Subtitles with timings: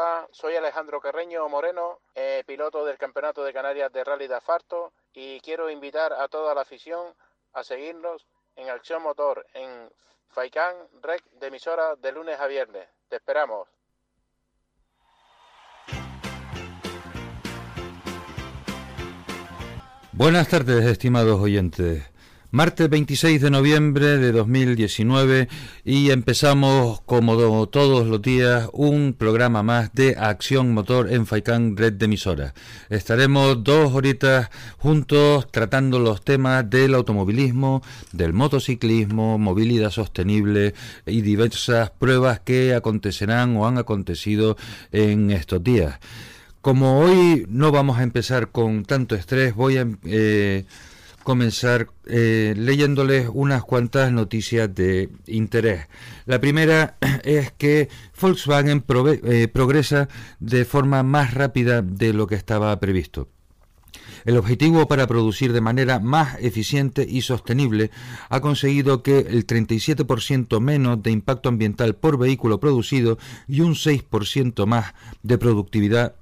[0.00, 4.92] Hola, soy Alejandro Carreño Moreno, eh, piloto del Campeonato de Canarias de Rally de Asfalto
[5.12, 7.04] y quiero invitar a toda la afición
[7.52, 8.24] a seguirnos
[8.54, 9.90] en Acción Motor en
[10.28, 12.88] Faicán Rec de emisora de lunes a viernes.
[13.08, 13.66] Te esperamos.
[20.12, 22.08] Buenas tardes, estimados oyentes.
[22.50, 25.48] Martes 26 de noviembre de 2019
[25.84, 31.92] y empezamos como todos los días un programa más de Acción Motor en Faicán Red
[31.92, 32.54] de Emisoras.
[32.88, 37.82] Estaremos dos horitas juntos tratando los temas del automovilismo,
[38.12, 40.72] del motociclismo, movilidad sostenible
[41.04, 44.56] y diversas pruebas que acontecerán o han acontecido
[44.90, 45.98] en estos días.
[46.62, 49.86] Como hoy no vamos a empezar con tanto estrés, voy a...
[50.04, 50.64] Eh,
[51.28, 55.86] comenzar eh, leyéndoles unas cuantas noticias de interés.
[56.24, 58.82] La primera es que Volkswagen
[59.24, 60.08] eh, progresa
[60.40, 63.28] de forma más rápida de lo que estaba previsto.
[64.24, 67.90] El objetivo para producir de manera más eficiente y sostenible
[68.30, 74.64] ha conseguido que el 37% menos de impacto ambiental por vehículo producido y un 6%
[74.64, 76.14] más de productividad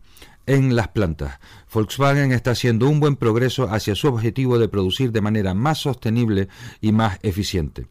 [0.46, 1.38] en las plantas.
[1.72, 6.48] Volkswagen está haciendo un buen progreso hacia su objetivo de producir de manera más sostenible
[6.80, 7.86] y más eficiente.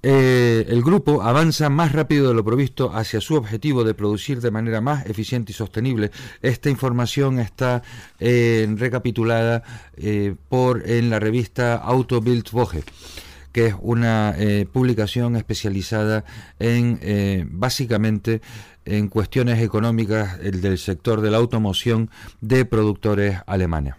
[0.00, 4.52] Eh, el grupo avanza más rápido de lo previsto hacia su objetivo de producir de
[4.52, 6.12] manera más eficiente y sostenible.
[6.40, 7.82] Esta información está
[8.20, 9.64] eh, recapitulada
[9.96, 12.44] eh, por en la revista Auto Bild
[13.50, 14.36] que es una
[14.72, 16.24] publicación especializada
[16.60, 18.40] en básicamente
[18.88, 23.94] en cuestiones económicas del sector de la automoción de productores alemanes.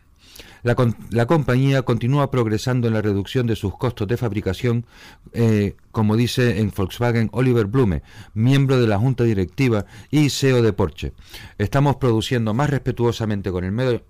[0.62, 0.76] La,
[1.10, 4.86] la, compañía continúa progresando en la reducción de sus costos de fabricación,
[5.32, 10.74] eh, como dice en Volkswagen Oliver Blume, miembro de la junta directiva y CEO de
[10.74, 11.14] Porsche.
[11.58, 14.04] Estamos produciendo más respetuosamente con el medio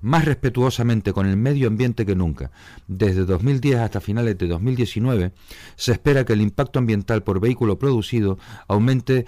[0.00, 2.50] más respetuosamente con el medio ambiente que nunca.
[2.86, 5.32] Desde 2010 hasta finales de 2019
[5.76, 9.26] se espera que el impacto ambiental por vehículo producido aumente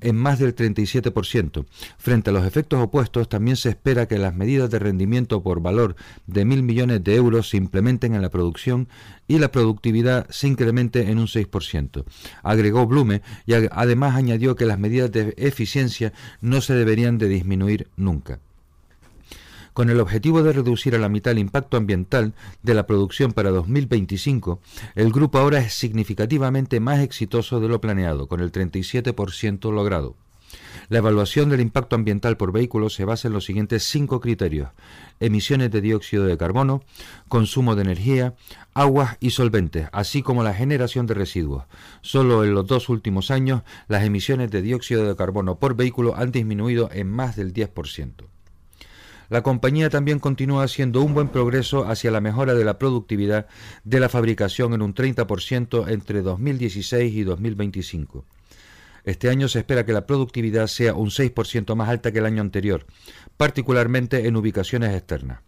[0.00, 1.66] en más del 37%.
[1.98, 5.96] Frente a los efectos opuestos, también se espera que las medidas de rendimiento por valor
[6.26, 8.88] de mil millones de euros se implementen en la producción
[9.28, 12.04] y la productividad se incremente en un 6%.
[12.42, 17.88] Agregó Blume y además añadió que las medidas de eficiencia no se deberían de disminuir
[17.96, 18.40] nunca
[19.72, 23.50] con el objetivo de reducir a la mitad el impacto ambiental de la producción para
[23.50, 24.60] 2025,
[24.94, 30.16] el grupo ahora es significativamente más exitoso de lo planeado, con el 37% logrado.
[30.88, 34.68] La evaluación del impacto ambiental por vehículo se basa en los siguientes cinco criterios.
[35.20, 36.82] Emisiones de dióxido de carbono,
[37.28, 38.34] consumo de energía,
[38.74, 41.64] aguas y solventes, así como la generación de residuos.
[42.02, 46.32] Solo en los dos últimos años las emisiones de dióxido de carbono por vehículo han
[46.32, 48.31] disminuido en más del 10%.
[49.32, 53.46] La compañía también continúa haciendo un buen progreso hacia la mejora de la productividad
[53.82, 58.26] de la fabricación en un 30% entre 2016 y 2025.
[59.04, 62.42] Este año se espera que la productividad sea un 6% más alta que el año
[62.42, 62.84] anterior,
[63.38, 65.40] particularmente en ubicaciones externas.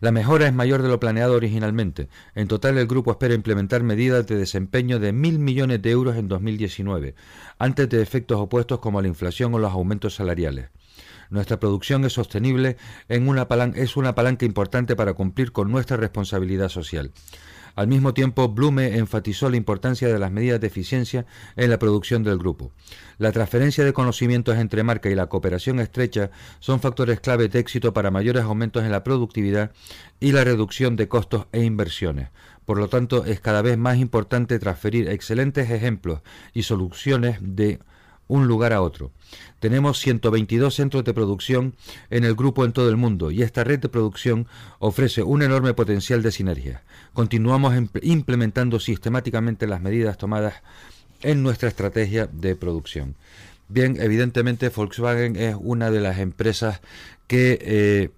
[0.00, 2.08] La mejora es mayor de lo planeado originalmente.
[2.34, 6.26] En total, el grupo espera implementar medidas de desempeño de mil millones de euros en
[6.26, 7.16] 2019,
[7.58, 10.70] antes de efectos opuestos como la inflación o los aumentos salariales.
[11.30, 12.76] Nuestra producción es sostenible,
[13.08, 17.12] en una es una palanca importante para cumplir con nuestra responsabilidad social.
[17.76, 21.26] Al mismo tiempo, Blume enfatizó la importancia de las medidas de eficiencia
[21.56, 22.72] en la producción del grupo.
[23.18, 27.92] La transferencia de conocimientos entre marca y la cooperación estrecha son factores clave de éxito
[27.92, 29.72] para mayores aumentos en la productividad
[30.20, 32.30] y la reducción de costos e inversiones.
[32.64, 36.22] Por lo tanto, es cada vez más importante transferir excelentes ejemplos
[36.54, 37.78] y soluciones de
[38.28, 39.12] un lugar a otro.
[39.60, 41.74] Tenemos 122 centros de producción
[42.10, 44.46] en el grupo en todo el mundo y esta red de producción
[44.78, 46.82] ofrece un enorme potencial de sinergia.
[47.12, 50.62] Continuamos implementando sistemáticamente las medidas tomadas
[51.22, 53.16] en nuestra estrategia de producción.
[53.68, 56.80] Bien, evidentemente Volkswagen es una de las empresas
[57.26, 58.10] que eh,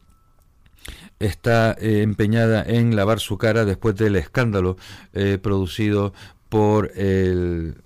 [1.18, 4.76] está eh, empeñada en lavar su cara después del escándalo
[5.14, 6.12] eh, producido
[6.48, 7.76] por el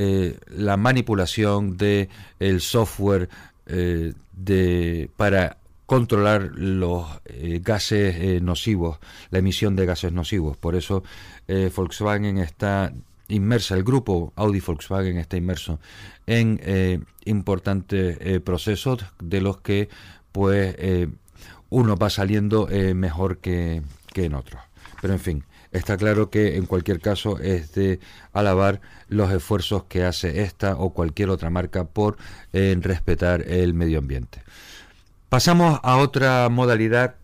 [0.00, 2.08] eh, la manipulación de
[2.38, 3.28] el software
[3.66, 5.56] eh, de para
[5.86, 9.00] controlar los eh, gases nocivos,
[9.30, 10.56] la emisión de gases nocivos.
[10.56, 11.02] Por eso
[11.74, 12.92] Volkswagen está
[13.26, 15.80] inmersa, el grupo Audi Volkswagen está inmerso
[16.28, 19.88] en importantes procesos de los que
[20.30, 20.76] pues
[21.70, 24.62] uno va saliendo mejor que, que en otros.
[25.00, 28.00] Pero en fin, está claro que en cualquier caso es de
[28.32, 32.16] alabar los esfuerzos que hace esta o cualquier otra marca por
[32.52, 34.42] respetar el medio ambiente.
[35.28, 37.16] Pasamos a otra modalidad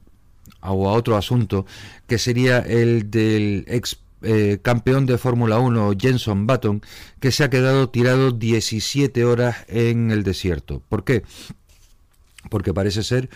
[0.61, 1.67] o a otro asunto
[2.07, 6.81] que sería el del ex eh, campeón de Fórmula 1 Jenson Button
[7.21, 10.83] que se ha quedado tirado 17 horas en el desierto.
[10.89, 11.23] ¿Por qué?
[12.49, 13.29] Porque parece ser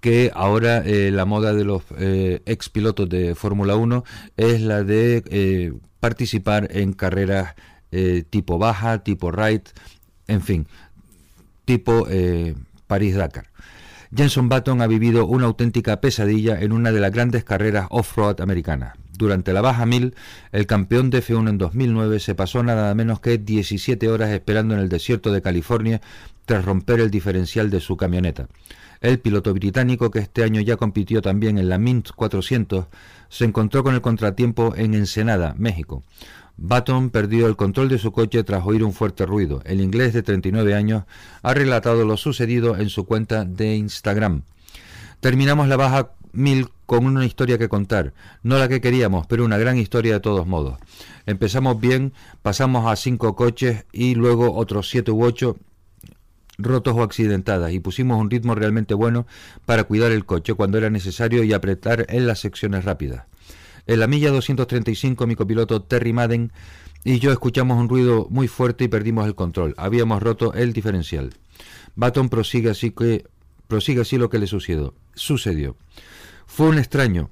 [0.00, 4.04] que ahora eh, la moda de los eh, ex pilotos de Fórmula 1
[4.36, 7.54] es la de participar en carreras
[8.28, 9.62] tipo baja, tipo ride,
[10.26, 10.66] en fin,
[11.64, 12.06] tipo
[12.86, 13.46] París-Dakar.
[14.14, 18.96] Jenson Button ha vivido una auténtica pesadilla en una de las grandes carreras off-road americanas.
[19.16, 20.14] Durante la Baja 1000,
[20.52, 24.80] el campeón de F1 en 2009 se pasó nada menos que 17 horas esperando en
[24.80, 26.00] el desierto de California
[26.44, 28.48] tras romper el diferencial de su camioneta.
[29.00, 32.86] El piloto británico, que este año ya compitió también en la Mint 400,
[33.28, 36.02] se encontró con el contratiempo en Ensenada, México.
[36.56, 39.62] Button perdió el control de su coche tras oír un fuerte ruido.
[39.66, 41.04] El inglés de 39 años
[41.42, 44.42] ha relatado lo sucedido en su cuenta de Instagram.
[45.20, 49.58] Terminamos la baja 1000 con una historia que contar, no la que queríamos, pero una
[49.58, 50.78] gran historia de todos modos.
[51.26, 52.12] Empezamos bien,
[52.42, 55.56] pasamos a cinco coches y luego otros siete u ocho
[56.58, 59.26] rotos o accidentadas y pusimos un ritmo realmente bueno
[59.64, 63.24] para cuidar el coche cuando era necesario y apretar en las secciones rápidas.
[63.86, 66.52] En la milla 235 mi copiloto Terry Madden
[67.04, 69.74] y yo escuchamos un ruido muy fuerte y perdimos el control.
[69.76, 71.34] Habíamos roto el diferencial.
[71.94, 73.24] Baton prosigue así que
[73.68, 74.94] prosigue así lo que le sucedió.
[75.14, 75.76] Sucedió.
[76.46, 77.30] Fue un extraño,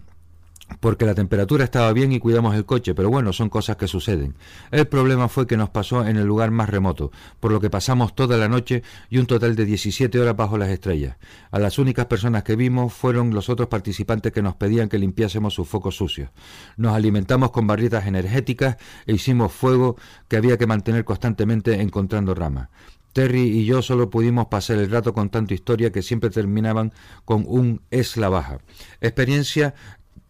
[0.80, 4.34] porque la temperatura estaba bien y cuidamos el coche, pero bueno, son cosas que suceden.
[4.70, 7.10] El problema fue que nos pasó en el lugar más remoto,
[7.40, 10.70] por lo que pasamos toda la noche y un total de 17 horas bajo las
[10.70, 11.16] estrellas.
[11.50, 15.54] A las únicas personas que vimos fueron los otros participantes que nos pedían que limpiásemos
[15.54, 16.30] sus focos sucios.
[16.76, 18.76] Nos alimentamos con barritas energéticas
[19.06, 19.96] e hicimos fuego
[20.28, 22.68] que había que mantener constantemente encontrando ramas.
[23.14, 26.92] Terry y yo solo pudimos pasar el rato con tanta historia que siempre terminaban
[27.24, 28.58] con un es la baja.
[29.00, 29.74] Experiencia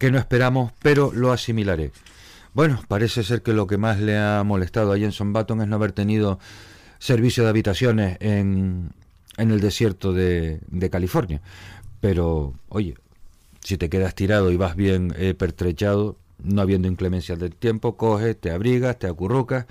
[0.05, 1.91] que no esperamos, pero lo asimilaré.
[2.53, 5.77] Bueno, parece ser que lo que más le ha molestado a Jenson Button es no
[5.77, 6.37] haber tenido
[6.99, 8.91] servicio de habitaciones en,
[9.37, 11.41] en el desierto de, de, California.
[12.01, 12.93] Pero, oye,
[13.61, 18.39] si te quedas tirado y vas bien eh, pertrechado, no habiendo inclemencias del tiempo, coges,
[18.39, 19.65] te abrigas, te acurrucas.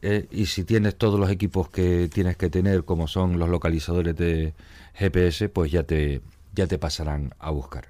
[0.00, 4.14] Eh, y si tienes todos los equipos que tienes que tener, como son los localizadores
[4.14, 4.54] de
[4.94, 6.20] GPS, pues ya te,
[6.54, 7.88] ya te pasarán a buscar.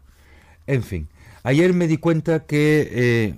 [0.67, 1.09] En fin,
[1.47, 3.35] Ayer me di cuenta que, eh,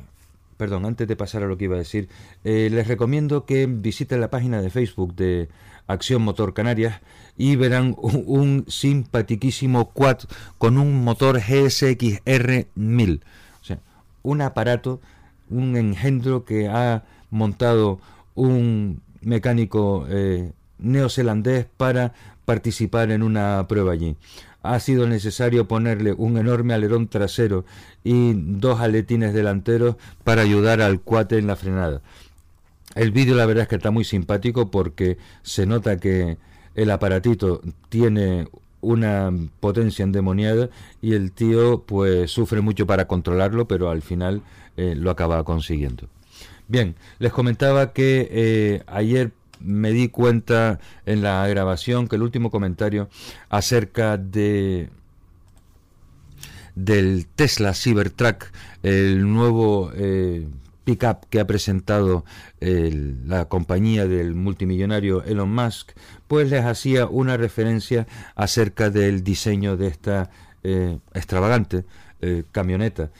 [0.56, 2.08] perdón, antes de pasar a lo que iba a decir,
[2.42, 5.50] eh, les recomiendo que visiten la página de Facebook de
[5.86, 7.02] Acción Motor Canarias
[7.36, 10.18] y verán un, un quad
[10.56, 13.20] con un motor GSX-R 1000.
[13.60, 13.78] O sea,
[14.22, 15.02] un aparato,
[15.50, 18.00] un engendro que ha montado
[18.34, 22.14] un mecánico eh, neozelandés para
[22.46, 24.16] participar en una prueba allí
[24.62, 27.64] ha sido necesario ponerle un enorme alerón trasero
[28.04, 32.02] y dos aletines delanteros para ayudar al cuate en la frenada.
[32.94, 36.38] El vídeo la verdad es que está muy simpático porque se nota que
[36.74, 38.48] el aparatito tiene
[38.80, 40.70] una potencia endemoniada
[41.02, 44.42] y el tío pues sufre mucho para controlarlo pero al final
[44.76, 46.08] eh, lo acaba consiguiendo.
[46.68, 52.50] Bien, les comentaba que eh, ayer me di cuenta en la grabación que el último
[52.50, 53.08] comentario
[53.48, 54.90] acerca de
[56.78, 58.52] del Tesla Cybertruck,
[58.84, 60.46] el nuevo eh,
[60.84, 62.24] pickup que ha presentado
[62.60, 65.90] la compañía del multimillonario Elon Musk,
[66.28, 70.30] pues les hacía una referencia acerca del diseño de esta
[70.62, 71.84] eh, extravagante
[72.20, 73.10] eh, camioneta,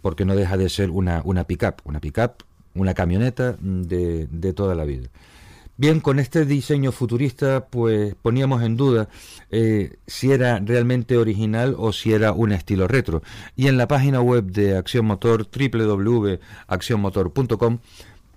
[0.00, 4.74] porque no deja de ser una, una pickup, una pickup, una camioneta de, de toda
[4.74, 5.08] la vida.
[5.78, 9.10] Bien, con este diseño futurista, pues poníamos en duda
[9.50, 13.22] eh, si era realmente original o si era un estilo retro.
[13.56, 17.78] Y en la página web de Acción Motor, www.accionmotor.com,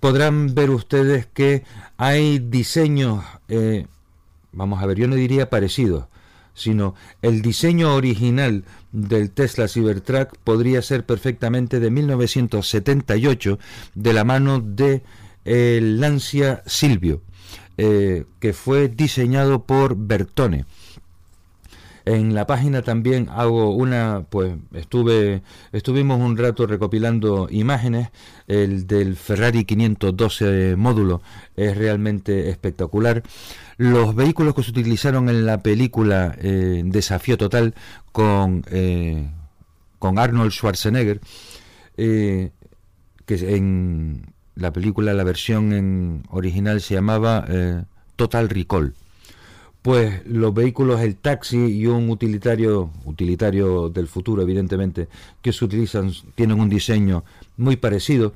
[0.00, 1.64] podrán ver ustedes que
[1.96, 3.86] hay diseños, eh,
[4.52, 6.08] vamos a ver, yo no diría parecidos,
[6.52, 13.58] sino el diseño original del Tesla Cybertruck podría ser perfectamente de 1978
[13.94, 15.02] de la mano de
[15.46, 17.22] el Lancia Silvio
[17.82, 20.66] eh, que fue diseñado por Bertone.
[22.04, 25.40] En la página también hago una, pues estuve,
[25.72, 28.10] estuvimos un rato recopilando imágenes.
[28.46, 31.22] El del Ferrari 512 módulo
[31.56, 33.22] es realmente espectacular.
[33.78, 37.74] Los vehículos que se utilizaron en la película eh, Desafío Total
[38.12, 39.26] con, eh,
[39.98, 41.22] con Arnold Schwarzenegger
[41.96, 42.52] que
[43.28, 47.82] en la película, la versión en original se llamaba eh,
[48.16, 48.94] Total Recall.
[49.82, 55.08] Pues los vehículos, el taxi y un utilitario, utilitario del futuro, evidentemente,
[55.40, 57.24] que se utilizan, tienen un diseño
[57.56, 58.34] muy parecido.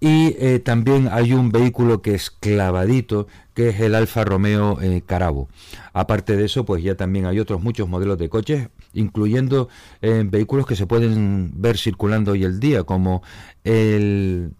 [0.00, 5.02] Y eh, también hay un vehículo que es clavadito, que es el Alfa Romeo eh,
[5.06, 5.48] Carabo.
[5.92, 9.68] Aparte de eso, pues ya también hay otros muchos modelos de coches, incluyendo
[10.00, 13.22] vehículos que se pueden ver circulando hoy el día, como
[13.64, 14.52] el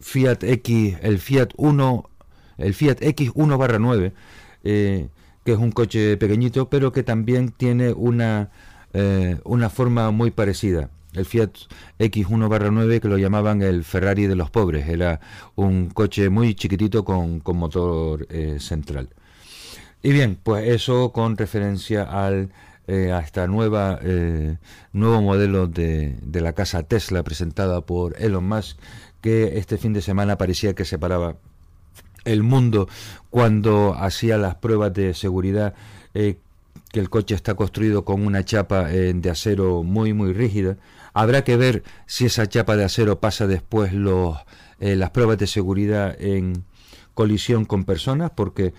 [0.00, 2.10] Fiat X, el Fiat 1,
[2.58, 4.12] el Fiat X1 barra 9,
[4.64, 5.08] eh,
[5.44, 8.50] que es un coche pequeñito, pero que también tiene una,
[8.92, 10.90] eh, una forma muy parecida.
[11.14, 11.50] El Fiat
[11.98, 15.20] X1 barra 9 que lo llamaban el Ferrari de los pobres, era
[15.54, 19.08] un coche muy chiquitito con, motor eh, central.
[20.02, 22.50] Y bien, pues eso con referencia al
[22.88, 23.98] a esta nueva
[24.92, 28.78] nuevo modelo de, de, la casa Tesla presentada por Elon Musk
[29.26, 31.34] que este fin de semana parecía que separaba
[32.24, 32.88] el mundo
[33.28, 35.74] cuando hacía las pruebas de seguridad
[36.14, 36.36] eh,
[36.92, 40.76] que el coche está construido con una chapa eh, de acero muy muy rígida.
[41.12, 44.36] Habrá que ver si esa chapa de acero pasa después los
[44.78, 46.62] eh, las pruebas de seguridad en
[47.14, 48.74] colisión con personas porque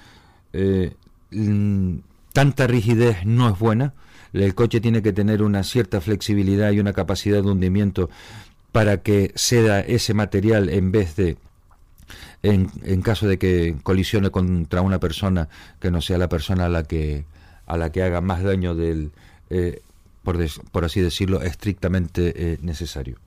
[1.31, 1.95] mm,
[2.31, 3.93] tanta rigidez no es buena.
[4.31, 8.09] El coche tiene que tener una cierta flexibilidad y una capacidad de hundimiento
[8.71, 11.37] para que ceda ese material en vez de
[12.43, 16.69] en, en, caso de que colisione contra una persona que no sea la persona a
[16.69, 17.25] la que
[17.65, 19.11] a la que haga más daño del
[19.49, 19.81] eh,
[20.23, 20.37] por,
[20.71, 23.17] por, así decirlo estrictamente eh, necesario.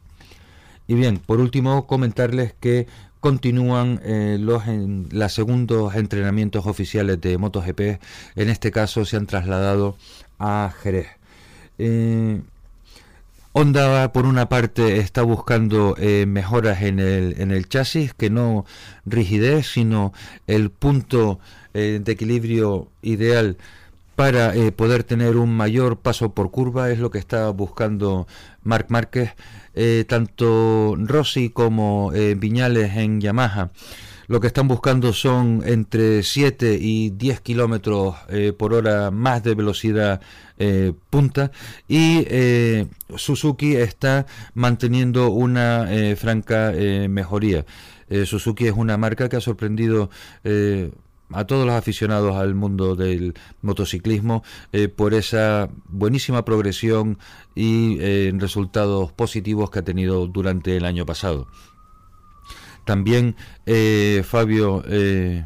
[0.86, 2.86] Y bien por último comentarles que
[3.20, 7.80] continúan eh, los en, los segundos entrenamientos oficiales de MotoGP.
[8.36, 9.96] En este caso se han trasladado
[10.38, 11.08] a Jerez
[13.52, 18.64] Honda, por una parte, está buscando eh, mejoras en el, en el chasis, que no
[19.04, 20.12] rigidez, sino
[20.46, 21.40] el punto
[21.74, 23.56] eh, de equilibrio ideal
[24.14, 28.28] para eh, poder tener un mayor paso por curva, es lo que está buscando
[28.62, 29.34] Marc Márquez,
[30.06, 33.70] tanto Rossi como Viñales en Yamaha
[34.30, 39.56] lo que están buscando son entre 7 y 10 kilómetros eh, por hora más de
[39.56, 40.20] velocidad
[40.56, 41.50] eh, punta
[41.88, 46.72] y eh, Suzuki está manteniendo una franca
[47.08, 47.66] mejoría.
[48.24, 50.10] Suzuki es una marca que ha sorprendido
[51.32, 54.44] a todos los aficionados al mundo del motociclismo
[54.94, 57.18] por esa buenísima progresión
[57.56, 57.98] y
[58.30, 61.48] resultados positivos que ha tenido durante el año pasado.
[62.90, 65.44] También eh, Fabio eh,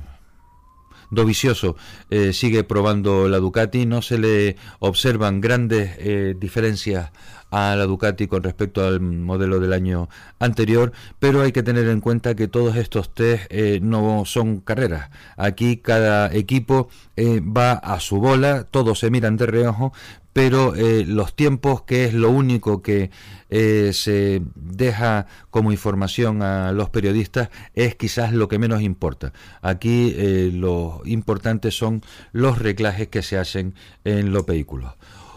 [1.11, 1.77] Dovicioso
[2.09, 7.13] eh, sigue probando la Ducati, no se le observan grandes diferencias
[7.51, 10.09] a la Ducati con respecto al modelo del año
[10.39, 15.11] anterior, pero hay que tener en cuenta que todos estos test no son carreras.
[15.37, 19.93] Aquí cada equipo va a su bola, todos se miran de reojo,
[20.35, 23.11] pero eh, los tiempos, que es lo único que
[23.51, 29.33] eh, se deja como información a los periodistas, es quizás lo que menos importa.
[29.63, 34.95] Aquí eh, lo importante son los reclajes que se hacen en los vehículos.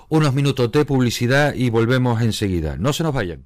[0.09, 2.75] Unos minutos de publicidad y volvemos enseguida.
[2.77, 3.45] No se nos vayan.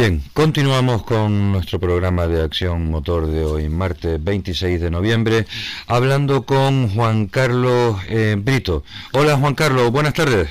[0.00, 5.44] Bien, continuamos con nuestro programa de acción motor de hoy, martes 26 de noviembre,
[5.88, 8.82] hablando con Juan Carlos eh, Brito.
[9.12, 10.48] Hola Juan Carlos, buenas tardes.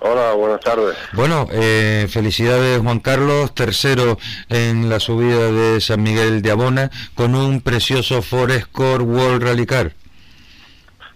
[0.00, 0.94] Hola, buenas tardes.
[1.14, 4.18] Bueno, eh, felicidades Juan Carlos, tercero
[4.50, 9.92] en la subida de San Miguel de Abona con un precioso Forescore World Rally Car.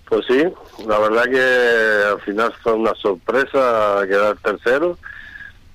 [0.09, 0.45] Pues sí,
[0.89, 4.97] la verdad que al final fue una sorpresa quedar tercero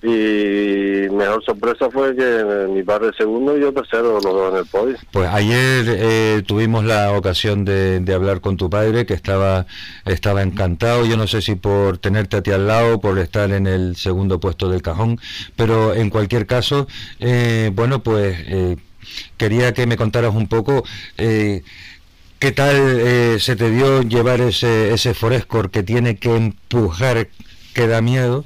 [0.05, 4.65] y mejor sorpresa fue que mi padre segundo y yo tercero, los dos en el
[4.67, 4.97] podio.
[5.11, 9.65] Pues ayer eh, tuvimos la ocasión de, hablar con tu padre, que estaba,
[10.05, 13.65] estaba encantado, yo no sé si por tenerte a ti al lado, por estar en
[13.65, 15.19] el segundo puesto del cajón,
[15.55, 16.87] pero en cualquier caso,
[17.19, 18.77] eh, bueno, pues eh,
[19.37, 20.83] quería que me contaras un poco...
[22.37, 27.29] ¿Qué tal se te dio llevar ese, ese Forescore que tiene que empujar,
[27.73, 28.45] que da miedo?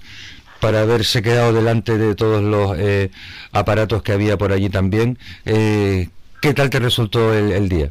[0.59, 3.11] Para haberse quedado delante de todos los eh,
[3.51, 5.17] aparatos que había por allí también.
[5.45, 6.09] Eh,
[6.41, 7.89] ¿Qué tal te resultó el, día?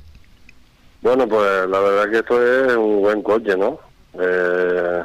[1.02, 3.78] Bueno, pues la verdad que esto es un buen coche, ¿no?
[4.18, 5.02] Eh,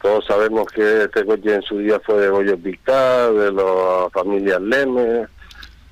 [0.00, 4.58] Todos sabemos que este coche en su día fue de Goyo Picard, de la familia
[4.60, 5.26] Leme,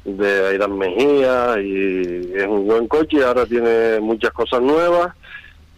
[0.04, 5.12] de Ayrán Mejía, y es un buen coche, ahora tiene muchas cosas nuevas,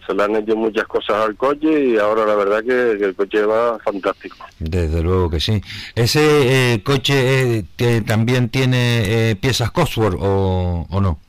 [0.09, 3.45] se le han hecho muchas cosas al coche y ahora la verdad que, el coche
[3.45, 4.37] va fantástico.
[4.57, 5.61] Desde luego que sí.
[5.93, 11.19] ¿Ese eh, coche eh, también tiene eh, piezas Cosworth o, o no?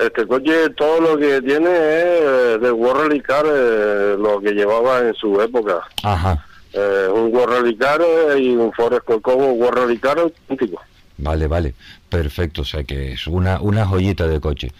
[0.00, 5.14] Este coche todo lo que tiene es de World Car, eh, lo que llevaba en
[5.14, 5.80] su época.
[6.02, 6.44] Ajá.
[6.72, 8.02] Eh, un World Car
[8.36, 10.82] y un Forest Corcovo World Car auténtico.
[11.18, 11.74] Vale, vale,
[12.08, 14.72] perfecto, o sea que es una, una joyita de coche.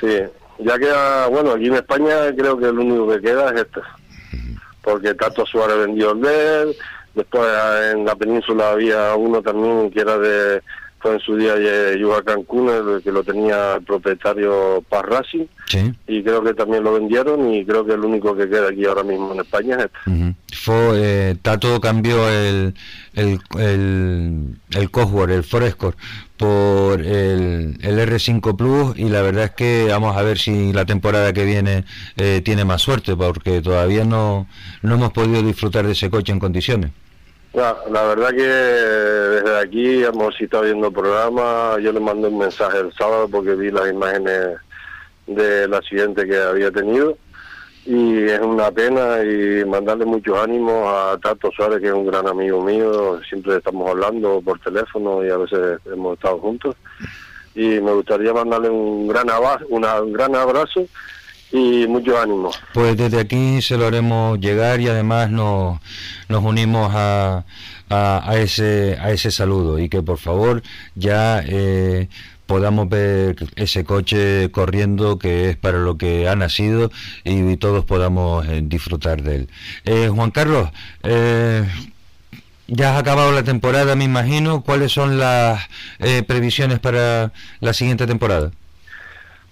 [0.00, 0.18] Sí,
[0.58, 3.80] ya queda, bueno, aquí en España creo que el único que queda es este,
[4.82, 6.76] porque Tato Suárez vendió el de él,
[7.14, 7.48] después
[7.92, 10.62] en la península había uno también que era de
[11.04, 11.54] en su día
[11.96, 15.46] Yuga Cancún, el que lo tenía el propietario Paz Racing,
[16.06, 19.02] y creo que también lo vendieron y creo que el único que queda aquí ahora
[19.02, 20.34] mismo en España es este.
[20.54, 22.74] Fue, eh, Tato cambió el,
[23.14, 25.96] el, el, el Cosworth, el Forescore,
[26.36, 30.84] por el, el, R5 Plus y la verdad es que vamos a ver si la
[30.84, 31.84] temporada que viene
[32.16, 34.46] eh, tiene más suerte porque todavía no,
[34.82, 36.90] no hemos podido disfrutar de ese coche en condiciones.
[37.56, 42.80] La, verdad que desde aquí hemos estado viendo el programa, yo le mandé un mensaje
[42.80, 44.58] el sábado porque vi las imágenes
[45.26, 47.16] del accidente que había tenido.
[47.86, 52.28] Y es una pena y mandarle muchos ánimos a Tato Suárez que es un gran
[52.28, 56.76] amigo mío, siempre estamos hablando por teléfono y a veces hemos estado juntos.
[57.54, 60.86] Y me gustaría mandarle un gran abrazo, un gran abrazo
[61.52, 62.50] y mucho ánimo.
[62.74, 65.80] Pues desde aquí se lo haremos llegar y además nos,
[66.28, 67.44] nos unimos a,
[67.88, 70.62] a, ese, a ese saludo y que por favor
[70.94, 72.08] ya eh,
[72.46, 76.90] podamos ver ese coche corriendo que es para lo que ha nacido
[77.24, 79.48] y, todos podamos eh, disfrutar de él.
[79.84, 80.70] Eh, Juan Carlos,
[82.68, 84.62] ya has acabado la temporada, me imagino.
[84.62, 85.68] ¿Cuáles son las
[86.26, 88.50] previsiones para la siguiente temporada?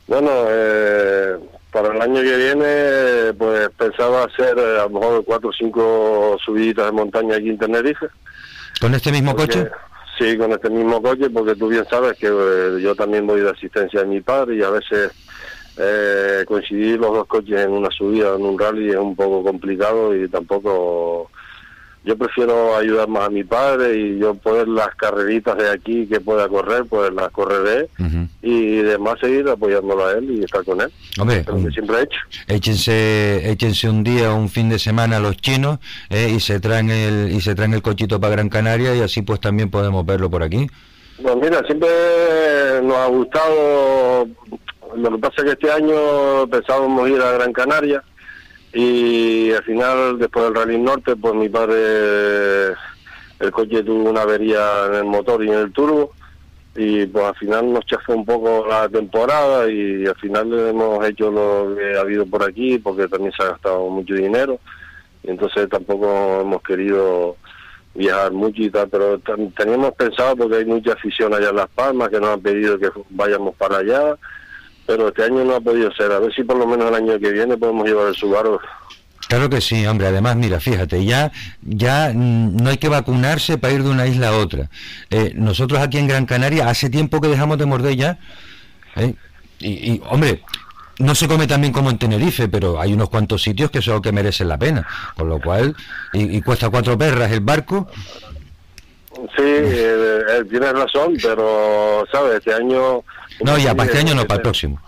[0.06, 1.38] Bueno, eh,
[1.74, 6.36] para el año que viene, pues pensaba hacer eh, a lo mejor cuatro o cinco
[6.44, 8.06] subiditas de montaña aquí en Tenerife.
[8.80, 9.68] ¿Con este mismo coche?
[10.16, 13.50] Sí, con este mismo coche, porque tú bien sabes que eh, yo también voy de
[13.50, 15.10] asistencia de mi padre y a veces
[15.76, 20.14] eh, coincidir los dos coches en una subida, en un rally, es un poco complicado
[20.14, 21.28] y tampoco
[22.04, 26.20] yo prefiero ayudar más a mi padre y yo poder las carreritas de aquí que
[26.20, 27.88] pueda correr, pues las correré
[28.42, 30.92] y demás seguir apoyándolo a él y estar con él.
[31.18, 32.18] Hombre, lo que siempre he hecho.
[32.46, 35.78] Échense, échense un día, un fin de semana a los chinos
[36.10, 39.22] eh, y se traen el y se traen el cochito para Gran Canaria y así
[39.22, 40.68] pues también podemos verlo por aquí.
[41.22, 41.88] Pues mira, siempre
[42.82, 44.28] nos ha gustado.
[44.94, 48.02] Lo que pasa es que este año pensábamos ir a Gran Canaria
[48.74, 52.74] y al final después del Rally Norte pues mi padre
[53.38, 56.12] el coche tuvo una avería en el motor y en el turbo.
[56.76, 61.30] Y pues al final nos chafó un poco la temporada y al final hemos hecho
[61.30, 64.58] lo que ha habido por aquí porque también se ha gastado mucho dinero.
[65.22, 67.36] Y entonces tampoco hemos querido
[67.94, 69.20] viajar mucho y tal, pero
[69.56, 72.90] teníamos pensado porque hay mucha afición allá en Las Palmas que nos han pedido que
[73.10, 74.16] vayamos para allá
[74.86, 76.12] pero este año no ha podido ser.
[76.12, 78.58] A ver si por lo menos el año que viene podemos llevar el Subaru.
[79.28, 80.08] Claro que sí, hombre.
[80.08, 84.36] Además, mira, fíjate, ya, ya no hay que vacunarse para ir de una isla a
[84.36, 84.68] otra.
[85.10, 88.18] Eh, nosotros aquí en Gran Canaria hace tiempo que dejamos de morder ya.
[88.96, 89.14] ¿eh?
[89.60, 90.42] Y, hombre,
[90.98, 94.02] no se come tan bien como en Tenerife, pero hay unos cuantos sitios que son
[94.02, 94.86] que merecen la pena.
[95.16, 95.74] Con lo cual,
[96.12, 97.88] y, cuesta cuatro perras el barco.
[99.14, 102.38] Sí, eh, tienes razón, pero, ¿sabes?
[102.38, 103.02] Este año
[103.40, 104.80] no, ya para este año no, para el próximo.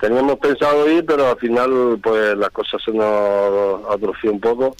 [0.00, 4.76] Teníamos pensado ir, pero al final pues las cosas se nos atrofió un poco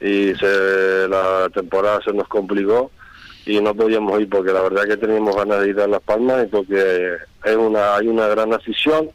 [0.00, 2.90] y se, la temporada se nos complicó
[3.44, 6.44] y no podíamos ir porque la verdad que teníamos ganas de ir a Las Palmas
[6.44, 9.10] y porque es una, hay una gran afición,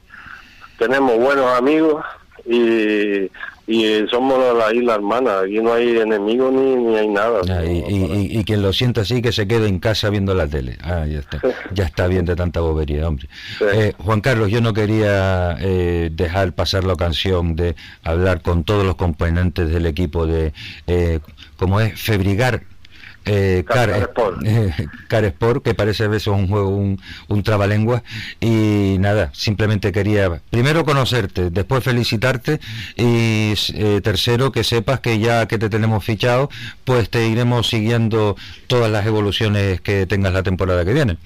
[0.80, 2.04] tenemos buenos amigos
[2.46, 3.30] y
[3.72, 7.42] y somos la isla hermana, aquí no hay enemigos ni, ni hay nada.
[7.66, 10.78] y, quien lo sienta así, que se quede en casa viendo la tele.
[10.84, 11.40] Ah, ya está,
[11.74, 13.30] ya está bien de tanta bobería, hombre.
[13.74, 18.86] Eh, Juan Carlos, yo no quería eh, dejar pasar la ocasión de hablar con todos
[18.86, 20.52] los componentes del equipo de,
[20.88, 21.20] eh,
[21.56, 22.64] como es, Febrigar
[23.26, 25.64] eh, Car, eh, Sport.
[25.64, 28.04] que parece a veces un juego, un, un trabalengua.
[28.40, 32.60] Y nada, simplemente quería primero conocerte, después felicitarte
[32.96, 36.50] y eh, tercero que sepas que ya que te tenemos fichado,
[36.84, 38.36] pues te iremos siguiendo
[38.68, 41.18] todas las evoluciones que tengas la temporada que viene.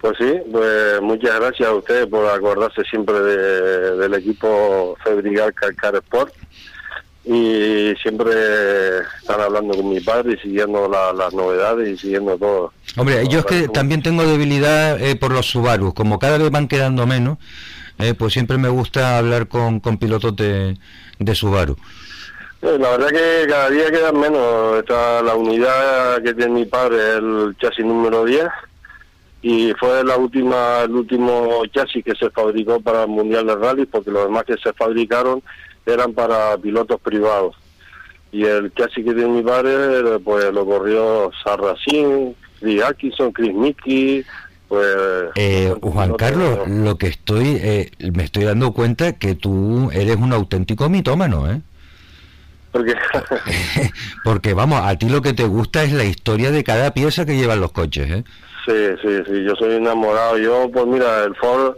[0.00, 6.32] Pues sí, pues muchas gracias a ustedes por acordarse siempre del equipo Febrigar Car Sport
[7.28, 8.30] y siempre
[9.20, 12.72] están hablando con mi padre y siguiendo las novedades y siguiendo todo.
[12.96, 16.68] Hombre, yo es que también tengo debilidad eh, por los Subaru, como cada vez van
[16.68, 17.36] quedando menos,
[17.98, 20.78] eh, pues siempre me gusta hablar con, con pilotos de,
[21.18, 21.76] de Subaru.
[22.62, 24.78] Eh, la verdad que cada día quedan menos.
[24.78, 28.46] Está la unidad que tiene mi padre, el chasis número 10,
[29.42, 33.84] y fue la última el último chasis que se fabricó para el Mundial de Rally,
[33.84, 35.42] porque los demás que se fabricaron
[35.92, 37.56] eran para pilotos privados.
[38.30, 44.24] Y el chasis que tiene mi padre, pues lo corrió Sarracín, Chris Atkinson, Chris Mickey,
[44.68, 44.86] pues...
[45.34, 50.32] Eh, Juan Carlos, lo que estoy, eh, me estoy dando cuenta que tú eres un
[50.32, 51.60] auténtico mitómano, ¿eh?
[52.70, 52.94] Porque...
[54.24, 57.36] Porque vamos, a ti lo que te gusta es la historia de cada pieza que
[57.36, 58.24] llevan los coches, ¿eh?
[58.66, 60.36] Sí, sí, sí, yo soy enamorado.
[60.36, 61.74] Yo, pues mira, el Ford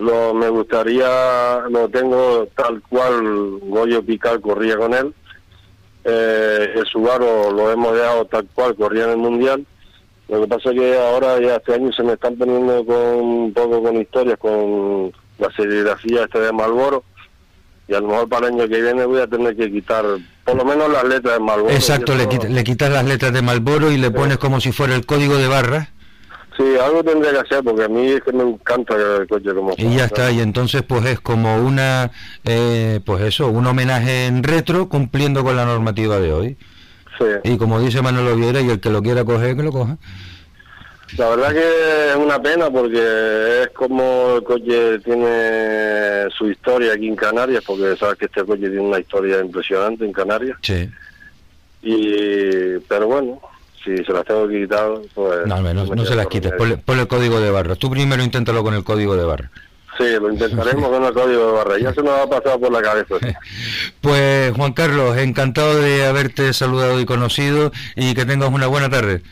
[0.00, 5.14] lo, me gustaría, lo tengo tal cual Goyo Pical corría con él.
[6.04, 9.66] Eh, el Subaru lo hemos dejado tal cual corría en el Mundial.
[10.28, 13.52] Lo que pasa es que ahora ya este año se me están poniendo con un
[13.52, 17.04] poco con historias con la serigrafía esta de Malboro
[17.88, 20.04] y a lo mejor para el año que viene voy a tener que quitar
[20.44, 21.74] por lo menos las letras de Malboro.
[21.74, 25.04] Exacto, le, le, quitas las letras de Malboro y le pones como si fuera el
[25.04, 25.90] código de barra.
[26.56, 29.72] Sí, algo tendría que hacer porque a mí es que me encanta el coche como
[29.76, 32.10] Y ya está, y entonces pues es como una,
[32.44, 36.56] eh, pues eso, un homenaje en retro cumpliendo con la normativa de hoy.
[37.18, 37.24] Sí.
[37.44, 39.96] Y como dice Manuel Oviera, y el que lo quiera coger, que lo coja.
[41.16, 47.08] La verdad que es una pena porque es como el coche tiene su historia aquí
[47.08, 50.56] en Canarias, porque sabes que este coche tiene una historia impresionante en Canarias.
[50.62, 50.88] Sí.
[51.82, 53.40] Y, pero bueno,
[53.84, 55.46] si se las tengo quitado, pues...
[55.46, 57.76] No, no, no se las quites, ponle, el código de barra.
[57.76, 59.50] Tú primero inténtalo con el código de barra.
[59.98, 61.78] Sí, lo intentaremos con el código de barra.
[61.78, 63.14] Ya se nos ha pasado por la cabeza.
[64.00, 69.22] pues Juan Carlos, encantado de haberte saludado y conocido y que tengas una buena tarde.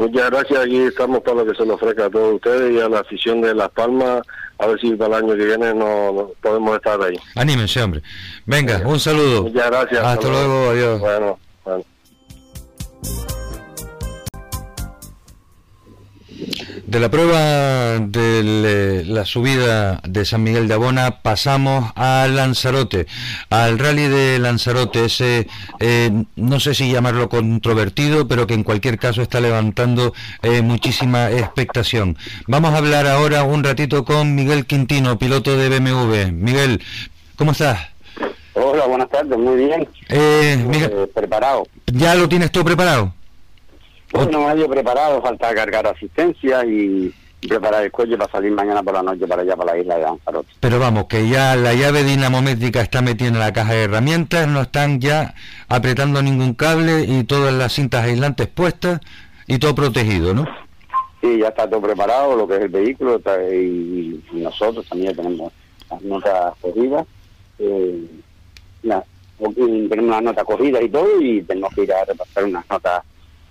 [0.00, 2.88] Muchas gracias, aquí estamos para lo que se nos ofrezca a todos ustedes y a
[2.88, 4.22] la afición de Las Palmas,
[4.58, 7.18] a ver si para el año que viene no, podemos estar ahí.
[7.34, 8.00] Anímense, hombre.
[8.46, 9.42] Venga, un saludo.
[9.42, 10.02] Muchas gracias.
[10.02, 11.00] Hasta, luego, adiós.
[11.00, 11.38] Bueno,
[16.90, 23.06] De la prueba de la subida de San Miguel de Abona pasamos a Lanzarote,
[23.48, 25.46] al rally de Lanzarote, ese
[25.78, 31.30] eh, no sé si llamarlo controvertido, pero que en cualquier caso está levantando eh, muchísima
[31.30, 32.18] expectación.
[32.48, 36.32] Vamos a hablar ahora un ratito con Miguel Quintino, piloto de BMW.
[36.32, 36.82] Miguel,
[37.36, 37.78] ¿cómo estás?
[38.54, 39.88] Hola, buenas tardes, muy bien.
[40.08, 41.68] Eh, Miguel, preparado.
[41.86, 43.14] ¿Ya lo tienes todo preparado?
[44.12, 47.14] Bueno, medio preparado, falta cargar asistencia y
[47.48, 50.02] preparar el cuello para salir mañana por la noche para allá, para la isla de
[50.02, 50.48] Lanzarote.
[50.60, 54.62] Pero vamos, que ya la llave dinamométrica está metida en la caja de herramientas, no
[54.62, 55.34] están ya
[55.68, 59.00] apretando ningún cable y todas las cintas aislantes puestas
[59.46, 60.46] y todo protegido, ¿no?
[61.20, 63.20] Sí, ya está todo preparado, lo que es el vehículo
[63.52, 65.52] y, nosotros también tenemos
[65.90, 67.06] las notas corridas.
[67.58, 68.06] Eh,
[69.88, 73.02] tenemos las notas corridas y todo y tenemos que ir a repasar unas notas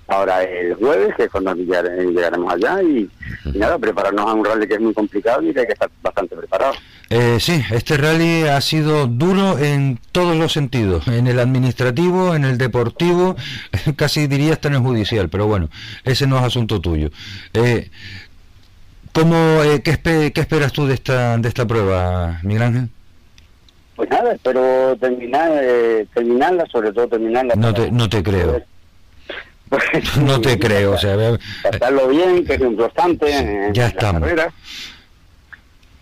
[0.10, 3.10] ahora el jueves, que es cuando llegaremos allá y,
[3.56, 6.36] nada, prepararnos a un rally que es muy complicado y que hay que estar bastante
[6.36, 6.74] preparado.
[7.10, 12.46] Eh, sí, este rally ha sido duro en todos los sentidos, en el administrativo, en
[12.46, 13.36] el deportivo,
[13.96, 15.70] casi diría hasta en el judicial, pero bueno,
[16.04, 17.10] ese no es asunto tuyo.
[17.54, 17.90] Eh,
[19.12, 22.90] ¿cómo, eh, qué, qué, esperas tú de esta, de esta prueba, Miguel Ángel?
[23.96, 27.56] Pues nada, espero terminar, eh, terminarla, sobre todo terminarla.
[27.56, 28.62] No te, no te creo.
[30.26, 31.16] No te creo, o sea,
[31.64, 33.70] pasarlo bien, que es importante.
[33.74, 34.30] ya estamos.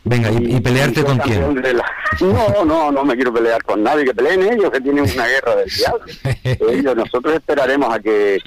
[0.03, 1.61] Venga, y, pelearte con quién?
[2.21, 5.55] No, no, no me quiero pelear con nadie, que peleen ellos, que tienen una guerra
[5.57, 6.73] del diablo.
[6.73, 8.39] ellos, nosotros esperaremos a que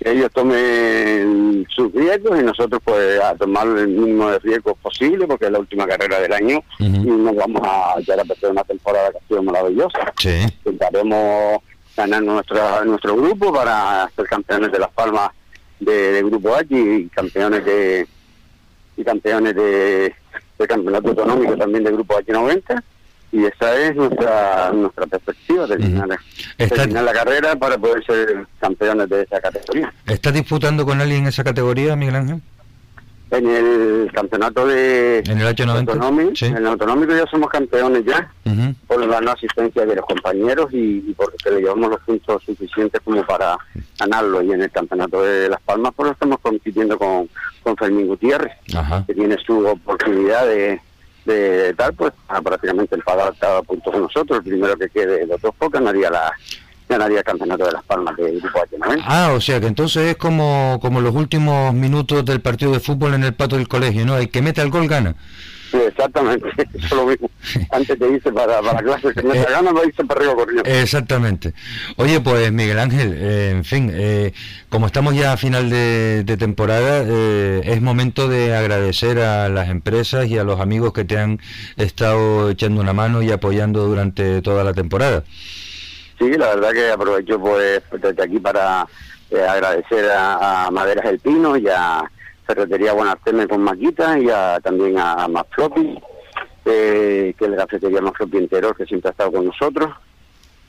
[0.00, 5.46] ellos tomen sus riesgos y nosotros pues a tomar el mínimo de riesgos posible porque
[5.46, 9.12] es la última carrera del año y nos vamos a ya a perder una temporada
[9.12, 10.12] que ha sido maravillosa.
[10.18, 10.40] Sí.
[10.64, 11.58] Intentaremos
[11.96, 15.30] ganar nuestra, nuestro grupo para ser campeones de Las Palmas
[15.80, 18.06] de, Grupo H y campeones de
[18.96, 20.14] y campeones de,
[20.68, 22.82] campeonato autonómico también de Grupo H90
[23.32, 25.76] y esa es nuestra nuestra perspectiva de
[26.58, 29.92] terminar, la carrera para poder ser campeones de esa categoría.
[30.06, 32.42] ¿Estás disputando con alguien en esa categoría, Miguel Ángel?
[33.32, 38.30] En el campeonato de en el Autonómico, en el autonómico ya somos campeones ya
[38.86, 43.24] por la no asistencia de los compañeros y, porque le llevamos los puntos suficientes como
[43.24, 43.56] para
[43.98, 44.42] ganarlo.
[44.42, 47.26] Y en el campeonato de Las Palmas por eso estamos compitiendo con,
[47.62, 48.52] con Fermín Gutiérrez
[49.06, 50.78] que tiene su oportunidad de,
[51.24, 52.12] de tal, pues
[52.44, 55.54] prácticamente el Padal estaba a punto con nosotros, el primero que quede de los dos
[55.70, 56.32] ganaría la
[56.92, 58.76] ganaría el campeonato de Las Palmas de Grupo H.
[59.04, 63.14] Ah, o sea que entonces es como, como los últimos minutos del partido de fútbol
[63.14, 64.16] en el pato del colegio, ¿no?
[64.16, 65.16] El que mete el gol gana.
[65.70, 67.30] Sí, exactamente, eso es lo mismo.
[67.70, 70.70] Antes te dice para, para clase que me eh, gana, lo dice para arriba corriendo.
[70.70, 71.54] Exactamente.
[71.96, 74.34] Oye, pues Miguel Ángel, eh, en fin, eh,
[74.68, 80.36] como estamos ya a final de, temporada, es momento de agradecer a las empresas y
[80.36, 81.40] a los amigos que te han
[81.76, 85.24] estado echando una mano y apoyando durante toda la temporada.
[86.22, 88.86] Sí, la verdad que aprovecho pues desde aquí para
[89.48, 92.08] agradecer a, a Maderas El Pino y a
[92.46, 94.28] Ferretería Buenarteme con Maquita y
[94.62, 95.46] también a Más
[96.64, 99.90] eh, que es la cafetería Más Interior, que siempre ha estado con nosotros.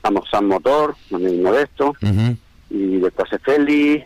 [0.01, 1.93] Vamos San Motor, muy modesto,
[2.69, 4.03] y después Feli,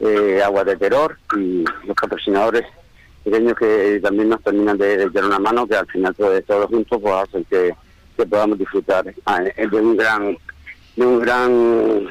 [0.00, 2.64] eh, Agua de Terror y los patrocinadores
[3.22, 6.98] pequeños que también nos terminan de, echar una mano, que al final pues, todos juntos
[7.00, 7.74] pues, hacen que,
[8.24, 10.38] podamos disfrutar ah, de un gran
[10.96, 12.08] de un gran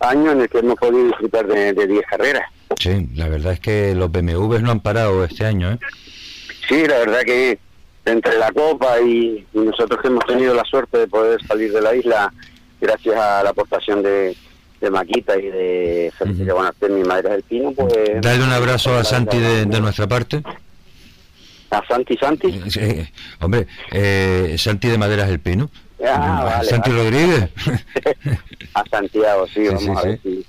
[0.00, 2.50] año en el que hemos podido disfrutar de 10 carreras.
[2.78, 5.78] Sí, la verdad es que los BMWs no han parado este año, ¿eh?
[6.68, 7.58] Sí, la verdad que
[8.04, 11.94] entre la Copa y, nosotros que hemos tenido la suerte de poder salir de la
[11.94, 12.32] isla
[12.80, 14.36] gracias a la aportación de,
[14.90, 17.92] Maquita y de Felipe uh y Madres del Pino, pues...
[18.20, 20.42] Dale un abrazo a Santi de, nuestra parte.
[21.70, 22.62] ¿A Santi Santi?
[22.76, 25.68] Eh, hombre, eh, Santi de Maderas del Pino.
[26.04, 27.50] Ah, Santi Rodríguez.
[28.74, 30.46] a Santiago, sí, vamos a ver si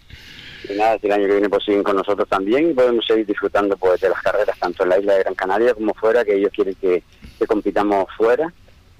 [0.67, 3.25] y nada, si el año que viene pues siguen con nosotros también y podemos seguir
[3.25, 6.35] disfrutando pues de las carreras tanto en la isla de Gran Canaria como fuera, que
[6.35, 7.03] ellos quieren que,
[7.47, 8.51] compitamos fuera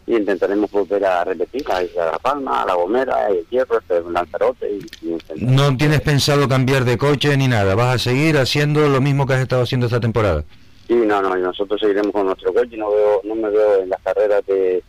[0.08, 3.78] y intentaremos volver a repetir a Isla de La Palma, a La Gomera, el Hierro,
[3.78, 4.72] este, Lanzarote.
[4.72, 9.28] Y, no tienes pensado cambiar de coche ni nada, vas a seguir haciendo lo mismo
[9.28, 10.44] que has estado haciendo esta temporada.
[10.88, 13.90] Sí, no, no, y nosotros seguiremos con nuestro coche, no veo, no me veo en
[13.90, 14.82] las carreras de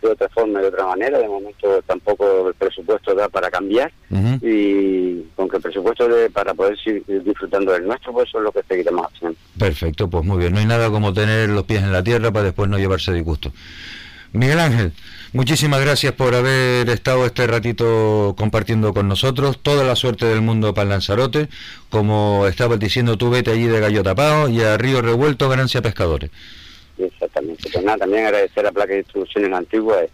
[0.00, 1.18] de otra forma, de otra manera.
[1.18, 3.92] De momento tampoco el presupuesto da para cambiar
[4.42, 8.44] y con que el presupuesto de, para poder seguir disfrutando del nuestro, pues eso es
[8.44, 9.38] lo que seguiremos haciendo.
[9.58, 10.52] Perfecto, pues muy bien.
[10.52, 13.52] No hay nada como tener los pies en la tierra para después no llevarse disgusto.
[14.32, 14.92] Miguel Ángel,
[15.32, 19.58] muchísimas gracias por haber estado este ratito compartiendo con nosotros.
[19.62, 21.48] Toda la suerte del mundo para Lanzarote.
[21.88, 26.30] Como estabas diciendo, tú vete allí de gallo tapado y a río revuelto, ganancia pescadores.
[26.98, 27.68] Exactamente.
[27.72, 30.06] Pues nada, también agradecer a Placa de Instrucciones Antiguas,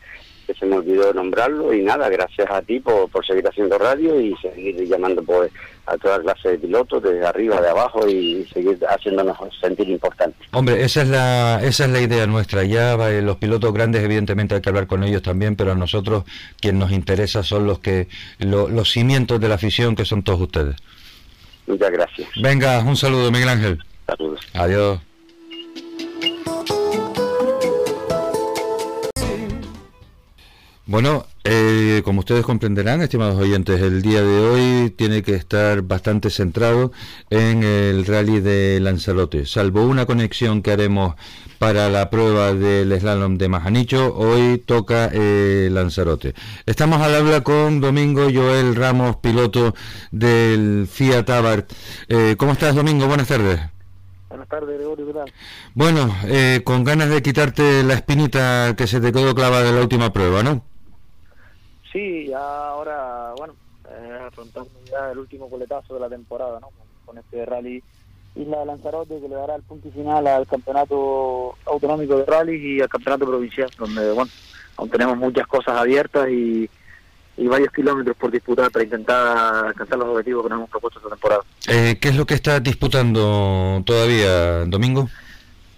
[0.46, 4.36] que se me olvidó nombrarlo, y nada, gracias a ti por, seguir haciendo radio y
[4.36, 5.50] seguir llamando pues
[5.86, 10.46] a toda clase de pilotos, desde arriba, de abajo, y seguir haciéndonos sentir importantes.
[10.52, 12.64] Hombre, esa es la, esa es la idea nuestra.
[12.64, 16.24] Ya los pilotos grandes, evidentemente hay que hablar con ellos también, pero a nosotros
[16.60, 20.76] quien nos interesa son los que los cimientos de la afición, que son todos ustedes.
[21.66, 22.28] Muchas gracias.
[22.36, 23.78] Venga, un saludo, Miguel Ángel.
[24.06, 24.40] Saludos.
[24.52, 25.00] Adiós.
[30.86, 36.28] Bueno, eh, como ustedes comprenderán, estimados oyentes, el día de hoy tiene que estar bastante
[36.28, 36.92] centrado
[37.30, 39.46] en el rally de Lanzarote.
[39.46, 41.14] Salvo una conexión que haremos
[41.58, 46.34] para la prueba del slalom de Majanicho, hoy toca eh, Lanzarote.
[46.66, 49.74] Estamos al habla con Domingo Joel Ramos, piloto
[50.10, 51.72] del Fiat Abarth.
[52.08, 53.06] Eh, ¿Cómo estás, Domingo?
[53.06, 53.58] Buenas tardes.
[54.28, 55.24] Buenas tardes, Gregorio.
[55.72, 59.80] Bueno, eh, con ganas de quitarte la espinita que se te quedó clavada en la
[59.80, 60.73] última prueba, ¿no?
[61.94, 63.54] Sí, ya ahora, bueno,
[63.88, 66.70] eh, afrontando ya el último coletazo de la temporada, ¿no?
[67.06, 67.80] Con, este rally
[68.34, 72.80] Isla de Lanzarote que le dará el punto final al campeonato autonómico de rally y
[72.80, 74.28] al campeonato provincial, donde, bueno,
[74.76, 76.68] aún tenemos muchas cosas abiertas y,
[77.36, 81.42] varios kilómetros por disputar para intentar alcanzar los objetivos que nos hemos propuesto esta temporada.
[81.68, 85.08] Eh, ¿Qué es lo que está disputando todavía, Domingo?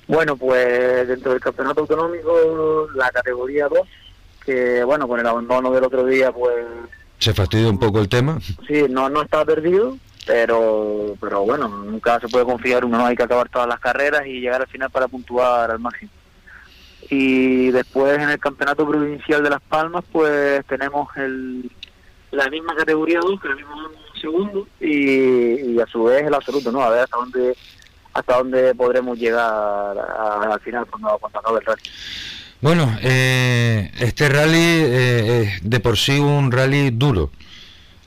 [0.08, 3.80] Bueno, pues dentro del campeonato autonómico, la categoría 2
[4.46, 6.64] que bueno, con el abandono del otro día, pues...
[7.18, 8.38] ¿Se fastidió un poco el tema?
[8.66, 13.24] Sí, no, no estaba perdido, pero, pero bueno, nunca se puede confiar uno, hay que
[13.24, 16.10] acabar todas las carreras y llegar al final para puntuar al máximo.
[17.10, 21.70] Y después en el campeonato provincial de Las Palmas, pues tenemos el,
[22.30, 23.74] la misma categoría 2, que el mismo
[24.20, 26.82] segundo, y, a su vez el absoluto, ¿no?
[26.82, 27.56] A ver hasta dónde
[28.12, 31.82] hasta dónde podremos llegar al final cuando, cuando acabe el rally.
[32.62, 37.30] Bueno, eh, este rally eh, es de por sí un rally duro.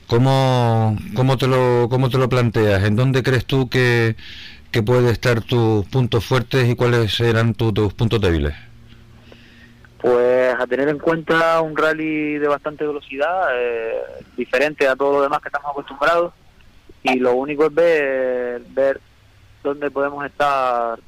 [0.08, 2.82] ¿Cómo, cómo, te lo, ¿Cómo te lo planteas?
[2.82, 4.16] ¿En dónde crees tú que,
[4.72, 8.54] que pueden estar tus puntos fuertes y cuáles serán tus puntos débiles?
[9.98, 14.02] Pues a tener en cuenta un rally de bastante velocidad, eh,
[14.36, 16.32] diferente a todo lo demás que estamos acostumbrados,
[17.04, 19.00] y lo único es ver, ver
[19.62, 20.98] dónde podemos estar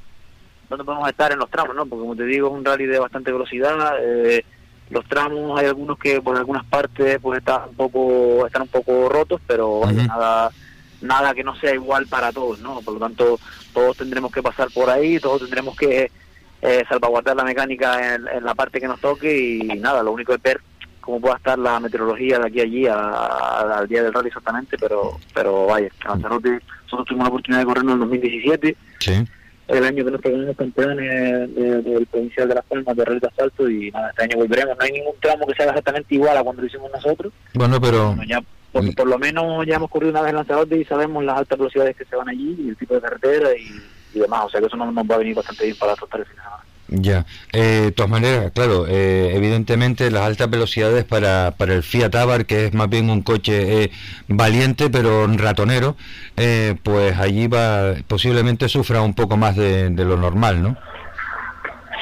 [0.72, 1.86] dónde podemos estar en los tramos, ¿no?
[1.86, 3.96] Porque como te digo, es un rally de bastante velocidad.
[4.00, 4.44] Eh,
[4.90, 9.08] los tramos hay algunos que por algunas partes pues están un poco están un poco
[9.08, 10.50] rotos, pero nada
[11.00, 12.80] nada que no sea igual para todos, ¿no?
[12.80, 13.38] Por lo tanto,
[13.72, 16.10] todos tendremos que pasar por ahí, todos tendremos que
[16.60, 20.42] eh, salvaguardar la mecánica en, la parte que nos toque y nada, lo único es
[20.42, 20.60] ver
[21.00, 25.18] cómo pueda estar la meteorología de aquí a allí al día del rally exactamente, pero
[25.34, 28.76] pero vaya, Lanzarote, nosotros tuvimos la oportunidad de correr en el 2017.
[29.00, 29.24] Sí
[29.72, 33.68] el año que nos quedamos campeones del provincial de Las Palmas de Rally de Asfalto
[33.68, 34.76] y nada, este año volveremos.
[34.76, 37.32] No hay ningún tramo que sea exactamente igual a cuando lo hicimos nosotros.
[37.54, 38.16] Bueno, pero...
[38.26, 41.58] ya, por, lo menos ya hemos corrido una vez en Lanzarote y sabemos las altas
[41.58, 44.44] velocidades que se van allí y el tipo de carretera y, demás.
[44.44, 46.42] O sea que eso nos, nos va a venir bastante bien para afrontar el final
[46.94, 52.14] ya, eh, de todas maneras, claro, eh, evidentemente las altas velocidades para, para el Fiat
[52.14, 53.90] Abarth, que es más bien un coche eh,
[54.28, 55.96] valiente pero ratonero,
[56.36, 60.76] eh, pues allí va posiblemente sufra un poco más de, lo normal, ¿no?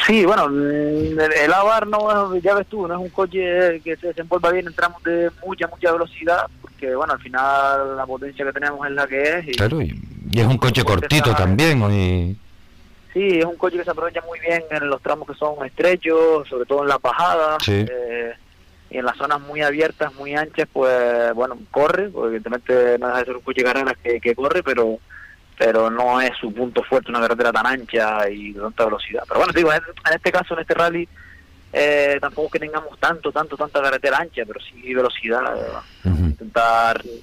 [0.07, 4.09] Sí, bueno, mm, el, Abarth no, ya ves tú, no es un coche que se
[4.09, 8.53] desenvuelva bien en tramos de mucha, mucha velocidad, porque bueno, al final la potencia que
[8.53, 9.49] tenemos es la que es.
[9.49, 9.95] Y, claro, y,
[10.33, 12.37] es un coche cortito también, y
[13.13, 16.49] Sí, es un coche que se aprovecha muy bien en los tramos que son estrechos,
[16.49, 17.69] sobre todo en las bajadas.
[17.69, 18.35] Eh,
[18.91, 23.19] y en las zonas muy abiertas, muy anchas, pues bueno, corre, porque evidentemente no deja
[23.21, 24.99] de ser un coche de carreras que, corre, pero
[25.57, 29.25] pero no es su punto fuerte una carretera tan ancha y de tanta velocidad.
[29.29, 29.83] Pero bueno, digo, en,
[30.15, 31.07] este caso, en este rally,
[31.71, 35.43] eh, tampoco que tengamos tanto, tanto, tanta carretera ancha, pero sí velocidad.
[36.03, 37.21] Intentar eh,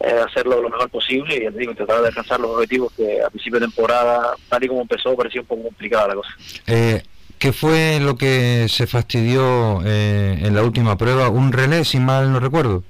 [0.00, 3.66] hacerlo lo mejor posible y digo, tratar de alcanzar los objetivos que a principio de
[3.66, 6.30] temporada, tal y como empezó, parecía un poco complicada la cosa.
[6.66, 7.02] Eh,
[7.38, 11.28] ¿Qué fue lo que se fastidió eh, en la última prueba?
[11.28, 12.82] ¿Un relé, si mal no recuerdo?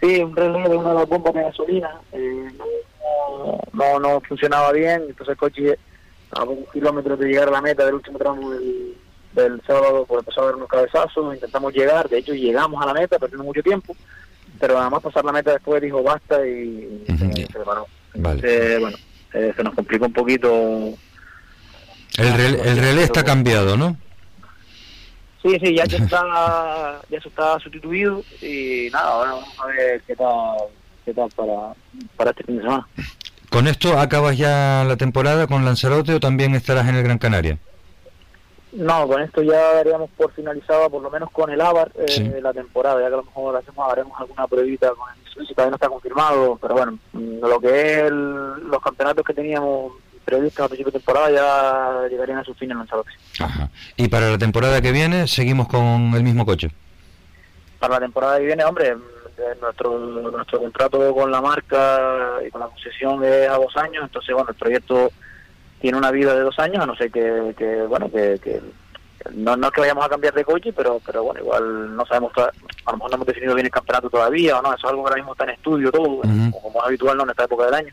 [0.00, 1.90] Sí, un relé de una de las bombas de gasolina.
[2.12, 2.48] Eh,
[3.72, 5.78] no, no, funcionaba bien, entonces el coche
[6.32, 8.94] a un kilómetro de llegar a la meta del último tramo del,
[9.32, 12.94] del sábado pues empezó a dar unos cabezazos, intentamos llegar, de hecho llegamos a la
[12.94, 13.94] meta, perdiendo mucho tiempo
[14.58, 17.86] pero nada más pasar la meta después dijo basta y, se, preparó.
[18.14, 18.96] bueno,
[19.32, 20.94] eh, se nos complicó un poquito.
[22.16, 23.96] El, relé, está cambiado, ¿no?
[25.42, 30.16] Sí, sí, ya, está, ya se está sustituido y nada, ahora vamos a ver qué
[30.16, 30.56] tal,
[31.04, 31.74] qué tal para,
[32.16, 32.86] para este fin de semana.
[33.50, 37.58] ¿Con esto acabas ya la temporada con Lanzarote o también estarás en el Gran Canaria?
[38.74, 42.52] No, con esto ya daríamos por finalizada, por lo menos con el ABAR, eh, la
[42.52, 43.00] temporada.
[43.00, 45.88] Ya que a lo mejor hacemos, haremos alguna pruebita con el si todavía no está
[45.88, 46.58] confirmado.
[46.60, 49.92] Pero bueno, mm, lo que es los campeonatos que teníamos
[50.24, 53.10] previstos a principio de temporada ya llegarían a su fin en Lanzarote.
[53.38, 53.70] Ajá.
[53.96, 56.70] ¿Y para la temporada que viene seguimos con el mismo coche?
[57.78, 62.60] Para la temporada que viene, hombre, eh, nuestro nuestro contrato con la marca y con
[62.60, 65.10] la concesión es a dos años, entonces bueno, el proyecto
[65.84, 68.58] tiene una vida de dos años, a no ser que, que bueno, que, que
[69.34, 72.32] no, no es que vayamos a cambiar de coche, pero pero bueno, igual no sabemos,
[72.38, 75.04] a lo mejor no hemos definido bien el campeonato todavía, o no, eso es algo
[75.04, 77.24] que ahora mismo está en estudio todo, como es habitual ¿no?
[77.24, 77.92] en esta época del año.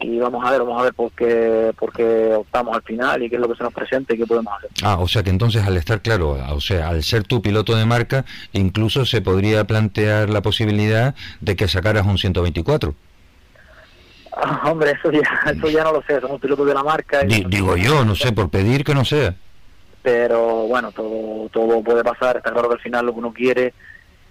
[0.00, 3.28] Y vamos a ver, vamos a ver por qué, por qué optamos al final y
[3.28, 4.70] qué es lo que se nos presenta y qué podemos hacer.
[4.82, 7.84] Ah, o sea que entonces al estar claro, o sea, al ser tu piloto de
[7.84, 12.94] marca, incluso se podría plantear la posibilidad de que sacaras un 124.
[14.36, 17.22] Ah, hombre, eso ya, eso ya no lo sé, somos pilotos de la marca.
[17.22, 19.34] digo yo, no sé, por pedir que no sea.
[20.02, 23.74] Pero bueno, todo, todo puede pasar, está claro que al final lo que uno quiere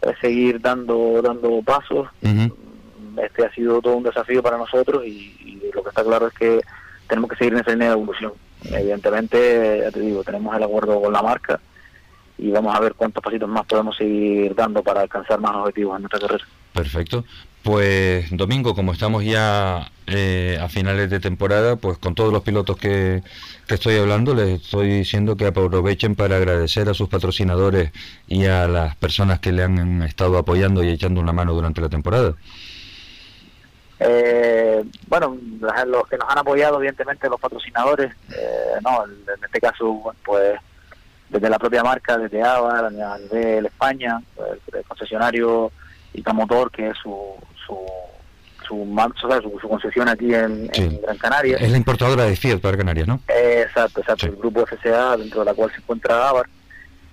[0.01, 2.07] es seguir dando, dando pasos.
[2.21, 6.61] Este ha sido todo un desafío para nosotros y, lo que está claro es que
[7.07, 8.33] tenemos que seguir en esa línea de evolución.
[8.63, 11.59] Evidentemente, ya te digo, tenemos el acuerdo con la marca
[12.37, 16.03] y vamos a ver cuántos pasitos más podemos seguir dando para alcanzar más objetivos en
[16.03, 16.45] nuestra carrera.
[16.73, 17.25] Perfecto.
[17.65, 22.77] Pues domingo, como estamos ya eh, a finales de temporada, pues con todos los pilotos
[22.77, 23.23] que,
[23.67, 27.91] estoy hablando, les estoy diciendo que aprovechen para agradecer a sus patrocinadores
[28.27, 31.89] y a las personas que le han estado apoyando y echando una mano durante la
[31.89, 32.35] temporada.
[33.99, 35.35] Eh, bueno,
[35.87, 40.59] los que nos han apoyado, evidentemente, los patrocinadores, eh, no, en este caso, pues
[41.29, 45.71] desde la propia marca, desde AVA, nivel España, pues, el concesionario
[46.33, 47.11] Motor, que es su,
[47.65, 47.77] su,
[48.67, 50.67] su, su, concesión aquí en,
[51.01, 51.57] Gran Canaria.
[51.57, 53.19] Es la importadora de Fiat para Canarias, ¿no?
[53.27, 56.47] exacto, exacto, el grupo FCA, dentro de la cual se encuentra Avar.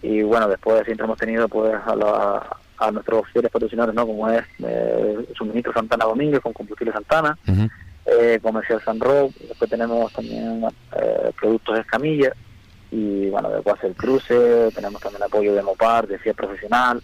[0.02, 4.06] Y bueno, después siempre hemos tenido pues a, a nuestros fieles patrocinadores, ¿no?
[4.06, 7.38] Como es eh, Suministro Santana Domínguez con Combustible Santana,
[8.04, 10.64] eh, Comercial San Roque, después tenemos también
[10.96, 12.32] eh, Productos Escamilla,
[12.90, 17.00] y bueno, después el cruce, tenemos también apoyo de Mopar, de Fiat Profesional,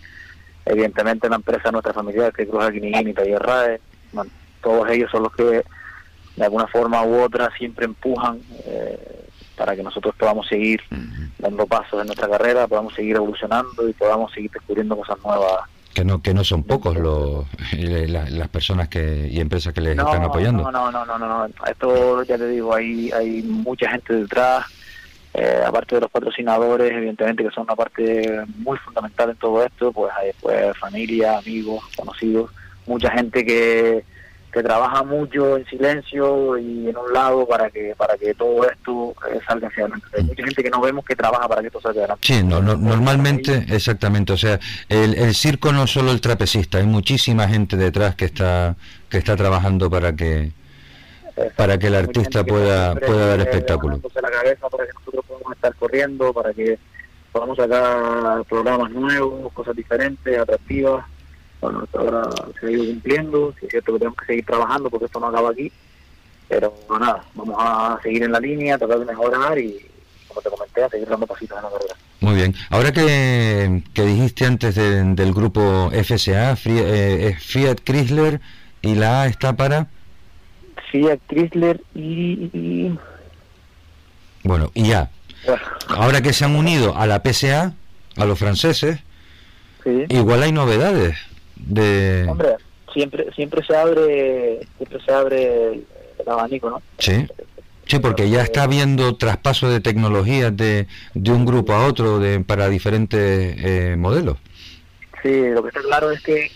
[0.68, 3.80] evidentemente la empresa nuestra familiar que Cruz Aquiniguín y Taller RAE,
[4.62, 5.64] todos ellos son los que
[6.36, 10.80] de alguna forma u otra siempre empujan eh, para que nosotros podamos seguir
[11.38, 15.68] dando pasos en nuestra carrera, podamos seguir evolucionando y podamos seguir descubriendo cosas nuevas.
[15.92, 20.22] Que no, que no son pocos los, las personas que y empresas que les están
[20.22, 20.62] apoyando.
[20.62, 24.64] No, no, no, no, no, Esto ya te digo, hay, hay mucha gente detrás,
[25.40, 29.92] eh, aparte de los patrocinadores, evidentemente que son una parte muy fundamental en todo esto,
[29.92, 32.50] pues hay después familia, amigos, conocidos,
[32.86, 34.04] mucha gente que
[34.52, 39.14] que trabaja mucho en silencio y en un lado para que para que todo esto
[39.30, 40.06] eh, salga hacia adelante.
[40.16, 42.26] Hay mucha gente que no vemos que trabaja para que esto salga adelante.
[42.26, 44.32] Sí, no, normalmente, exactamente.
[44.32, 44.58] O sea,
[44.88, 48.74] el, el circo no es solo el trapecista, hay muchísima gente detrás que está
[49.10, 50.52] que está trabajando para que
[51.56, 54.00] para que el artista pueda pueda dar espectáculo.
[54.14, 56.78] la cabeza para que nosotros podamos estar corriendo, para que
[57.32, 61.04] podamos sacar programas nuevos, cosas diferentes, atractivas
[61.60, 62.30] bueno, esto ahora
[62.60, 65.50] se ha ido cumpliendo, es cierto que tenemos que seguir trabajando porque esto no acaba
[65.50, 65.72] aquí,
[66.48, 69.76] pero nada, vamos a seguir en la línea, tratar de mejorar y,
[70.28, 71.94] como te comenté, a seguir dando pasitos en la carrera.
[72.20, 72.54] Muy bien.
[72.70, 78.40] Ahora que, que dijiste antes del grupo FSA, eh, Fiat Chrysler,
[78.82, 79.88] y la A está para...
[80.90, 82.92] Fiat Chrysler y...
[84.42, 85.10] Bueno, y ya.
[85.88, 87.74] Ahora que se han unido a la PSA,
[88.16, 89.00] a los franceses,
[90.08, 91.16] igual hay novedades
[91.56, 92.56] de hombre
[92.92, 95.86] siempre siempre se abre siempre se abre el,
[96.26, 97.26] abanico no sí.
[97.86, 102.40] Sí porque ya está habiendo traspaso de tecnologías de, de un grupo a otro de
[102.40, 104.36] para diferentes eh, modelos.
[105.22, 106.50] Sí lo que está claro es que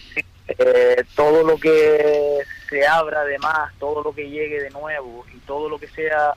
[0.48, 2.36] eh, todo lo que
[2.72, 6.32] se abra además todo lo que llegue de nuevo y todo lo que sea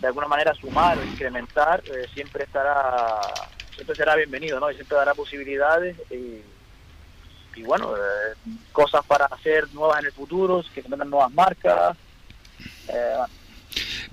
[0.00, 3.20] de alguna manera sumar o incrementar eh, siempre estará
[3.74, 6.40] siempre será bienvenido no y siempre dará posibilidades y
[7.56, 8.34] y bueno, eh,
[8.72, 11.96] cosas para hacer nuevas en el futuro, que se tengan nuevas marcas.
[12.88, 13.16] Eh,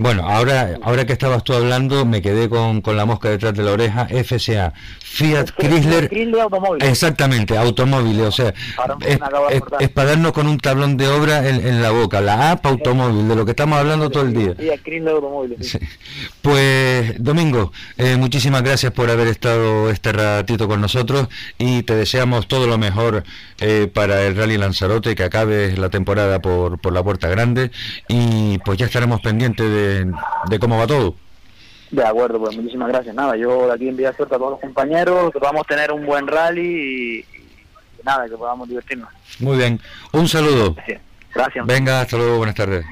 [0.09, 3.71] ahora, ahora que estabas tú hablando, me quedé con, con la mosca detrás de la
[3.71, 4.07] oreja.
[4.07, 6.09] FSA, Fiat Chrysler.
[6.79, 8.27] Exactamente, automóviles.
[8.27, 8.53] O sea,
[9.79, 12.21] es, para darnos con un tablón de obra en, la boca.
[12.21, 14.55] La APA automóvil, de lo que estamos hablando todo el día.
[14.55, 15.79] Fiat Chrysler automóviles.
[16.41, 21.27] Pues, Domingo, eh, muchísimas gracias por haber estado este ratito con nosotros
[21.57, 23.23] y te deseamos todo lo mejor
[23.59, 27.71] eh, para el Rally Lanzarote, que acabe la temporada por, por la puerta grande
[28.07, 29.90] y pues ya estaremos pendientes de,
[30.49, 31.15] de cómo va todo.
[31.91, 33.13] De acuerdo, pues muchísimas gracias.
[33.13, 36.25] Nada, yo de aquí envío suerte a todos los compañeros, que podamos tener un buen
[36.25, 37.25] rally y,
[38.03, 39.09] nada, que podamos divertirnos.
[39.39, 39.79] Muy bien,
[40.13, 40.75] un saludo.
[41.33, 41.65] Gracias.
[41.65, 42.85] Venga, hasta luego, buenas tardes.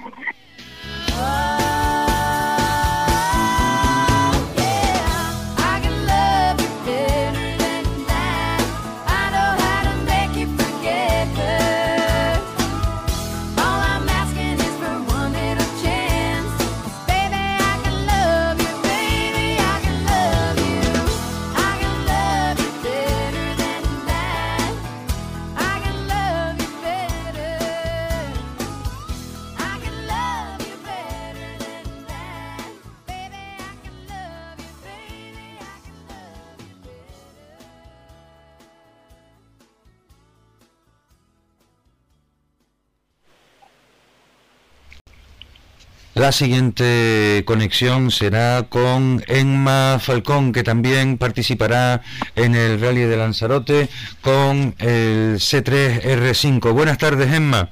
[46.20, 52.02] La siguiente conexión será con Enma Falcón, que también participará
[52.36, 53.88] en el Rally de Lanzarote
[54.20, 56.74] con el C3R5.
[56.74, 57.70] Buenas tardes, Enma.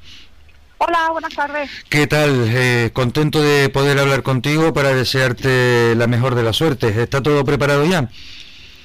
[0.78, 1.70] Hola, buenas tardes.
[1.90, 2.48] ¿Qué tal?
[2.48, 6.96] Eh, contento de poder hablar contigo para desearte la mejor de las suertes.
[6.96, 8.08] ¿Está todo preparado ya?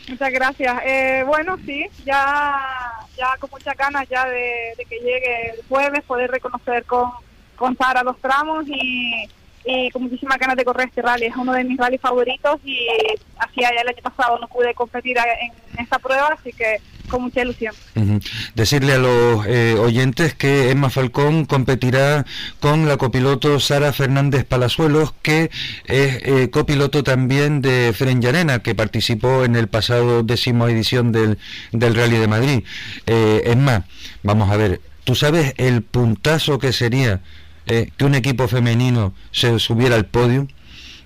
[0.09, 0.83] Muchas gracias.
[0.85, 2.61] Eh, bueno, sí, ya,
[3.17, 7.13] ya con muchas ganas ya de, que llegue el jueves, poder reconocer con,
[7.55, 9.29] con Sara los tramos y
[9.65, 11.27] y con muchísimas ganas de correr este rally.
[11.27, 12.89] Es uno de mis rallies favoritos y
[13.39, 17.43] hacía ya el año pasado no pude competir en esta prueba, así que con mucha
[17.43, 17.75] ilusión.
[18.55, 22.25] Decirle a los eh, oyentes que Emma Falcón competirá
[22.59, 25.51] con la copiloto Sara Fernández Palazuelos, que
[25.85, 31.39] es eh, copiloto también de Fren Llarena, que participó en el pasado décimo edición del,
[31.73, 32.65] del Rally de Madrid.
[33.07, 33.85] Eh, Emma,
[34.23, 37.21] vamos a ver, ¿tú sabes el puntazo que sería
[37.67, 40.47] eh, que un equipo femenino se subiera al podio.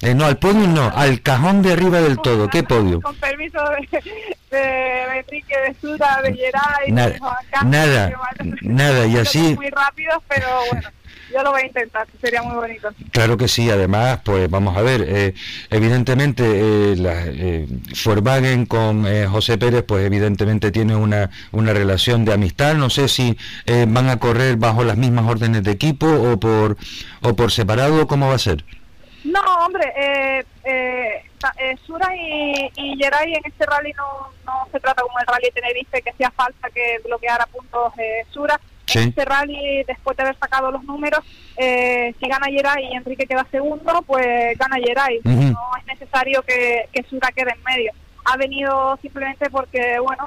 [0.02, 2.48] Eh, no, al podio no, al cajón de arriba del todo.
[2.48, 3.00] ¿Qué podio?
[3.00, 4.00] Con permiso de,
[4.50, 7.16] de Enrique, de Suda, de Geray, nada,
[7.64, 8.12] nada,
[8.60, 9.54] nada, y así...
[9.54, 10.88] Muy rápidos, pero bueno
[11.36, 12.88] yo lo voy a intentar, sería muy bonito.
[13.12, 15.34] Claro que sí, además, pues vamos a ver, eh,
[15.70, 17.66] evidentemente eh, la, eh,
[18.66, 23.36] con eh, José Pérez, pues evidentemente tiene una, una relación de amistad, no sé si
[23.66, 26.78] van a correr bajo las mismas órdenes de equipo o por,
[27.22, 28.64] o por separado, ¿cómo va a ser?
[29.24, 29.92] No, hombre,
[31.58, 35.44] eh, Sura y, y Geray en este rally no, no se trata como el rally
[35.44, 38.26] de Tenerife, que hacía falta que bloqueara puntos eh,
[38.94, 41.20] En este rally, después de haber sacado los números,
[41.56, 45.20] eh, si gana Geray y Enrique queda segundo, pues gana Geray.
[45.24, 47.92] No es necesario que, que Sura quede en medio.
[48.24, 50.24] Ha venido simplemente porque, bueno,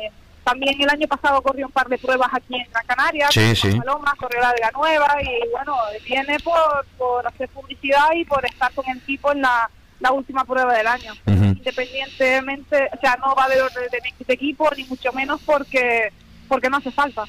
[0.00, 0.10] eh,
[0.44, 3.70] también el año pasado corrió un par de pruebas aquí en Gran Canaria, sí, sí.
[3.76, 8.44] Paloma, corrió la de la Nueva y bueno, viene por, por hacer publicidad y por
[8.46, 9.68] estar con el equipo en la,
[10.00, 11.12] la última prueba del año.
[11.26, 11.56] Uh -huh.
[11.58, 16.12] Independientemente, o sea, no va a haber orden de, de equipo, ni mucho menos porque
[16.48, 17.24] porque no hace falta.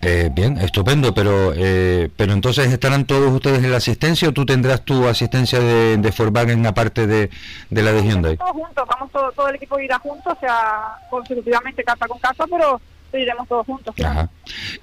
[0.00, 4.46] Eh, bien, estupendo, pero eh, pero entonces estarán todos ustedes en la asistencia o tú
[4.46, 7.30] tendrás tu asistencia de, de Volkswagen aparte de,
[7.68, 8.36] de la de Hyundai.
[8.36, 12.44] Todos juntos, vamos todo, todo el equipo irá juntos, o sea, consecutivamente casa con casa,
[12.48, 12.80] pero
[13.12, 13.92] iremos todos juntos.
[14.04, 14.28] Ajá.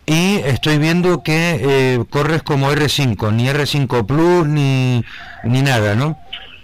[0.06, 5.02] Y estoy viendo que eh, corres como R5, ni R5 Plus ni,
[5.46, 6.18] ni nada, ¿no?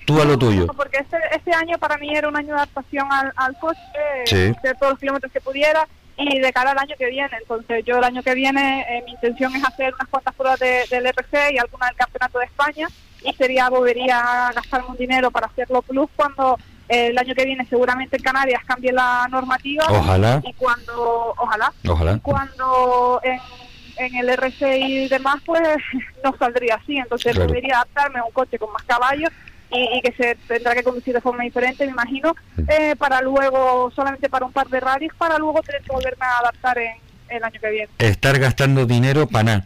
[0.05, 0.67] Tú a lo tuyo.
[0.67, 3.79] Porque este, este año para mí era un año de adaptación al, al coche,
[4.25, 4.53] Sí.
[4.57, 5.87] hacer todos los kilómetros que pudiera
[6.21, 7.29] y de cara al año que viene.
[7.39, 10.85] Entonces yo el año que viene eh, mi intención es hacer unas cuantas pruebas de-
[10.89, 12.87] del RC y alguna del Campeonato de España
[13.23, 16.57] y sería volvería a gastarme un dinero para hacerlo plus cuando
[16.89, 20.41] eh, el año que viene seguramente en Canarias cambie la normativa Ojalá.
[20.43, 22.13] y cuando ojalá Ojalá.
[22.13, 23.39] y cuando en,
[23.97, 25.61] en el RC y demás pues
[26.23, 27.47] no saldría así entonces Claro.
[27.47, 29.29] debería adaptarme a un coche con más caballos
[29.71, 32.35] y, y que se tendrá que conducir de forma diferente me imagino
[32.67, 36.39] eh, para luego solamente para un par de rallies para luego tener que volverme a
[36.39, 36.93] adaptar en
[37.29, 39.65] el año que viene Estar gastando dinero para nada.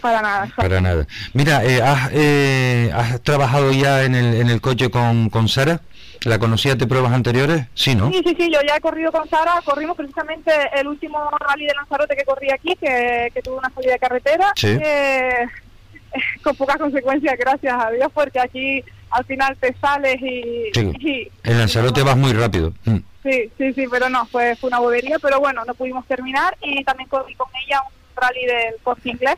[0.00, 1.06] para nada Para nada.
[1.32, 5.80] Mira, eh, ¿has, eh, ¿has trabajado ya en el, en el coche con, con Sara?
[6.22, 7.66] ¿La conocías de pruebas anteriores?
[7.74, 8.10] Sí, ¿no?
[8.10, 11.74] Sí, sí, sí, yo ya he corrido con Sara, corrimos precisamente el último rally de
[11.74, 14.68] Lanzarote que corrí aquí, que, que tuvo una salida de carretera, Sí.
[14.80, 15.46] eh,
[16.42, 20.70] con pocas consecuencias, gracias a Dios, porque aquí al final te sales y...
[20.74, 20.92] Sí.
[21.00, 22.72] y- En Lanzarote vas muy rápido.
[22.84, 22.96] Mm.
[23.22, 26.84] Sí, sí, sí, pero no, fue, fue una bobería, pero bueno, no pudimos terminar y
[26.84, 29.34] también corrí con ella un rally del corte inglés,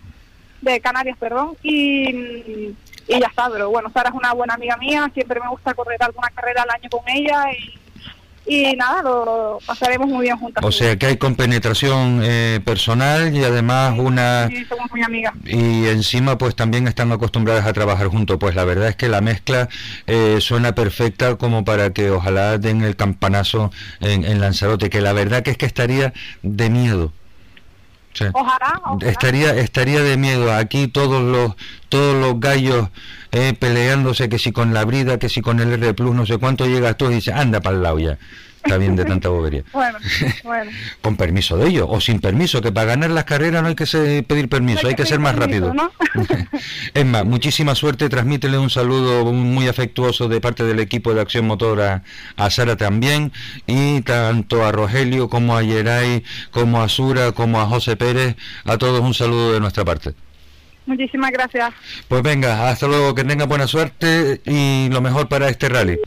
[0.61, 2.77] de Canarias, perdón, y, y
[3.09, 6.29] ya está, pero bueno, Sara es una buena amiga mía, siempre me gusta correr alguna
[6.35, 7.79] carrera al año con ella y,
[8.49, 10.65] y nada, lo, pasaremos muy bien juntas.
[10.65, 14.49] O sea que hay compenetración eh, personal y además una...
[14.49, 15.35] Sí, somos muy amigas.
[15.45, 18.39] Y encima pues también están acostumbradas a trabajar juntos.
[18.41, 19.69] Pues la verdad es que la mezcla
[20.07, 23.71] eh, suena perfecta como para que ojalá den el campanazo
[24.01, 27.13] en, en Lanzarote, que la verdad que es que estaría de miedo.
[28.19, 28.25] Sí.
[28.33, 29.11] Ojalá, ojalá.
[29.11, 31.55] Estaría, estaría de miedo aquí todos los
[31.89, 32.89] todos los gallos
[33.31, 36.39] eh, peleándose que si con la brida, que si con el R Plus, no sé
[36.39, 38.19] cuánto llegas tú y dices, anda para el lado ya.
[38.69, 39.65] Está bien de tanta bobería.
[39.73, 39.99] Bueno,
[40.45, 40.71] bueno.
[41.01, 43.87] Con permiso de ellos, o sin permiso, que para ganar las carreras no hay que
[44.27, 45.75] pedir permiso, No hay que ser más permiso, rápido.
[45.75, 45.91] ¿no?
[46.95, 51.47] Es más, muchísima suerte, transmítele un saludo muy afectuoso de parte del equipo de Acción
[51.47, 52.03] Motor a,
[52.37, 53.33] a Sara también,
[53.67, 58.77] y tanto a Rogelio como a Yeray, como a Sura, como a José Pérez, a
[58.77, 60.15] todos un saludo de nuestra parte.
[60.89, 61.73] Muchísimas gracias.
[62.09, 65.99] Pues venga, hasta luego, que tenga buena suerte y lo mejor para este rally.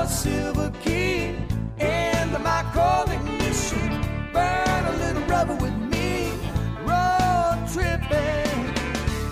[0.00, 1.36] Your silver key
[1.78, 4.00] in the micro ignition.
[4.32, 6.32] Burn a little rubber with me.
[6.88, 8.64] Road tripping.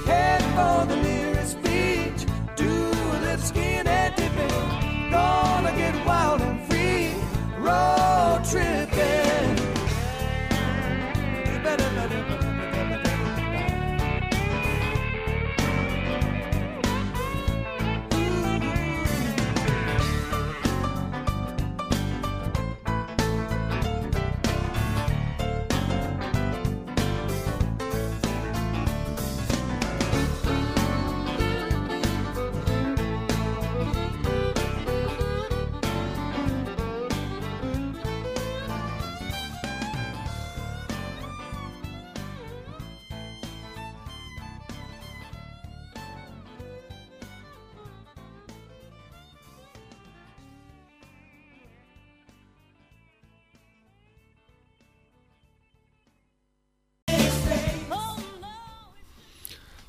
[0.05, 2.27] Head for the nearest beach.
[2.55, 5.11] Do a little skin and dipping.
[5.11, 7.15] Gonna get wild and free.
[7.59, 9.69] Road tripping.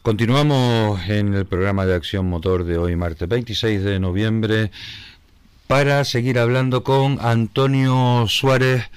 [0.10, 4.72] Continuamos en el programa de Acción Motor de hoy, martes 26 de noviembre.
[5.68, 8.90] para seguir hablando con Antonio Suárez,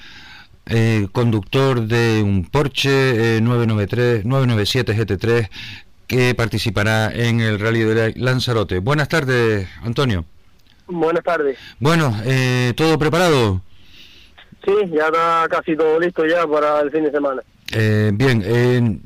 [0.65, 5.51] eh, conductor de un Porsche eh, 993, 997 GT3
[6.07, 8.79] que participará en el Rally de Lanzarote.
[8.79, 10.25] Buenas tardes, Antonio.
[10.87, 11.59] Buenas tardes.
[11.79, 13.61] Bueno, eh, ¿todo preparado?
[14.65, 17.43] Sí, ya está casi todo listo ya para el fin de semana.
[17.71, 18.99] Eh, bien, eh,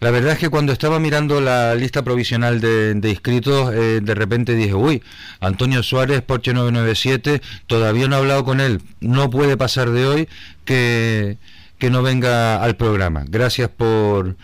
[0.00, 4.14] la verdad es que cuando estaba mirando la lista provisional de, de inscritos, eh, de
[4.14, 5.02] repente dije, uy,
[5.40, 10.28] Antonio Suárez, Porsche 997, todavía no he hablado con él, no puede pasar de hoy
[10.64, 11.38] que,
[11.78, 13.24] que no venga al programa.
[13.28, 14.36] Gracias por,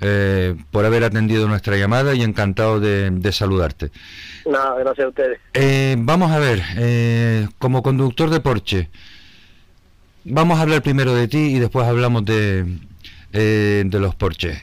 [0.00, 3.90] eh, por haber atendido nuestra llamada y encantado de, de saludarte.
[4.46, 5.38] Nada, gracias a ustedes.
[5.54, 8.88] Eh, vamos a ver, eh, como conductor de Porsche,
[10.24, 12.66] vamos a hablar primero de ti y después hablamos de,
[13.32, 14.58] eh, de los Porsches.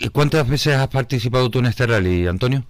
[0.00, 2.64] ¿Y ¿Cuántas veces has participado tú en este rally, Antonio?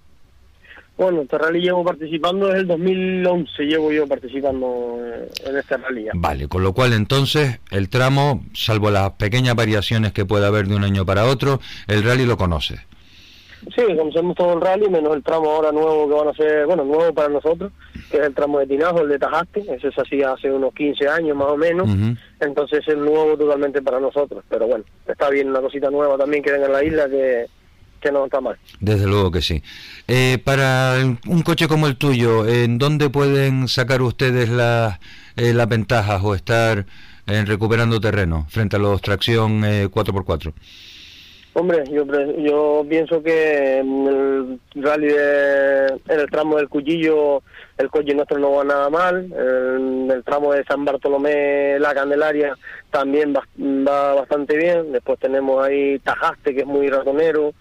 [0.97, 6.05] Bueno, este rally llevo participando desde el 2011, llevo yo participando eh, en este rally
[6.05, 6.11] ya.
[6.15, 10.75] Vale, con lo cual entonces el tramo, salvo las pequeñas variaciones que puede haber de
[10.75, 12.79] un año para otro, el rally lo conoces.
[13.75, 16.83] Sí, conocemos todo el rally, menos el tramo ahora nuevo que van a ser, bueno,
[16.83, 17.71] nuevo para nosotros,
[18.09, 21.07] que es el tramo de Tinajo, el de Tajaste, ese se hacía hace unos 15
[21.07, 21.89] años más o menos,
[22.39, 26.51] entonces es nuevo totalmente para nosotros, pero bueno, está bien una cosita nueva también que
[26.51, 27.45] venga en la isla que,
[27.99, 28.57] que no está mal.
[28.79, 29.61] Desde luego que sí.
[30.07, 30.95] Eh, para
[31.27, 34.99] un coche como el tuyo, ¿en dónde pueden sacar ustedes las,
[35.35, 36.85] eh, las ventajas o estar
[37.27, 40.53] eh, recuperando terreno frente a los tracción eh, 4x4?
[41.59, 42.05] Hombre, yo,
[42.37, 47.41] yo pienso que en el rally en el tramo del Cuchillo
[47.79, 52.53] el coche nuestro no va nada mal, en el tramo de San Bartolomé La Candelaria
[52.91, 57.53] también va, bastante bien, después tenemos ahí Tajaste que es muy ratonero,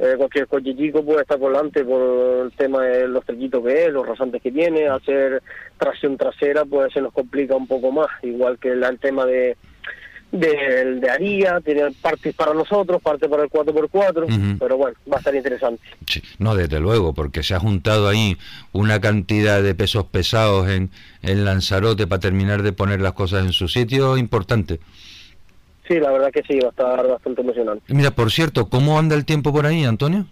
[0.00, 3.84] eh, cualquier coche chico puede estar por delante por el tema de los trequitos que
[3.84, 5.40] es, los rasantes que tiene, hacer
[5.78, 9.56] tracción trasera pues se nos complica un poco más, igual que la- el tema de
[10.32, 14.58] del de Aría, tiene partes para nosotros, parte para el 4x4, Ujú.
[14.58, 15.82] pero bueno, va a estar interesante.
[16.06, 18.36] Sí, no, desde luego, porque se ha juntado ahí
[18.72, 20.90] una cantidad de pesos pesados en,
[21.22, 24.80] en Lanzarote para terminar de poner las cosas en su sitio importante.
[25.86, 27.82] Sí, la verdad que sí, va a estar bastante emocionante.
[27.94, 30.26] Mira, por cierto, ¿cómo anda el tiempo por ahí, Antonio?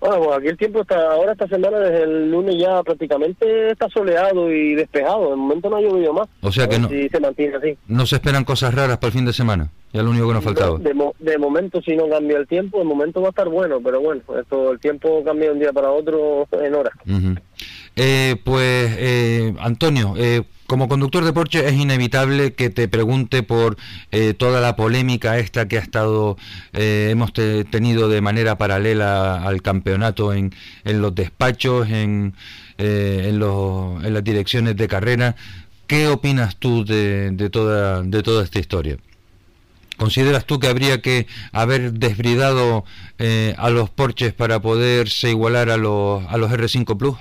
[0.00, 3.88] Bueno, pues aquí el tiempo está, ahora esta semana desde el lunes ya prácticamente está
[3.88, 6.28] soleado y despejado, de momento no ha llovido más.
[6.40, 7.76] O sea que no- Si se mantiene así.
[7.88, 9.70] No se esperan cosas raras para el fin de semana.
[9.92, 10.78] Ya lo único que nos faltaba.
[10.78, 13.80] De, mo- de momento si no cambia el tiempo, de momento va a estar bueno,
[13.82, 16.92] pero bueno, esto el tiempo cambia de un día para otro en horas.
[17.06, 17.34] Ujú.
[17.96, 23.78] Eh, pues, eh, Antonio, eh, como conductor de Porsche es inevitable que te pregunte por
[24.12, 26.36] eh, toda la polémica esta que ha estado,
[26.74, 30.54] eh, hemos te- tenido de manera paralela al campeonato en,
[30.84, 32.34] en los despachos, en,
[32.76, 35.36] eh, en, los, en las direcciones de carrera.
[35.86, 38.98] ¿Qué opinas tú de, de toda, de toda esta historia?
[39.96, 42.84] ¿Consideras tú que habría que haber desbridado
[43.56, 47.16] a los Porsches para poderse igualar a los, a los R5 Plus?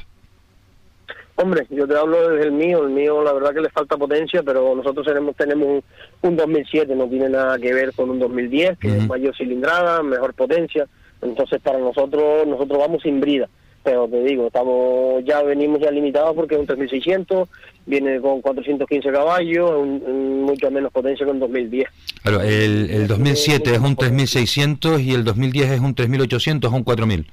[1.39, 4.41] Hombre, yo te hablo desde el mío, el mío la verdad que le falta potencia,
[4.41, 5.83] pero nosotros tenemos tenemos un,
[6.29, 9.05] un 2007, no tiene nada que ver con un 2010, que es Ujú.
[9.07, 10.87] mayor cilindrada, mejor potencia,
[11.21, 13.47] entonces para nosotros nosotros vamos sin brida,
[13.83, 17.47] pero te digo, estamos ya venimos ya limitados porque es un 3600,
[17.85, 21.87] viene con 415 caballos, un- un mucho menos potencia que un 2010.
[22.23, 26.83] Claro, el, el 2007 es un 3600 y el 2010 es un 3800 o un
[26.83, 27.27] 4000.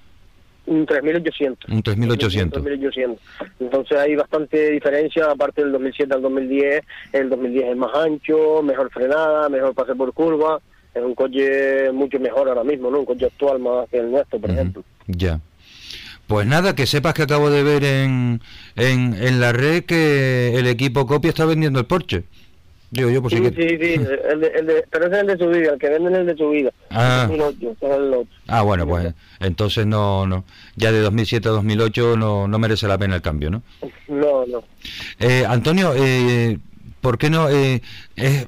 [0.66, 1.70] Un 3800.
[1.70, 2.62] Un 3800.
[2.62, 3.20] 3800.
[3.60, 8.90] Entonces hay bastante diferencia, aparte del 2007 al 2010, el 2010 es más ancho, mejor
[8.90, 10.60] frenada, mejor pase por curva,
[10.94, 13.00] es un coche mucho mejor ahora mismo, ¿no?
[13.00, 14.84] Un coche actual más que el nuestro, por ejemplo.
[15.06, 15.40] Ya.
[16.26, 18.40] Pues nada, que sepas que acabo de ver en,
[18.76, 22.24] en, en la red que el equipo Copia está vendiendo el Porsche.
[22.94, 23.94] Yo, por Sí, sí, sí,
[24.30, 26.20] el de- el de- pero ese es el de su vida, el que venden es
[26.20, 26.70] el de su vida.
[26.90, 27.22] Ah.
[27.30, 28.26] El 2008, ese es el otro.
[28.46, 30.44] Ah, bueno, pues entonces no, no.
[30.76, 33.62] Ya de 2007 a 2008 no, no merece la pena el cambio, ¿no?
[34.08, 34.62] No, no.
[35.18, 36.58] Eh, Antonio, eh,
[37.00, 37.48] ¿por qué no?
[37.50, 37.82] Eh,
[38.16, 38.46] es-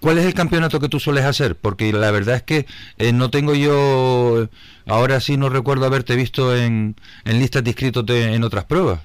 [0.00, 1.54] ¿Cuál es el campeonato que tú sueles hacer?
[1.54, 2.66] Porque la verdad es que
[2.98, 4.48] eh, no tengo yo,
[4.86, 9.00] ahora sí no recuerdo haberte visto en, en listas de inscritos de- en otras pruebas.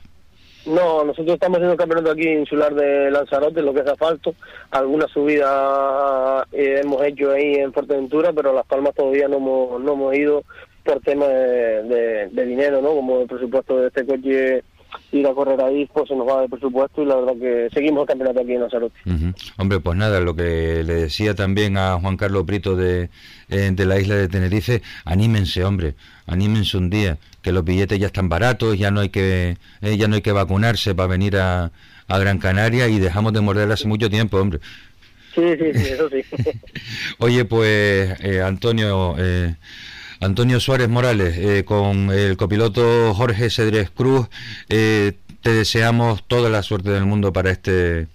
[0.68, 4.36] No, nosotros estamos haciendo campeonato aquí insular de Lanzarote, lo que es asfalto.
[4.72, 9.94] Alguna subida eh, hemos hecho ahí en Fuerteventura, pero Las Palmas todavía no hemos, no
[9.94, 10.44] hemos ido
[10.84, 12.90] por tema de, de- de dinero, ¿no?
[12.90, 14.64] Como el presupuesto de este coche
[15.12, 18.02] ir a correr ahí, pues se nos va de presupuesto y la verdad que seguimos
[18.02, 18.96] el campeonato aquí en Lanzarote.
[19.06, 19.34] Ujú.
[19.58, 23.10] Hombre, pues nada, lo que le decía también a Juan Carlos Brito de,
[23.50, 28.08] eh, de la isla de Tenerife, anímense, hombre, anímense un día, que los billetes ya
[28.08, 31.72] están baratos, ya no hay que, eh, ya no hay que vacunarse para venir a,
[32.08, 34.60] a Gran Canaria y dejamos de morder hace mucho tiempo, hombre.
[35.34, 36.24] Sí, sí, sí, eso sí.
[37.20, 39.56] Oye, pues eh, Antonio, eh,
[40.20, 44.28] Antonio Suárez Morales, eh, con el copiloto Jorge Cedrés Cruz,
[44.70, 48.08] eh, te deseamos toda la suerte del mundo para este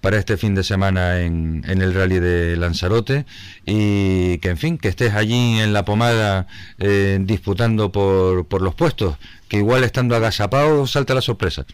[0.00, 3.24] para este fin de semana en, en el rally de Lanzarote
[3.64, 6.48] y que en fin que estés allí en la pomada
[6.80, 9.16] eh, disputando por, por los puestos
[9.48, 11.66] que igual estando agazapado salta la sorpresa.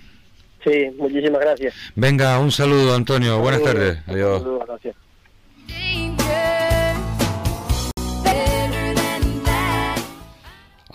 [0.62, 1.72] Sí, muchísimas gracias.
[1.94, 3.38] venga un saludo Antonio.
[3.38, 3.98] Buenas tardes.
[4.06, 4.42] Adiós.
[4.42, 4.96] Saludos, gracias.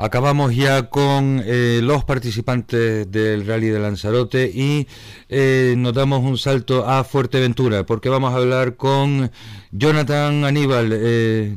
[0.04, 4.86] Acabamos ya con eh, los participantes del Rally de Lanzarote y
[5.30, 9.32] eh, nos damos un salto a Fuerteventura porque vamos a hablar con
[9.72, 11.56] Jonathan Aníbal, eh,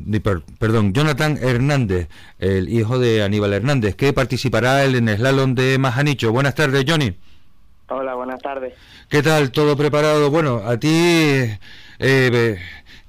[0.57, 2.07] perdón, Jonathan Hernández,
[2.39, 6.31] el hijo de Aníbal Hernández, que participará en el slalom de Majanicho.
[6.31, 7.17] Buenas tardes, Johnny.
[7.89, 8.75] Hola, buenas tardes.
[9.09, 9.51] ¿Qué tal?
[9.51, 10.31] ¿Todo preparado?
[10.31, 10.87] Bueno, a ti,
[11.99, 12.57] eh,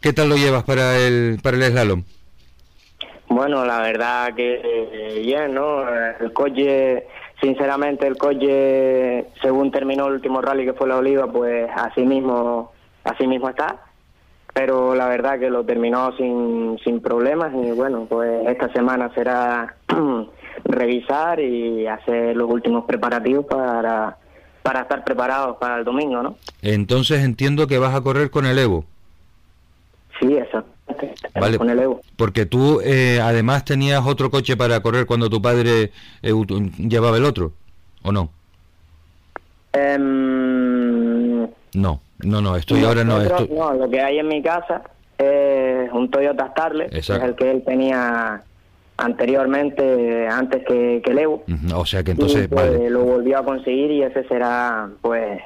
[0.01, 2.03] ¿qué tal lo llevas para el para el slalom?
[3.29, 5.87] Bueno, la verdad que eh, bien, ¿no?
[5.89, 7.07] El coche,
[7.41, 12.73] sinceramente, el coche, según terminó el último rally que fue la Oliva, pues así mismo,
[13.05, 13.83] así mismo está.
[14.55, 19.77] Pero la verdad que lo terminó sin, sin problemas y bueno, pues esta semana será
[20.65, 24.17] revisar y hacer los últimos preparativos para,
[24.63, 26.37] para estar preparados para el domingo, ¿no?
[26.63, 28.85] Entonces entiendo que vas a correr con el Evo.
[30.19, 30.37] Sí,
[31.35, 32.01] Vale, Con el Evo.
[32.17, 35.91] porque tú eh, además tenías otro coche para correr cuando tu padre
[36.23, 36.33] eh,
[36.79, 37.53] llevaba el otro,
[38.03, 38.31] ¿o no?
[39.73, 41.43] Em,
[41.75, 43.49] No, no, no, estoy ahora no, estoy...
[43.49, 44.83] no, lo que hay en mi casa
[45.19, 48.43] es un Toyota Starlet, que es el que él tenía
[48.97, 51.45] anteriormente, antes que, que el Evo.
[51.75, 55.41] O sea que entonces, y, pues, vale, lo volvió a conseguir y ese será, pues,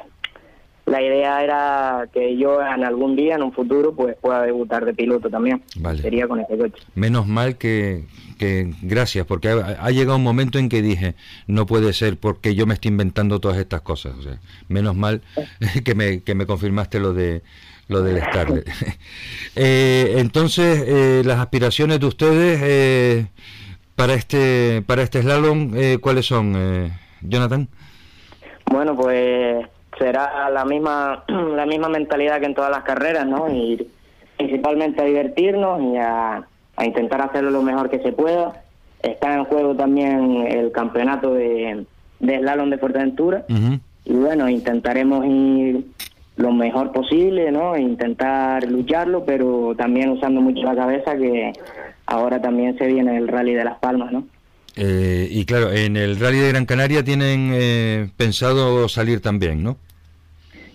[0.86, 4.94] la idea era que yo en algún día, en un futuro, pues pueda debutar de
[4.94, 5.62] piloto también.
[5.76, 6.02] Vale.
[6.02, 6.82] Sería con ese coche.
[6.94, 8.04] menos mal que,
[8.38, 11.14] que gracias, porque ha, ha llegado un momento en que dije,
[11.46, 15.22] no puede ser porque yo me estoy inventando todas estas cosas, o sea, menos mal
[15.84, 17.42] que me, que me confirmaste lo de
[17.88, 18.68] lo del Starlet.
[19.54, 23.26] Eh, entonces, eh, las aspiraciones de ustedes eh,
[23.96, 27.68] para este para este slalom, eh, ¿cuáles son, eh, Jonathan?
[28.70, 29.66] Bueno, pues
[29.98, 33.48] será la misma la misma mentalidad que en todas las carreras, ¿no?
[33.52, 33.86] Ir
[34.36, 36.42] principalmente a divertirnos y a,
[36.76, 38.62] a intentar hacerlo lo mejor que se pueda.
[39.02, 41.84] Está en juego también el campeonato de,
[42.20, 43.78] de slalom de Fuerteventura Ujú.
[44.04, 45.84] y bueno, intentaremos ir
[46.36, 47.76] lo mejor posible, ¿no?
[47.76, 51.52] Intentar lucharlo, pero también usando mucho la cabeza que
[52.06, 54.24] ahora también se viene el Rally de Las Palmas, ¿no?
[54.76, 59.76] Eh, y claro, en el Rally de Gran Canaria tienen eh, pensado salir también, ¿no?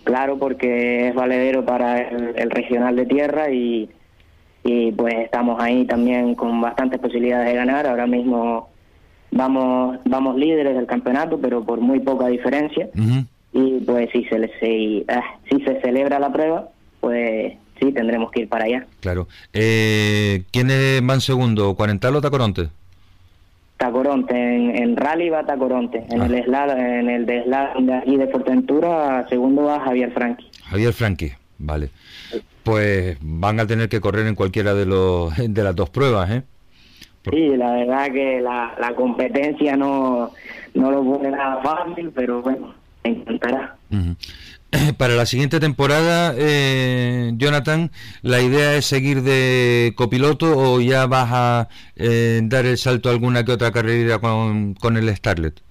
[0.03, 3.89] Claro, porque es valedero para el, el regional de tierra y,
[4.63, 7.87] y pues estamos ahí también con bastantes posibilidades de ganar.
[7.87, 8.69] Ahora mismo
[9.31, 12.87] vamos vamos líderes del campeonato, pero por muy poca diferencia.
[13.51, 16.69] Y pues si se, le- si, ah, si se celebra la prueba,
[17.01, 18.85] pues sí, tendremos que ir para allá.
[19.01, 19.27] Claro.
[19.53, 21.73] Eh, ¿Quiénes van segundo?
[21.75, 22.69] ¿Cuarental o Tacoronte?
[23.77, 28.17] Tacoronte, en, en rally va Tacoronte, en el slalom, en el de slalom de aquí
[28.17, 30.49] de Fuerteventura, segundo va Javier Franqui.
[30.69, 31.89] Javier Franqui, vale.
[32.63, 36.43] Pues van a tener que correr en cualquiera de los de las dos pruebas, ¿eh?
[37.29, 40.31] Sí, la verdad que la, la competencia no,
[40.73, 42.73] no lo pone nada fácil, pero bueno.
[43.03, 44.15] Ujú.
[44.97, 47.89] Para la siguiente temporada, eh, Jonathan,
[48.21, 53.13] ¿la idea es seguir de copiloto o ya vas a eh, dar el salto a
[53.13, 55.61] alguna que otra carrera con, con el Starlet?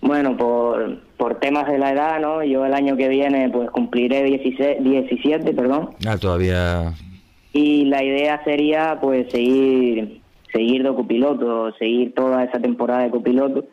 [0.00, 2.42] Bueno, por, por temas de la edad, ¿no?
[2.42, 6.92] Yo el año que viene pues cumpliré 16, 17, perdón, Ah, todavía.
[7.52, 10.20] y la idea sería pues seguir
[10.52, 13.64] seguir de copiloto, seguir toda esa temporada de copiloto,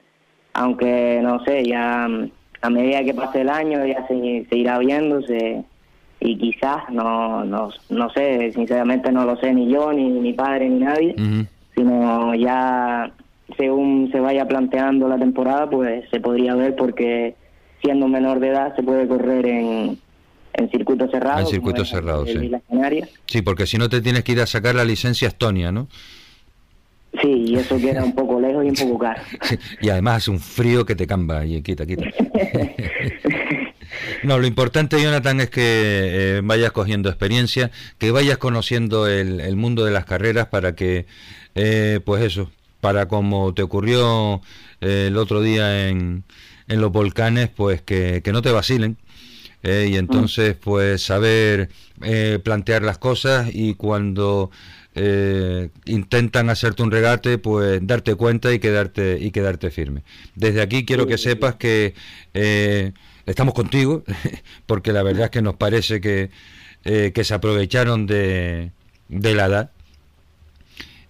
[0.53, 2.07] aunque no sé, ya
[2.61, 5.63] a medida que pase el año ya se, se irá viéndose
[6.19, 10.69] y quizás, no, no, no sé, sinceramente no lo sé ni yo, ni mi padre,
[10.69, 11.15] ni nadie,
[11.75, 13.11] sino ya
[13.57, 17.35] según se vaya planteando la temporada, pues se podría ver porque
[17.81, 19.97] siendo menor de edad se puede correr en,
[20.53, 21.39] en circuito cerrado.
[21.39, 22.51] En circuito cerrado, sí.
[23.25, 25.87] Sí, porque si no te tienes que ir a sacar la licencia Estonia, ¿no?
[27.21, 29.21] Sí, y eso queda un poco lejos y un poco caro.
[29.81, 32.05] Y además hace un frío que te camba y quita, quita.
[34.23, 39.55] No, lo importante, Jonathan, es que eh, vayas cogiendo experiencia, que vayas conociendo el, el
[39.55, 41.05] mundo de las carreras para que,
[41.55, 42.51] eh, pues eso,
[42.81, 44.41] para como te ocurrió
[44.81, 46.23] eh, el otro día en,
[46.67, 48.97] en los volcanes, pues que, que no te vacilen
[49.63, 51.69] eh, y entonces pues saber
[52.43, 54.51] plantear las cosas y cuando
[55.01, 60.01] eh, intentan hacerte un regate, pues darte cuenta y quedarte y quedarte firme.
[60.35, 61.93] Desde aquí quiero que sepas que
[62.33, 62.91] eh,
[63.25, 64.03] estamos contigo,
[64.65, 66.31] porque la verdad es que nos parece que,
[66.83, 68.71] eh, que se aprovecharon de,
[69.07, 69.71] de la edad.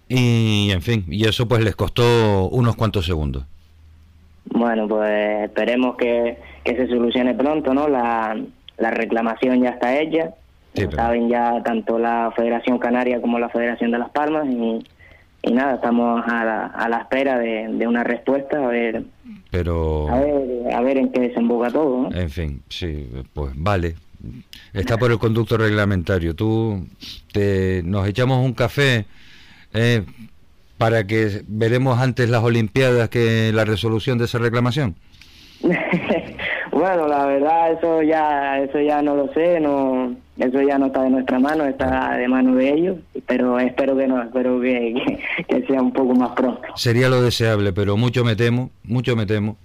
[0.07, 3.43] Y en fin, y eso pues les costó unos cuantos segundos.
[4.45, 7.87] Bueno, pues esperemos que, que se solucione pronto, ¿no?
[7.87, 8.39] La,
[8.77, 10.35] la reclamación ya está hecha.
[10.75, 14.85] Sí, pero- saben ya tanto la Federación Canaria como la Federación de Las Palmas y,
[15.41, 19.03] y nada, estamos a la, a la espera de, de una respuesta a ver,
[19.51, 22.15] Pero, a ver a ver en qué desemboca todo, ¿no?
[22.15, 23.95] en fin, sí, pues vale.
[24.73, 26.35] Está por el conducto reglamentario.
[26.35, 26.85] Tú,
[27.31, 29.05] te, nos echamos un café
[29.73, 30.03] eh,
[30.77, 34.95] para que veremos antes las Olimpiadas que la resolución de esa reclamación.
[36.71, 41.03] bueno, la verdad eso ya eso ya no lo sé, no eso ya no está
[41.03, 45.65] de nuestra mano, está de mano de ellos, pero espero que no, espero que, que,
[45.67, 46.61] sea un poco más pronto.
[46.75, 49.57] Sería lo deseable, pero mucho me temo, mucho me temo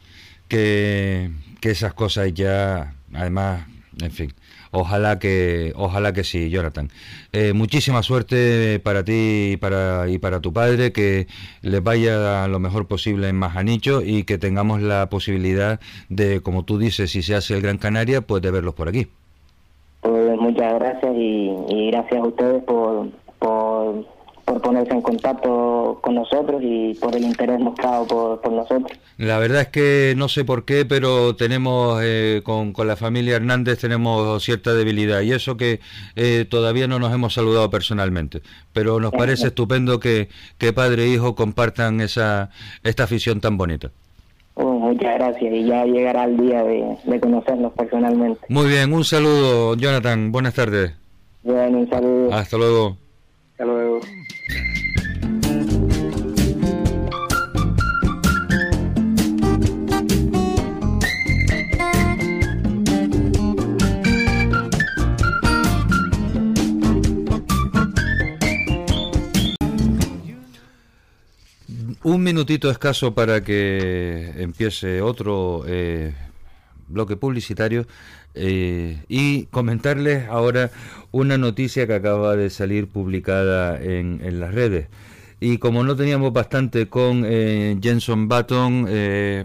[0.48, 3.66] que, que esas cosas ya, además,
[4.02, 4.32] en fin,
[4.72, 6.90] ojalá que, ojalá que sí, Jonathan.
[7.32, 11.28] Eh, muchísima suerte para ti y para, y para tu padre, que
[11.62, 16.78] les vaya lo mejor posible en Majanicho y que tengamos la posibilidad de, como tú
[16.78, 19.06] dices, si se hace el Gran Canaria, pues de verlos por aquí.
[20.04, 24.04] Pues muchas gracias y, y gracias a ustedes por, por,
[24.44, 28.98] por ponerse en contacto con nosotros y por el interés mostrado por, por nosotros.
[29.16, 33.36] La verdad es que no sé por qué, pero tenemos eh, con, con la familia
[33.36, 35.80] Hernández tenemos cierta debilidad y eso que
[36.16, 38.42] eh, todavía no nos hemos saludado personalmente.
[38.74, 40.28] Pero nos parece estupendo que,
[40.58, 42.50] que padre e hijo compartan esa
[42.82, 43.90] esta afición tan bonita.
[44.84, 48.40] Muchas gracias y ya llegará el día de, de conocernos personalmente.
[48.48, 50.30] Muy bien, un saludo, Jonathan.
[50.30, 50.92] Buenas tardes.
[51.42, 52.32] Bueno, un saludo.
[52.34, 52.96] Hasta luego.
[53.52, 54.00] Hasta luego.
[72.04, 76.12] Un minutito escaso para que empiece otro eh,
[76.86, 77.86] bloque publicitario
[78.34, 80.70] eh, y comentarles ahora
[81.12, 84.88] una noticia que acaba de salir publicada en, las redes.
[85.40, 88.86] Y como no teníamos bastante con eh, Jenson Button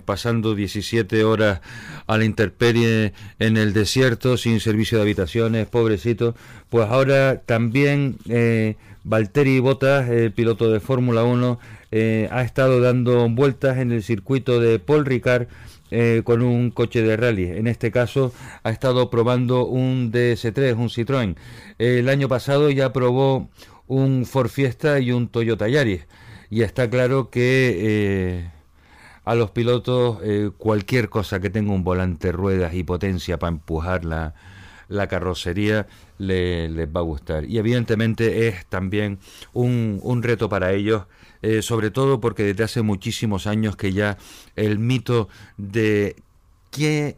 [0.04, 1.62] pasando 17 horas
[2.08, 6.36] a la intemperie en el desierto sin servicio de habitaciones, pobrecito,
[6.70, 11.58] pues ahora también eh, Valtteri Bottas, piloto de Fórmula 1,
[11.92, 15.48] eh, ha estado dando vueltas en el circuito de Paul Ricard
[15.92, 17.46] eh, con un coche de rally.
[17.46, 18.32] En este caso
[18.64, 21.36] ha estado probando un DS3, un Citroën.
[21.80, 23.50] El año pasado ya probó
[23.88, 26.06] un Ford Fiesta y un Toyota Yaris.
[26.52, 28.50] Y está claro que eh,
[29.26, 30.20] a los pilotos
[30.58, 34.34] cualquier cosa que tenga un volante, ruedas y potencia para empujar la,
[35.08, 35.88] carrocería
[36.18, 37.46] le- les va a gustar.
[37.46, 39.20] Y evidentemente es también
[39.54, 41.04] un reto para ellos,
[41.42, 44.18] eh, sobre todo porque desde hace muchísimos años que ya
[44.56, 46.16] el mito de
[46.72, 47.18] qué,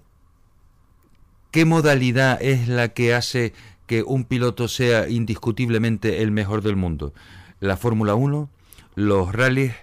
[1.51, 3.53] qué modalidad es la que hace
[3.87, 7.13] que un piloto sea indiscutiblemente el mejor del mundo.
[7.59, 8.49] La Fórmula 1,
[8.95, 9.73] los rallies,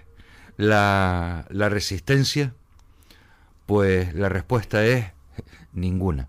[0.57, 2.53] la, la resistencia,
[3.65, 5.05] pues la respuesta es
[5.73, 6.27] ninguna.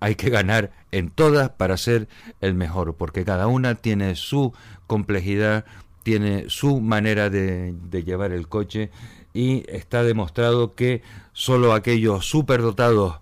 [0.00, 2.08] Hay que ganar en todas para ser
[2.40, 4.52] el mejor, porque cada una tiene su
[4.86, 5.64] complejidad,
[6.02, 7.74] tiene su manera de,
[8.04, 8.90] llevar el coche
[9.32, 13.20] y está demostrado que solo aquellos superdotados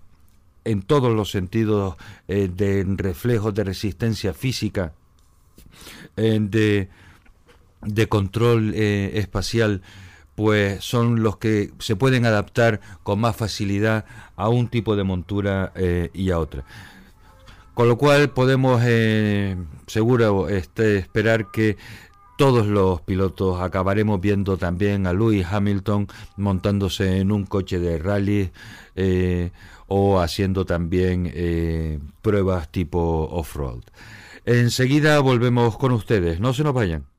[0.63, 1.95] en todos los sentidos
[2.27, 4.93] eh, de reflejos de resistencia física,
[6.17, 6.89] eh, de,
[7.81, 9.81] de control eh, espacial,
[10.35, 14.05] pues son los que se pueden adaptar con más facilidad
[14.35, 15.73] a un tipo de montura
[16.13, 16.63] y a otra.
[17.73, 18.81] Con lo cual podemos
[19.87, 21.77] seguro este, esperar que
[22.37, 26.07] todos los pilotos acabaremos viendo también a Lewis Hamilton
[26.37, 28.51] montándose en un coche de rally
[28.95, 29.51] eh,
[29.87, 33.81] o haciendo también eh, pruebas tipo off-road.
[34.45, 37.10] Enseguida volvemos con ustedes, no se nos vayan.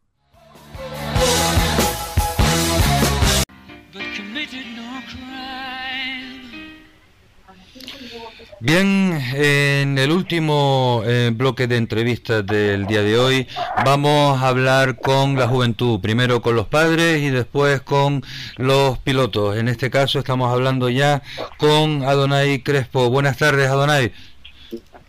[8.65, 13.49] Bien, en el último eh, bloque de entrevistas del día de hoy
[13.85, 18.23] vamos a hablar con la juventud, primero con los padres y después con
[18.59, 19.57] los pilotos.
[19.57, 21.23] En este caso estamos hablando ya
[21.57, 23.11] con Adonai Crespo.
[23.11, 24.13] Buenas tardes, Adonai.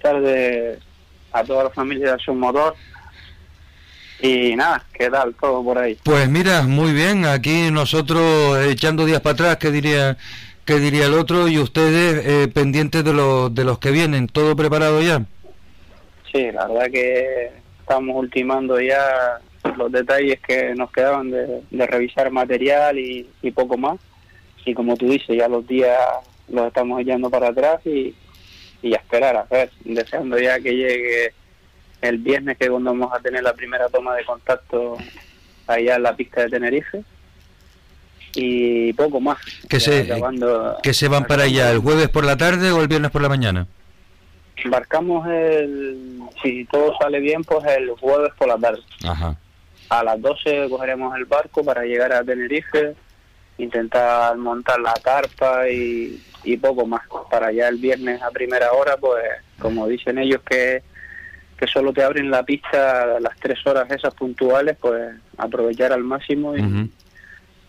[0.01, 0.80] tardes
[1.32, 2.74] a toda la familia de Acción Motor.
[4.20, 5.95] Y nada, ¿qué tal todo por ahí?
[6.01, 10.18] Pues mira, muy bien, aquí nosotros echando días para atrás, ¿qué diría,
[10.66, 11.47] qué diría el otro?
[11.47, 15.26] Y ustedes eh, pendientes de los, de los que vienen, ¿todo preparado ya?
[16.32, 19.39] Sí, la verdad que estamos ultimando ya
[19.78, 23.99] los detalles que nos quedaban de, revisar material y, poco más.
[24.66, 25.97] Y como tú dices, ya los días
[26.49, 28.16] los estamos echando para atrás y,
[28.82, 31.34] y a esperar, a ver, deseando ya que llegue
[32.01, 34.97] el viernes que cuando vamos a tener la primera toma de contacto
[35.68, 37.03] allá en la pista de Tenerife
[38.36, 39.38] y poco más.
[39.69, 40.21] Que Ya se,
[40.81, 43.29] que se van para allá el jueves por la tarde o el viernes por la
[43.29, 43.67] mañana.
[44.57, 48.81] Embarcamos el, si todo sale bien, pues el jueves por la tarde.
[49.03, 49.36] Ajá.
[49.89, 52.95] A las 12 cogeremos el barco para llegar a Tenerife,
[53.57, 57.01] intentar montar la carpa y, y poco más.
[57.29, 59.23] Para ya el viernes a primera hora, pues
[59.59, 60.81] como dicen ellos que,
[61.57, 66.55] que solo te abren la pista las tres horas esas puntuales, pues aprovechar al máximo
[66.55, 66.89] y.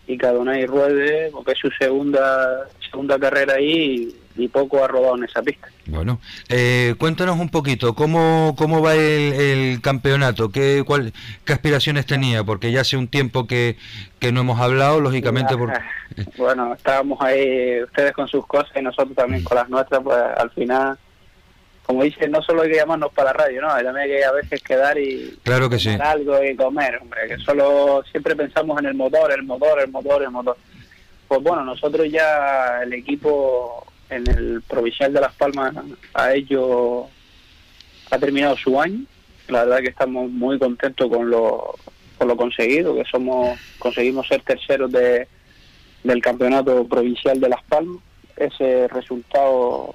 [0.07, 4.87] y que Adonai ruede, porque es su segunda segunda carrera ahí y, y poco ha
[4.87, 5.67] rodado en esa pista.
[5.87, 10.49] Bueno, eh, cuéntanos un poquito, ¿cómo, cómo va el, el campeonato?
[10.49, 12.43] ¿Qué, cuál, ¿Qué aspiraciones tenía?
[12.43, 13.77] Porque ya hace un tiempo que,
[14.19, 15.71] que no hemos hablado, lógicamente, por...
[16.37, 20.49] Bueno, estábamos ahí, ustedes con sus cosas y nosotros también con las nuestras, pues al
[20.51, 20.97] final,
[21.85, 23.67] como dicen, no solo hay que llamarnos para la radio, ¿no?
[23.67, 25.89] También hay que a veces quedar y Claro que sí.
[25.99, 30.23] algo y comer, hombre, que solo siempre pensamos en el motor, el motor, el motor,
[30.23, 30.57] el motor.
[31.27, 35.75] Pues bueno, nosotros ya el equipo en el provincial de Las Palmas
[36.13, 37.07] ha hecho,
[38.09, 39.05] ha terminado su año.
[39.47, 41.75] La verdad que estamos muy contentos con lo,
[42.17, 45.27] con lo conseguido, que somos conseguimos ser terceros de,
[46.03, 48.01] del campeonato provincial de Las Palmas.
[48.35, 49.93] Ese resultado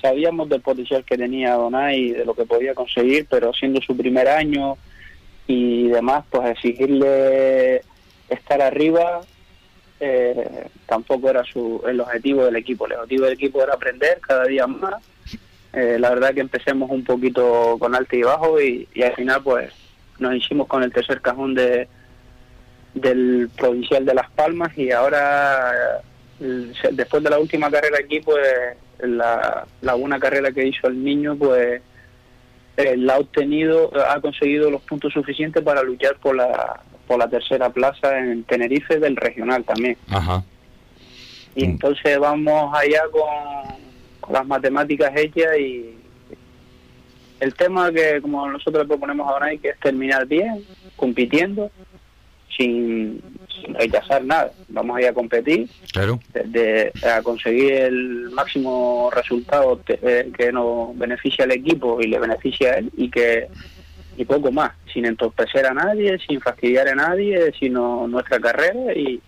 [0.00, 3.96] sabíamos del potencial que tenía Donay y de lo que podía conseguir, pero siendo su
[3.96, 4.76] primer año
[5.46, 7.82] y demás, pues exigirle
[8.28, 9.20] estar arriba
[9.98, 12.86] eh, tampoco era su, el objetivo del equipo.
[12.86, 15.02] El objetivo del equipo era aprender cada día más.
[15.72, 19.42] Eh, la verdad que empecemos un poquito con alto y bajo y, y al final
[19.42, 19.72] pues
[20.18, 21.88] nos hicimos con el tercer cajón de
[22.94, 26.00] del provincial de Las Palmas y ahora
[26.40, 28.40] eh, después de la última carrera aquí pues
[29.00, 31.82] la, la buena carrera que hizo el niño pues
[32.76, 37.28] eh, la ha obtenido ha conseguido los puntos suficientes para luchar por la por la
[37.28, 40.42] tercera plaza en Tenerife del regional también Ajá.
[41.54, 43.76] y entonces vamos allá con,
[44.20, 45.96] con las matemáticas hechas y
[47.40, 50.64] el tema que como nosotros proponemos ahora hay que es terminar bien,
[50.96, 51.70] compitiendo,
[52.56, 53.22] sin
[53.78, 54.52] rechazar nada.
[54.68, 56.18] Vamos a ir a competir, Claro.
[56.34, 56.42] de,
[56.92, 62.18] de- a conseguir el máximo resultado te- eh, que nos beneficie al equipo y le
[62.18, 63.48] beneficie a él y que
[64.18, 69.20] y poco más, sin entorpecer a nadie, sin fastidiar a nadie, sino nuestra carrera y,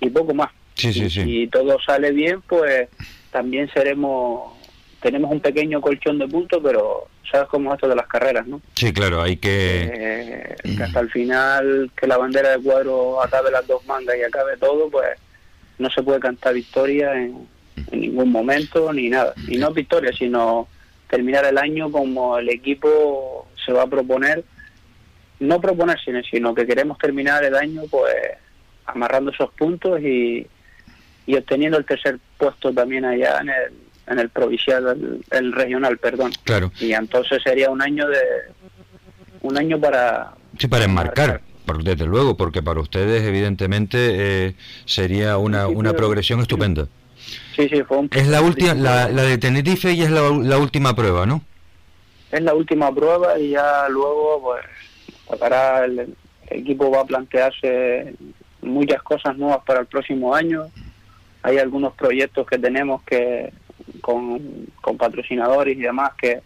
[0.00, 0.50] y poco más.
[0.76, 1.22] Sí, sí, sí.
[1.24, 2.88] Si todo sale bien, pues
[3.32, 4.52] también seremos,
[5.00, 8.60] tenemos un pequeño colchón de puntos, pero sabes cómo es esto de las carreras, ¿no?
[8.74, 9.90] Sí, claro, hay que...
[9.92, 14.22] Eh, que hasta el final, que la bandera de cuadro acabe las dos mangas y
[14.22, 15.08] acabe todo, pues
[15.78, 17.48] no se puede cantar victoria en,
[17.90, 19.34] en ningún momento ni nada.
[19.48, 20.68] Y no victoria, sino
[21.08, 24.44] terminar el año como el equipo se va a proponer,
[25.40, 28.14] no proponer, sino, sino que queremos terminar el año pues
[28.86, 30.46] amarrando esos puntos y,
[31.26, 33.72] y obteniendo el tercer puesto también allá en el,
[34.10, 36.32] en el provincial, el, el regional, perdón.
[36.44, 36.70] Claro.
[36.80, 38.18] Y entonces sería un año de
[39.42, 43.98] un año para Sí, para enmarcar, por- desde luego, porque para ustedes, evidentemente,
[44.48, 44.54] eh,
[44.84, 46.88] sería una, una progresión estupenda.
[47.56, 50.58] sí sí fue un Es la última, la, la de Tenerife y es la, la
[50.58, 51.42] última prueba, ¿no?
[52.32, 54.64] es la última prueba y ya luego pues
[55.28, 56.14] tocará el, el
[56.60, 58.14] equipo va a plantearse
[58.62, 60.66] muchas cosas nuevas para el próximo año
[61.42, 63.52] hay algunos proyectos que tenemos que
[64.00, 64.40] con,
[64.80, 66.40] con patrocinadores y demás que,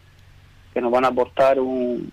[0.72, 2.10] que nos van a aportar un,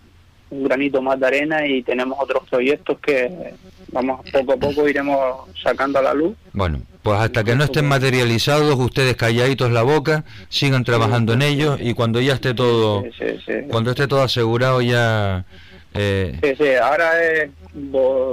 [0.50, 3.54] un granito más de arena y tenemos otros proyectos que
[3.92, 7.86] vamos poco a poco iremos sacando a la luz Bueno, pues hasta que no estén
[7.88, 13.10] materializados, ustedes calladitos la boca, sigan trabajando en ellos y cuando ya esté todo, Sí,
[13.20, 13.54] sí, sí.
[13.70, 15.46] cuando esté todo asegurado ya...
[15.94, 17.50] eh, Sí, sí, ahora es,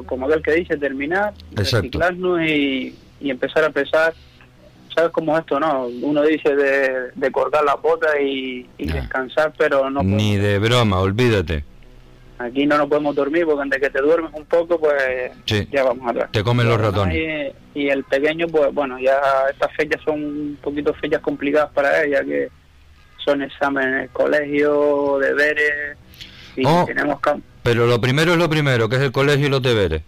[0.06, 1.76] como aquel que dice, terminar, Exacto.
[1.98, 4.12] reciclarnos y, y empezar a pensar,
[4.99, 5.86] ¿sabes cómo es esto, no?
[6.03, 10.99] Uno dice de, de cortar la bota y, y descansar, pero no ni de broma,
[11.01, 11.64] olvídate.
[12.38, 15.68] aquí no nos podemos dormir porque antes que te duermes un poco, pues Sí.
[15.72, 16.30] ya vamos atrás.
[16.32, 17.53] Te comen los ratones.
[17.74, 19.20] Y, y el pequeño, pues bueno, ya
[19.51, 22.49] estas fechas son un poquito fechas complicadas para él, ya que
[23.24, 25.96] son exámenes colegio, deberes,
[26.57, 26.84] y Oh.
[26.86, 27.18] tenemos.
[27.62, 30.03] Pero lo primero es lo primero, que es el colegio y los deberes.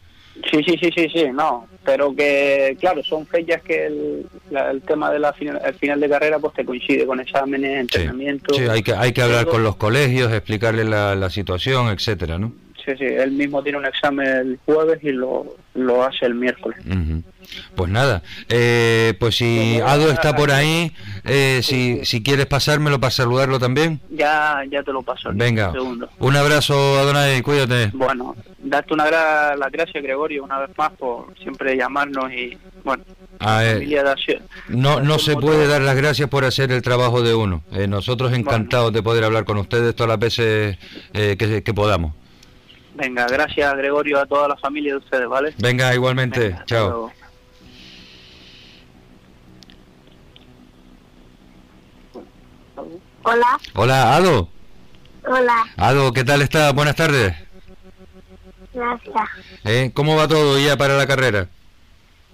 [0.51, 4.80] Sí, sí, sí, sí, sí, no, pero que, claro, son fechas que el, la- el
[4.82, 8.57] tema de la final, de carrera pues te coincide con exámenes, entrenamientos.
[8.57, 12.53] Sí, hay que, hay que hablar con los colegios, explicarles la, la situación, etcétera, ¿no?
[12.99, 16.78] Sí, sí, él mismo tiene un examen el jueves y lo, lo hace el miércoles.
[17.74, 20.93] Pues nada, eh, pues si Ado está por ahí,
[21.24, 24.01] eh, si, si quieres pasármelo para saludarlo también.
[24.11, 25.30] Ya, ya te lo paso.
[25.32, 27.91] Venga, Un un abrazo, Adonai, cuídate.
[27.93, 33.03] Bueno, darte una gra las gracias, Gregorio, una vez más por siempre llamarnos y, bueno,
[33.38, 34.43] familia de acción.
[34.68, 37.62] no, no se puede dar las gracias por hacer el trabajo de uno.
[37.72, 40.78] Eh, nosotros encantados de poder hablar con ustedes todas las veces
[41.14, 42.14] eh, que, que podamos.
[42.95, 45.55] Venga, gracias, Gregorio, a toda la familia de ustedes, ¿vale?
[45.59, 46.88] Venga, igualmente, Venga, chao.
[46.91, 47.12] luego.
[53.22, 54.49] Hola, Hola, Ado.
[55.26, 56.72] hola, Ado, ¿qué tal está?
[56.72, 57.34] Buenas tardes.
[58.72, 59.28] gracias.
[59.64, 61.49] Eh, ¿Cómo va todo ya para la carrera?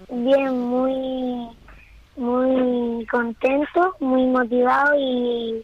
[0.08, 1.48] Bien, muy,
[2.16, 5.62] muy contento, muy motivado y,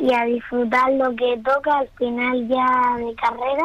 [0.00, 3.64] y a disfrutar lo que toca al final ya de carrera.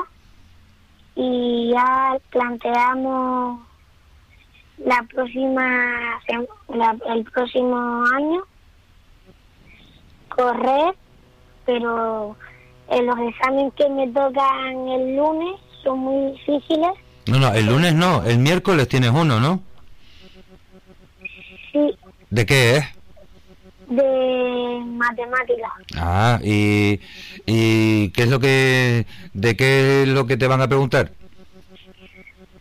[1.23, 3.59] Y ya planteamos
[4.83, 6.19] la próxima,
[6.73, 8.41] la- el próximo año
[10.29, 10.95] correr,
[11.65, 12.35] pero
[12.89, 16.89] en los exámenes que me tocan el lunes son muy difíciles.
[17.27, 19.61] No, no, el lunes no, el miércoles tienes uno, ¿no?
[21.71, 21.95] Sí,
[22.31, 22.85] ¿De qué es?
[23.95, 25.71] De matemáticas.
[25.97, 26.99] Ah, y,
[27.45, 31.11] y ¿qué es lo que, de qué es lo que te van a preguntar?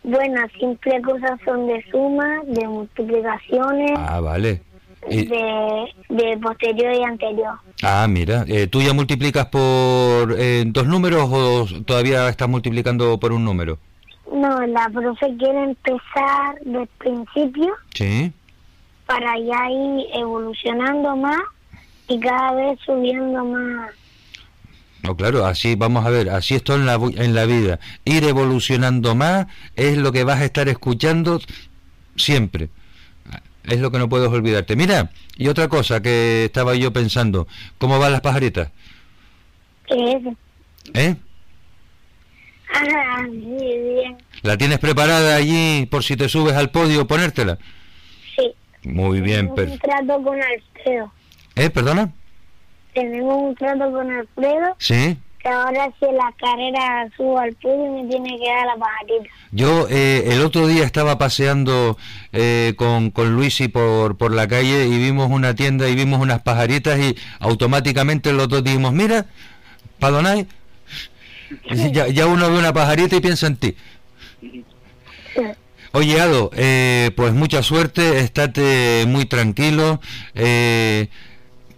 [0.03, 4.61] Bueno, simple cosas son de suma, de multiplicaciones, Ah, vale.
[5.09, 7.53] Y- de, de posterior y anterior.
[7.81, 13.31] ah, mira, eh, ¿tú ya multiplicas por eh, dos números o todavía estás multiplicando por
[13.31, 13.79] un número?
[14.31, 18.31] No, la profe quiere empezar del principio Sí.
[19.05, 21.41] Para ya ir evolucionando más
[22.07, 23.91] y cada vez subiendo más.
[25.03, 27.79] No, claro, así vamos a ver, así esto en la, en la vida.
[28.05, 31.41] Ir evolucionando más es lo que vas a estar escuchando
[32.15, 32.69] siempre.
[33.63, 34.75] Es lo que no puedes olvidarte.
[34.75, 37.47] Mira, y otra cosa que estaba yo pensando,
[37.77, 38.71] ¿cómo van las pajaritas?
[39.87, 40.37] ¿Qué es?
[40.93, 41.15] ¿Eh?
[42.73, 44.17] Ah, sí, bien.
[44.41, 47.59] ¿La tienes preparada allí por si te subes al podio ponértela?
[48.83, 51.11] Muy bien, Tenemos per un trato con Alfredo.
[51.55, 52.11] ¿Eh, perdona?
[52.93, 55.17] Tenemos un trato con Alfredo Sí.
[55.39, 59.29] que ahora si la carrera subo al podio me tiene que dar la pajarita.
[59.51, 61.97] Yo eh, el otro día estaba paseando
[62.31, 66.41] eh, con, con Luisi por, por la calle y vimos una tienda y vimos unas
[66.41, 69.25] pajaritas y automáticamente los dos dijimos, mira,
[69.99, 70.47] Padonay,
[71.91, 73.75] ya, ya uno ve una pajarita y piensa en ti.
[75.93, 79.99] Oye, Ado, eh, pues mucha suerte, estate muy tranquilo,
[80.35, 81.09] eh,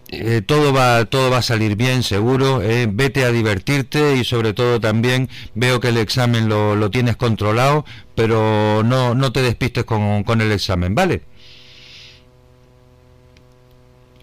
[0.09, 4.53] eh, todo va todo va a salir bien, seguro, eh, vete a divertirte y sobre
[4.53, 7.85] todo también veo que el examen lo, lo tienes controlado,
[8.15, 11.23] pero no, no te despistes con, con el examen, ¿vale?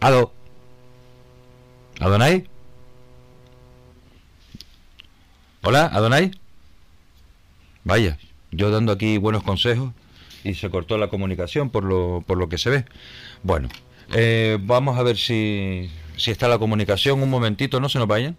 [0.01, 0.33] Ado.
[2.01, 2.47] ¿Adonai?
[5.63, 6.31] Hola, Adonai.
[7.85, 8.19] Vaya,
[8.51, 9.93] yo dando aquí buenos consejos
[10.45, 12.85] y se cortó la comunicación por lo, por lo que se ve.
[13.43, 13.69] Bueno,
[14.15, 17.23] eh, vamos a ver si, si está la comunicación.
[17.23, 18.37] Un momentito, no se nos vayan.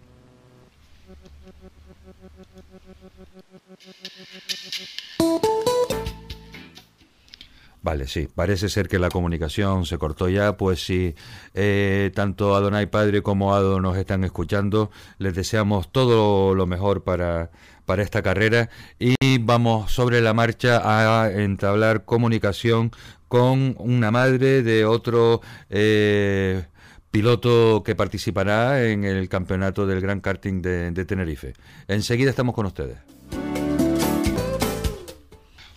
[7.82, 11.16] Vale, sí, parece ser que la comunicación se cortó ya, pues si
[11.52, 17.50] eh, tanto Adonai Padre como Ado nos están escuchando, les deseamos todo lo mejor para,
[17.84, 22.92] para esta carrera y vamos sobre la marcha a entablar comunicación
[23.26, 26.64] con una madre de otro eh,
[27.10, 31.54] piloto que participará en el campeonato del Gran Karting de, de Tenerife.
[31.88, 32.98] Enseguida estamos con ustedes.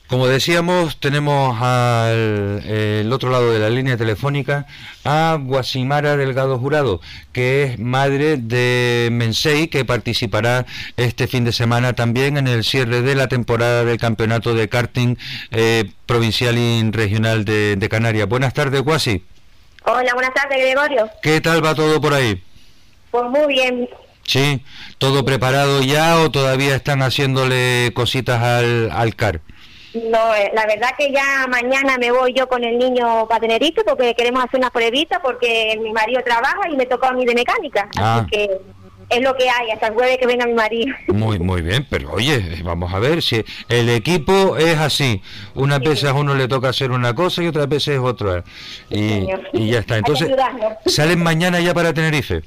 [0.07, 4.68] Como decíamos, tenemos al el otro lado de la línea telefónica
[5.03, 7.02] a Guasimara Delgado Jurado,
[7.32, 13.02] que es madre de Mensei, que participará este fin de semana también en el cierre
[13.02, 15.15] de la temporada del campeonato de karting
[15.49, 18.30] eh, provincial y regional de, de Canarias.
[18.30, 19.23] Buenas tardes, Guasi.
[19.86, 21.10] Hola, buenas tardes, Gregorio.
[21.23, 22.44] ¿Qué tal va todo por ahí?
[23.10, 23.90] Pues muy bien.
[24.23, 24.64] Sí,
[24.99, 29.41] ¿todo preparado ya o todavía están haciéndole cositas al, al CAR?
[29.95, 33.84] No, eh, la verdad que ya mañana me voy yo con el niño para Tenerife
[33.85, 37.34] porque queremos hacer unas pruebitas porque mi marido trabaja y me tocó a mí de
[37.34, 37.89] mecánica.
[37.97, 38.17] Ah.
[38.17, 38.61] Así que
[39.09, 40.93] es lo que hay, hasta el jueves que venga mi marido.
[41.07, 45.22] Muy, muy bien, pero oye, vamos a ver si el equipo es así.
[45.53, 48.43] Unas veces a uno le toca hacer una cosa y otras veces otra.
[48.89, 49.97] Y, y ya está.
[49.97, 50.30] Entonces.
[50.88, 52.41] ¿salen mañana ya para Tenerife?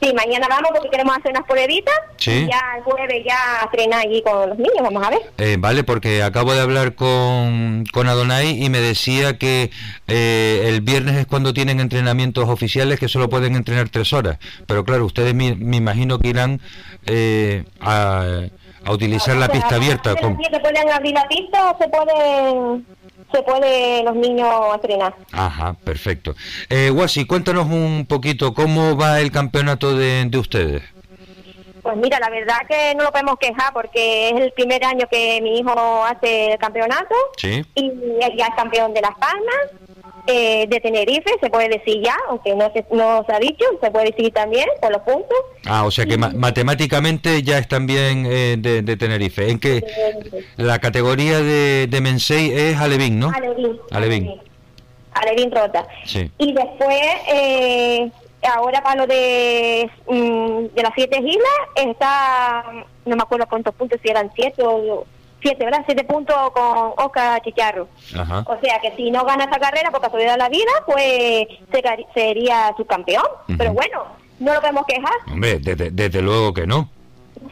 [0.00, 2.30] Sí, mañana vamos porque queremos hacer unas pruebitas Sí.
[2.30, 5.18] y ya el jueves ya estrenar allí con los niños, vamos a ver.
[5.38, 9.70] Eh, vale, porque acabo de hablar con, con Adonai y me decía que
[10.06, 14.38] eh, el viernes es cuando tienen entrenamientos oficiales que solo pueden entrenar tres horas.
[14.68, 16.60] Pero claro, ustedes me, me imagino que irán
[17.06, 18.42] eh, a,
[18.84, 20.12] a utilizar la pista abierta.
[20.12, 22.86] Se pueden abrir la pista o se pueden,
[23.32, 25.14] se puede los niños entrenar.
[25.32, 26.34] Ajá, perfecto.
[26.68, 30.82] Eh, Guasi, cuéntanos un poquito cómo va el campeonato de, de ustedes.
[31.82, 35.40] Pues mira, la verdad que no lo podemos quejar porque es el primer año que
[35.40, 37.64] mi hijo hace el campeonato Sí.
[37.76, 37.90] y
[38.36, 39.56] ya es campeón de Las Palmas,
[40.28, 43.90] eh, de Tenerife, se puede decir ya, aunque no se, no se ha dicho, se
[43.90, 45.38] puede decir también por los puntos.
[45.66, 49.50] Ah, o sea que ma- matemáticamente ya están bien eh, de, de Tenerife.
[49.50, 49.82] En que
[50.56, 53.30] la categoría de, de Mensei es Alevín, ¿no?
[53.34, 53.80] Alevín.
[53.90, 54.40] Alevín.
[55.12, 55.86] Alevín Rota.
[56.04, 56.30] Sí.
[56.38, 57.00] Y después,
[57.32, 58.10] eh,
[58.54, 62.64] ahora para lo de, mm, de las siete islas, está,
[63.04, 65.06] no me acuerdo cuántos puntos, si eran siete o
[65.40, 65.82] siete, ¿verdad?
[65.86, 67.88] Siete puntos con Oscar Chicharro.
[68.18, 68.44] Ajá.
[68.46, 71.82] O sea que si no gana esa carrera por casualidad de la vida, pues se
[72.14, 73.24] sería subcampeón.
[73.56, 74.04] Pero bueno,
[74.38, 75.12] no lo podemos quejar.
[75.30, 76.88] Hombre, desde, desde luego que no.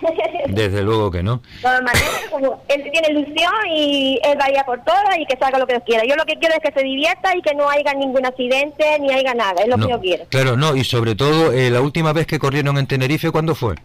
[0.48, 1.40] Desde luego que no.
[2.68, 6.02] Él tiene ilusión y él vaya por todas y que salga lo que quiera.
[6.04, 9.12] Yo lo que quiero es que se divierta y que no haya ningún accidente ni
[9.12, 9.62] haya nada.
[9.62, 10.24] Es lo No, que yo quiero.
[10.28, 13.76] Claro, no, y sobre todo, eh, la última vez que corrieron en Tenerife, ¿cuándo fue?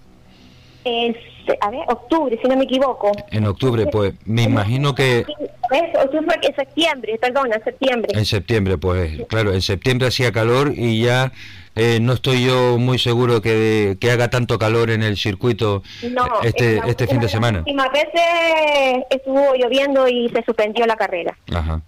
[0.83, 1.15] En,
[1.61, 3.11] a ver, octubre, si no me equivoco.
[3.31, 5.25] En octubre, pues me imagino que
[5.71, 8.11] en septiembre, perdona, en septiembre.
[8.17, 11.31] en septiembre, pues claro, en septiembre hacía calor y ya
[11.75, 16.27] eh, no estoy yo muy seguro que, que haga tanto calor en el circuito No,
[16.43, 17.59] este, la- este fin de semana.
[17.59, 21.37] últimas veces estuvo lloviendo y se suspendió la carrera.
[21.53, 21.81] Ajá.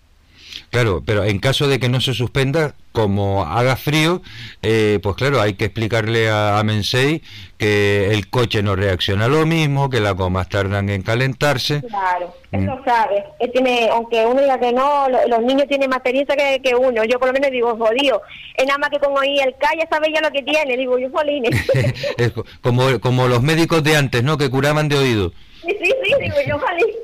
[0.73, 4.23] Claro, pero en caso de que no se suspenda, como haga frío,
[4.63, 7.21] eh, pues claro, hay que explicarle a, a Mensei
[7.59, 11.81] que el coche no reacciona lo mismo, que las gomas tardan en calentarse.
[11.87, 12.65] Claro, Mm.
[12.65, 13.23] lo sabe.
[13.39, 16.75] Él tiene, aunque uno diga que no, lo- los niños tienen más experiencia que, que
[16.75, 17.03] uno.
[17.03, 18.21] Yo por lo menos digo, jodido.
[18.55, 20.75] Es nada más que con oír el calle sabe ya lo que tiene.
[20.75, 21.51] Digo, yo, jolines.
[22.17, 24.37] Es co- como, como los médicos de antes, ¿no?
[24.39, 25.33] Que curaban de oído.
[25.63, 26.95] Sí, sí, sí, digo yo, jolines.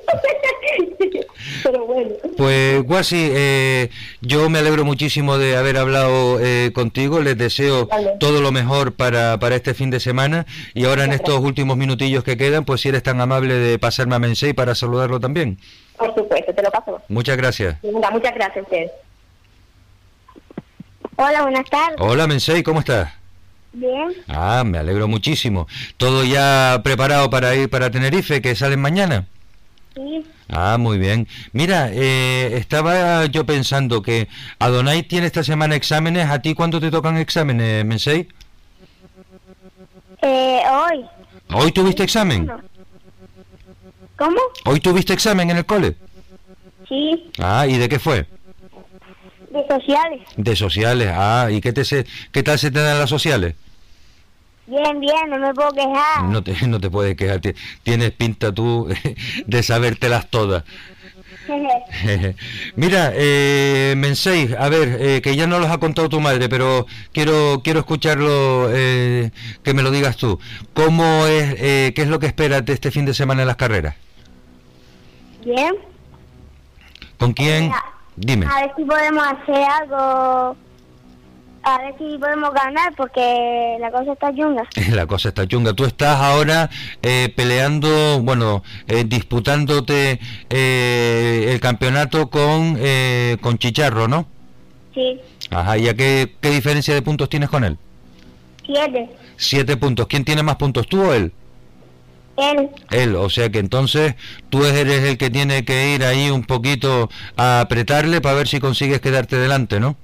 [1.63, 2.09] Pero bueno.
[2.37, 3.89] Pues Guasi, eh,
[4.21, 7.87] yo me alegro muchísimo de haber hablado eh, contigo, les deseo
[8.19, 12.23] todo lo mejor para, para este fin de semana y ahora en estos últimos minutillos
[12.23, 15.57] que quedan, pues si eres tan amable de pasarme a Mensei para saludarlo también.
[15.97, 17.01] Por supuesto, te lo paso.
[17.09, 17.81] Muchas gracias.
[17.81, 18.91] Venga, muchas gracias a ustedes.
[21.17, 21.97] Hola, buenas tardes.
[21.99, 23.18] Hola Mensei, ¿cómo estás?
[23.71, 24.09] Bien.
[24.27, 25.67] Ah, me alegro muchísimo.
[25.97, 29.25] ¿Todo ya preparado para ir para Tenerife, que salen mañana?
[29.95, 30.25] Sí.
[30.49, 31.27] Ah, muy bien.
[31.51, 34.27] Mira, eh, estaba yo pensando que
[34.57, 36.29] Adonai tiene esta semana exámenes.
[36.29, 38.27] ¿A ti cuándo te tocan exámenes, Mensei?
[40.21, 41.05] Eh, hoy.
[41.53, 42.49] ¿Hoy tuviste examen?
[44.17, 44.39] ¿Cómo?
[44.65, 45.95] ¿Hoy tuviste examen en el cole?
[46.87, 48.25] Sí, Ah, ¿y de qué fue?
[49.51, 50.21] De sociales.
[50.37, 51.11] De sociales.
[51.13, 53.55] Ah, ¿y qué, te se, qué tal se te dan las sociales?
[54.67, 56.23] Bien, bien, no me puedo quejar.
[56.25, 57.39] No te, no te puedes quejar.
[57.41, 57.53] ti-
[57.83, 58.87] Tienes pinta tú
[59.45, 60.63] de sabértelas todas.
[62.75, 66.85] Mira, eh, Mensei, a ver, eh, que ya no los ha contado tu madre, pero
[67.11, 69.31] quiero quiero escucharlo, eh,
[69.63, 70.39] que me lo digas tú.
[70.73, 73.55] ¿Cómo es, eh, qué es lo que esperas de este fin de semana en las
[73.57, 73.95] carreras?
[75.43, 75.73] Bien.
[77.17, 77.71] ¿Con quién?
[78.21, 78.45] Dime.
[78.45, 80.55] A ver si podemos hacer algo.
[81.61, 84.63] A ver si podemos ganar porque la cosa está chunga.
[84.91, 85.73] La cosa está chunga.
[85.73, 86.69] Tú estás ahora
[87.01, 90.19] eh, peleando, bueno, eh, disputándote
[90.49, 94.25] eh, el campeonato con, eh, con Chicharro, ¿no?
[94.93, 95.19] Sí,
[95.51, 97.77] Ajá, ¿y a qué, qué diferencia de puntos tienes con él?
[98.65, 99.09] siete.
[99.37, 100.07] Siete puntos.
[100.07, 101.31] ¿Quién tiene más puntos, tú o él?
[102.41, 102.69] Él.
[102.91, 104.15] Él, o sea que entonces
[104.49, 108.59] tú eres el que tiene que ir ahí un poquito a apretarle para ver si
[108.59, 109.95] consigues quedarte delante, ¿no?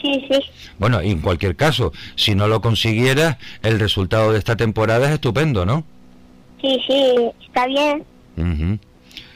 [0.00, 0.40] Sí, sí.
[0.78, 5.12] Bueno, y en cualquier caso, si no lo consiguieras, el resultado de esta temporada es
[5.12, 5.84] estupendo, ¿no?
[6.60, 7.14] Sí, sí,
[7.46, 8.04] está bien.
[8.36, 8.78] Ujú.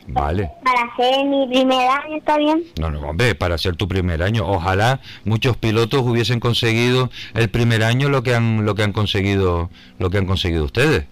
[0.07, 0.51] Vale.
[0.63, 2.63] Para hacer mi primer año está bien.
[2.79, 4.47] No, no, hombre, para ser tu primer año.
[4.47, 9.71] Ojalá muchos pilotos hubiesen conseguido el primer año lo que han lo que han conseguido
[9.99, 11.07] lo que han conseguido ustedes.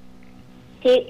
[0.82, 1.06] Sí.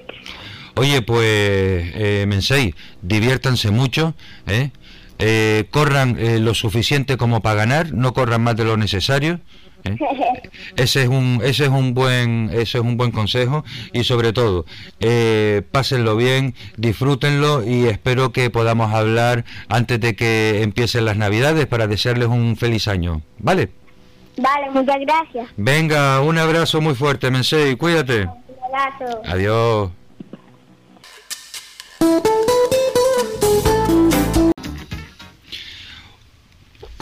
[0.75, 4.15] Oye, pues, eh, Mensei, diviértanse mucho,
[4.47, 4.71] ¿eh?
[5.19, 9.39] Eh, corran eh, lo suficiente como para ganar, no corran más de lo necesario.
[9.83, 9.97] ¿eh?
[10.75, 14.65] Ese es un ese es un buen ese es un buen consejo y sobre todo
[14.99, 21.67] eh, pásenlo bien, disfrútenlo y espero que podamos hablar antes de que empiecen las Navidades
[21.67, 23.69] para desearles un feliz año, ¿vale?
[24.37, 25.47] Vale, muchas gracias.
[25.57, 28.27] Venga, un abrazo muy fuerte, Mensei, cuídate.
[28.73, 29.21] Abrazo.
[29.25, 29.91] Adiós.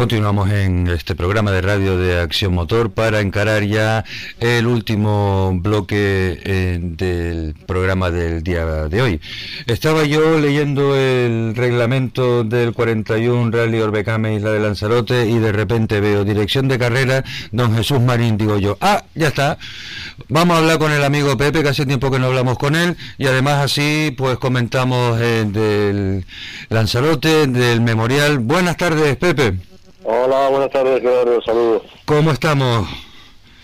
[0.02, 4.04] Continuamos en este programa de radio de Acción Motor para encarar ya
[4.40, 9.22] el último bloque eh, del programa del día de hoy.
[9.68, 16.02] Estaba yo leyendo el reglamento del 41 Rally Orbecame Isla de Lanzarote y de repente
[16.02, 18.40] veo dirección de carrera Don Jesús Marín.
[18.40, 19.60] Digo yo, ah, ya está.
[20.30, 22.98] Vamos a hablar con el amigo Pepe, que hace tiempo que no hablamos con él
[23.20, 26.26] y además así pues comentamos eh, del
[26.70, 28.40] Lanzarote, del memorial.
[28.40, 29.71] Buenas tardes, Pepe.
[30.04, 31.84] Hola, buenas tardes, Gregorio, saludos.
[32.06, 32.88] ¿Cómo estamos?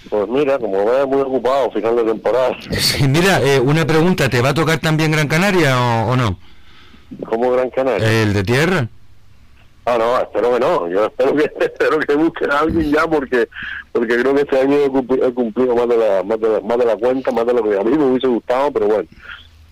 [0.10, 2.56] Pues mira, como ves, muy ocupado, final de temporada.
[2.72, 6.38] Sí, mira, eh, una pregunta, ¿te va a tocar también Gran Canaria o, o no?
[7.30, 8.08] ¿Cómo Gran Canaria?
[8.24, 8.88] ¿El de tierra?
[9.86, 10.88] Ah, no, espero que no.
[10.90, 13.48] Yo espero que, espero que busquen a alguien ya porque
[13.94, 16.60] porque creo que este año he cumpli- he cumplido más de la, más de la,
[16.62, 19.08] más de la cuenta, más de lo que a mí me hubiese gustado, pero bueno.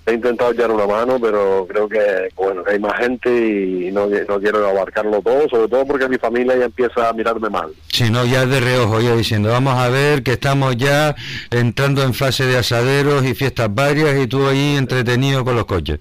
[0.07, 4.40] He intentado echar una mano, pero creo que bueno hay más gente y no, no
[4.40, 7.72] quiero abarcarlo todo, sobre todo porque mi familia ya empieza a mirarme mal.
[7.88, 11.15] Sí, no, ya de reojo, ya diciendo, vamos a ver que estamos ya
[11.49, 15.99] entrando en fase de asaderos y fiestas varias y tú ahí entretenido con los coches.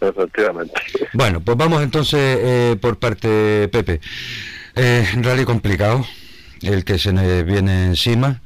[0.00, 0.74] Efectivamente.
[1.12, 4.00] Bueno, pues vamos entonces eh, por parte Pepe.
[4.74, 6.04] Eh, rally complicado,
[6.62, 8.40] el que se nos viene encima.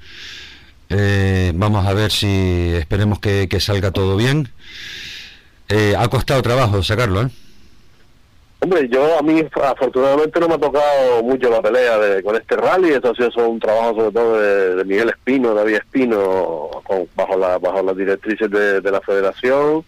[0.90, 4.48] Eh, vamos a ver si esperemos que, que salga todo bien.
[5.69, 7.28] Eh, ha costado trabajo sacarlo, ¿eh?
[8.60, 12.56] Hombre, yo a mí afortunadamente no me ha tocado mucho la pelea de, con este
[12.56, 16.69] rally, esto ha sido un trabajo sobre todo de, Miguel Espino, David Espino,
[17.15, 19.85] bajo la, bajo las directrices de, la federación.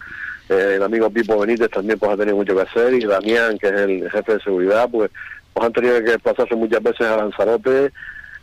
[0.48, 3.68] Eh, el amigo Pipo Benítez también pues ha tenido mucho que hacer y Damián, que
[3.68, 5.10] es el jefe de seguridad, pues,
[5.52, 7.90] pues han tenido que desplazarse muchas veces a Lanzarote.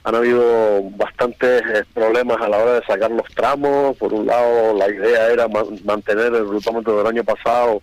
[0.08, 3.98] Han habido bastantes eh, problemas a la hora de sacar los tramos.
[3.98, 7.82] Por un lado, la idea era ma- mantener el rutómetro del año pasado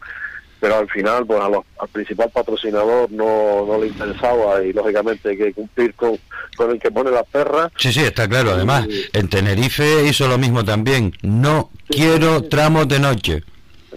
[0.61, 5.29] pero al final pues a los- al principal patrocinador no, no le interesaba y lógicamente
[5.29, 6.19] hay que cumplir con,
[6.57, 8.53] con el que pone las perras Sí, sí, está claro.
[8.53, 11.13] Además, en Tenerife hizo lo mismo también.
[11.21, 13.43] No quiero tramos de noche.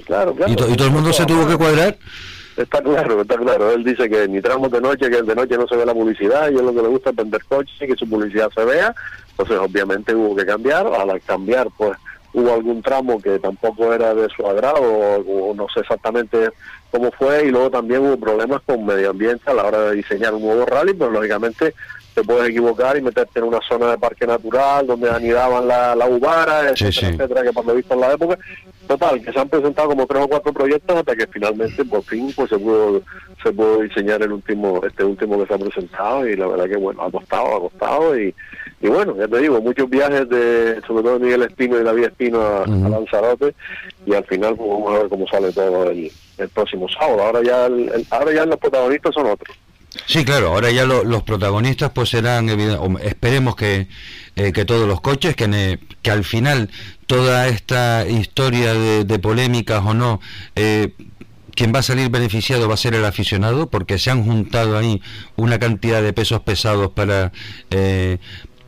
[0.05, 1.95] claro, claro Y, to- y todo el mundo se tuvo que cuadrar.
[2.57, 3.71] Está claro está claro.
[3.71, 6.49] Él dice que ni tramos de noche que de noche no se ve la publicidad
[6.51, 8.93] y él lo que le gusta es vender coches y que su publicidad se vea.
[9.31, 10.87] Entonces obviamente hubo que cambiar.
[10.87, 11.97] Al cambiar pues
[12.33, 16.51] hubo algún tramo que tampoco era de su agrado o, o no sé exactamente
[16.91, 20.33] cómo fue y luego también hubo problemas con medio ambiente a la hora de diseñar
[20.33, 21.73] un nuevo rally pero lógicamente
[22.17, 26.07] te puedes equivocar y meterte en una zona de parque natural donde anidaban la, la
[26.07, 27.05] ubara, etcétera, sí.
[27.05, 28.39] etcétera, que por lo visto en la época.
[28.87, 32.31] Total, que se han presentado como tres o cuatro proyectos hasta que finalmente, por fin,
[32.35, 33.01] pues se pudo,
[33.43, 36.77] se pudo diseñar el último, este último que se ha presentado y la verdad que
[36.77, 38.33] bueno, ha costado, ha costado y,
[38.81, 42.05] y bueno, ya te digo, muchos viajes de, sobre todo de Miguel Espino y David
[42.05, 43.53] Espino a, a Lanzarote
[44.07, 47.21] y al final pues, vamos a ver cómo sale todo el, el próximo sábado.
[47.23, 49.55] Ahora ya, el- el- ahora ya los protagonistas son otros.
[50.05, 52.49] Sí, claro, ahora ya lo- los protagonistas pues serán,
[53.01, 53.87] esperemos que,
[54.35, 56.69] eh, que todos los coches, que, ne- que al final
[57.07, 60.19] toda esta historia de, polémicas o no,
[60.55, 60.93] eh,
[61.55, 65.01] quien va a salir beneficiado va a ser el aficionado, porque se han juntado ahí
[65.37, 67.31] una cantidad de pesos pesados para
[67.71, 68.19] eh,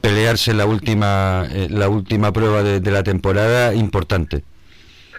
[0.01, 4.43] pelearse la última, eh, la última prueba de, la temporada importante.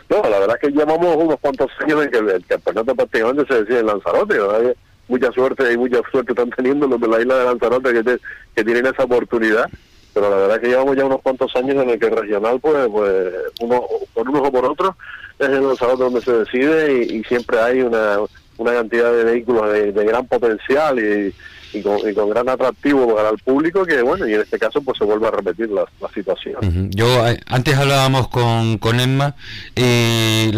[0.09, 3.61] No, la verdad es que llevamos unos cuantos años en que el campeonato prácticamente se
[3.61, 4.39] decide en Lanzarote.
[4.39, 4.75] ¿verdad?
[5.11, 8.19] Mucha suerte y mucha suerte están teniendo los de la isla de Lanzarote que, te-
[8.55, 9.67] que tienen esa oportunidad.
[10.15, 12.59] Pero la verdad es que llevamos ya unos cuantos años en el que el regional,
[12.61, 13.83] pues, pues uno
[14.15, 14.95] por unos o por otros,
[15.39, 18.19] es en Lanzarote donde se decide y, siempre hay una,
[18.57, 21.33] una cantidad de vehículos de, gran potencial y,
[21.79, 24.83] y con, y con gran atractivo para el público que, bueno, y en este caso,
[24.83, 26.91] pues se vuelve a repetir la, la situación.
[26.91, 29.37] Yo eh, antes hablábamos con, con Emma
[29.77, 30.51] y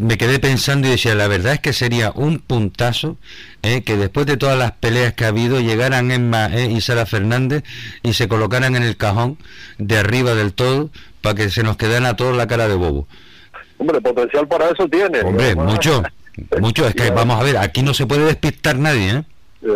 [0.00, 3.16] me quedé pensando y decía, la verdad es que sería un puntazo
[3.62, 7.06] eh, que después de todas las peleas que ha habido llegaran Emma eh, y Sara
[7.06, 7.62] Fernández
[8.02, 9.38] y se colocaran en el cajón
[9.78, 10.90] de arriba del todo
[11.20, 13.06] para que se nos quedara a todos la cara de bobo.
[13.78, 15.20] Hombre, potencial para eso tiene.
[15.20, 16.02] Hombre, Además, mucho,
[16.60, 16.86] mucho.
[16.86, 19.24] Es que vamos a ver, aquí no se puede despistar nadie, ¿eh?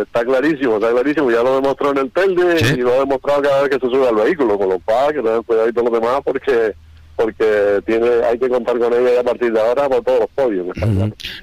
[0.01, 1.31] Está clarísimo, está clarísimo.
[1.31, 2.73] Ya lo demostró en el Telde Sí.
[2.73, 4.57] y lo ha demostrado cada vez que se sube al vehículo.
[4.57, 6.73] Con los cual, que tener cuidado y todo lo demás, porque
[7.17, 10.67] porque tiene hay que contar con ella a partir de ahora por todos los podios.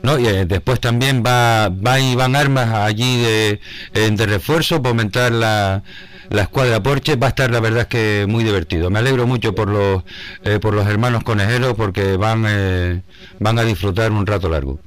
[0.03, 3.61] No, y eh, después también va, va Iván Armas allí de,
[3.93, 5.83] eh, de refuerzo para aumentar la,
[6.31, 7.17] la escuadra Porsche.
[7.17, 8.91] Va a estar, la verdad, es que muy divertido.
[8.91, 10.05] Me alegro mucho por los,
[10.45, 13.03] eh, por los hermanos conejeros porque van, eh,
[13.41, 14.79] van a disfrutar un rato largo.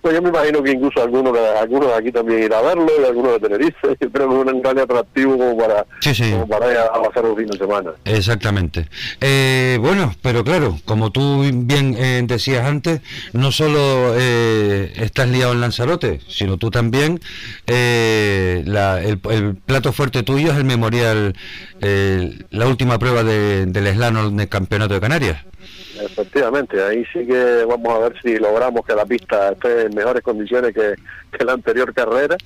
[0.00, 3.04] Pues yo me imagino que incluso algunos algunos de aquí también irán a verlo, y
[3.04, 6.30] algunos de Tenerife, que es un gran atractivo como para, Sí, sí.
[6.32, 7.90] como para ir a, a pasar un fin de semana.
[8.04, 8.88] Exactamente.
[9.20, 13.00] Eh, bueno, pero claro, como tú bien eh, decías antes,
[13.32, 17.20] no solo eh, estás liado en Lanzarote, sino tú también,
[17.66, 21.34] eh, la- el, el plato fuerte tuyo es el memorial,
[21.80, 25.38] eh, la última prueba de- del slalom del Campeonato de Canarias.
[26.04, 30.22] Efectivamente, ahí sí que vamos a ver si logramos que la pista esté en mejores
[30.22, 30.94] condiciones que,
[31.36, 32.36] que la anterior carrera,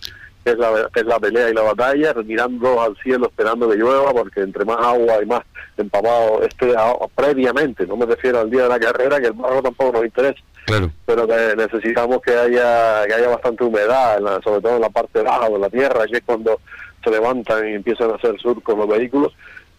[0.44, 3.76] que es la, que es la pelea y la batalla, mirando al cielo esperando que
[3.76, 5.42] llueva, porque entre más agua y más
[5.76, 6.74] empapado esté
[7.14, 10.38] previamente, no me refiero al día de la carrera, que el barro tampoco nos interesa,
[10.66, 10.90] Claro.
[11.06, 14.90] pero que necesitamos que haya que haya bastante humedad, en la- sobre todo en la
[14.90, 16.60] parte baja de la tierra, que es cuando
[17.02, 19.32] se levantan y empiezan a hacer surcos los vehículos.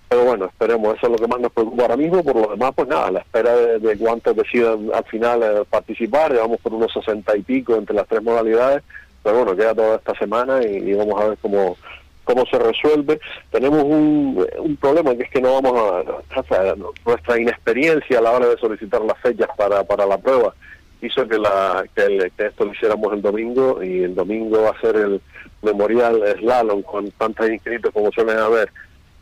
[0.09, 2.23] Pero bueno, esperemos, eso es lo que más nos preocupa ahora mismo.
[2.23, 6.31] Por lo demás, pues nada, a la espera de, cuántos decidan al final eh, participar.
[6.31, 8.83] Llevamos por unos sesenta y pico entre las tres modalidades.
[9.23, 11.77] Pero bueno, queda toda esta semana y, vamos a ver cómo
[12.23, 13.21] cómo se resuelve.
[13.51, 16.75] Tenemos un, un problema que es que no vamos a...
[17.05, 20.53] nuestra inexperiencia a la hora de solicitar las fechas para, para la prueba
[21.01, 24.95] hizo que, la, que, esto lo hiciéramos el domingo y el domingo va a ser
[24.95, 25.21] el
[25.61, 28.69] memorial slalom con tantos inscritos como suelen haber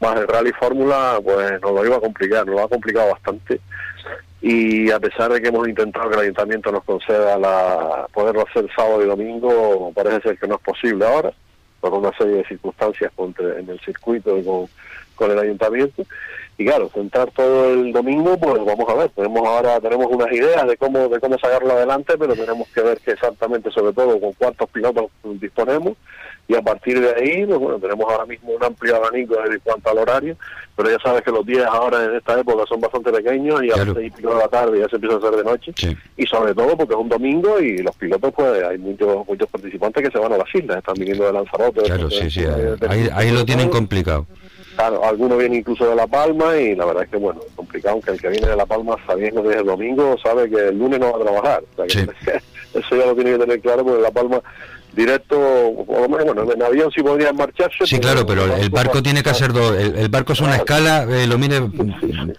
[0.06, 3.60] más el rally fórmula pues nos lo iba a complicar, nos lo ha complicado bastante.
[4.42, 8.68] Y a pesar de que hemos intentado que el ayuntamiento nos conceda la poderlo hacer
[8.76, 11.34] sábado y domingo parece ser que no es posible ahora
[11.80, 14.68] por una serie de circunstancias en el circuito y con,
[15.16, 16.04] con el ayuntamiento.
[16.58, 20.66] Y claro centrar todo el domingo pues vamos a ver tenemos ahora tenemos unas ideas
[20.68, 24.32] de cómo de cómo sacarlo adelante pero tenemos que ver que exactamente sobre todo con
[24.34, 25.98] cuántos pilotos disponemos
[26.48, 29.90] y a partir de ahí, pues bueno, tenemos ahora mismo un amplio abanico en cuanto
[29.90, 30.38] al horario,
[30.76, 33.78] pero ya sabes que los días ahora en esta época son bastante pequeños y a
[33.78, 35.74] las seis y pico de la tarde ya se empieza a hacer de noche,
[36.18, 40.04] y sobre todo porque es un domingo y los pilotos, pues hay muchos muchos participantes
[40.04, 41.82] que se van a las islas, están viniendo de Lanzarote.
[41.82, 42.42] Claro, sí, sí.
[42.44, 44.28] de- de- Ahí, ahí lo tienen complicado.
[44.76, 47.94] Claro, algunos vienen incluso de La Palma y la verdad es que, bueno, es complicado,
[47.94, 51.00] aunque el que viene de La Palma sabiendo desde el domingo sabe que el lunes
[51.00, 51.64] no va a trabajar.
[51.78, 52.12] O sea, que
[52.80, 54.42] eso ya lo tiene que tener claro, porque La Palma
[54.96, 55.36] directo,
[55.86, 57.86] por lo menos, bueno, en avión sí podrían marcharse.
[57.86, 59.76] Sí, claro, pero el barco tiene que hacer dos.
[59.78, 61.62] El, el barco es una escala, eh, lo mire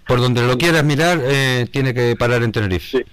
[0.07, 3.05] por donde lo quieras mirar, eh, tiene que parar en Tenerife.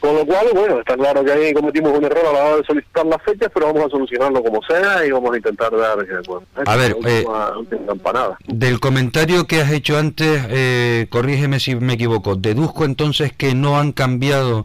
[0.00, 2.64] Con lo cual, bueno, está claro que ahí cometimos un error a la hora de
[2.64, 6.22] solicitar las fechas, pero vamos a solucionarlo como sea y vamos a intentar dar, eh,
[6.26, 8.38] bueno, A ver, última, última campanada.
[8.46, 13.78] Del comentario que has hecho antes, eh, corrígeme si me equivoco, deduzco entonces que no
[13.78, 14.64] han cambiado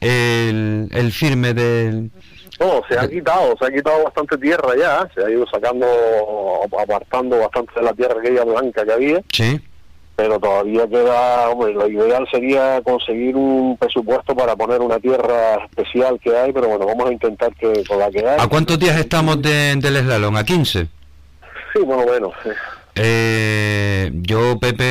[0.00, 2.10] el, el firme del...
[2.60, 5.86] No, se ha quitado, se ha quitado bastante tierra ya, se ha ido sacando,
[6.78, 9.58] apartando bastante de la tierra aquella blanca que había, Sí.
[10.14, 16.20] pero todavía queda, hombre, lo ideal sería conseguir un presupuesto para poner una tierra especial
[16.22, 18.36] que hay, pero bueno, vamos a intentar que con la que hay.
[18.38, 20.36] ¿A cuántos días estamos de- del slalom?
[20.36, 20.86] ¿A 15?
[21.72, 22.30] Sí, bueno, bueno.
[22.42, 22.50] sí.
[22.96, 24.84] Eh, yo, Pepe,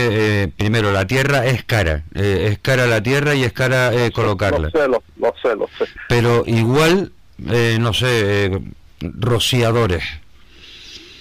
[0.43, 2.03] eh, primero, la tierra es cara.
[2.15, 4.69] eh, es cara la tierra y es cara eh, colocarla.
[4.73, 5.85] Lo sé, lo, lo sé, lo sé.
[6.07, 7.11] Pero igual,
[7.49, 8.59] eh, no sé, eh,
[9.01, 10.03] rociadores.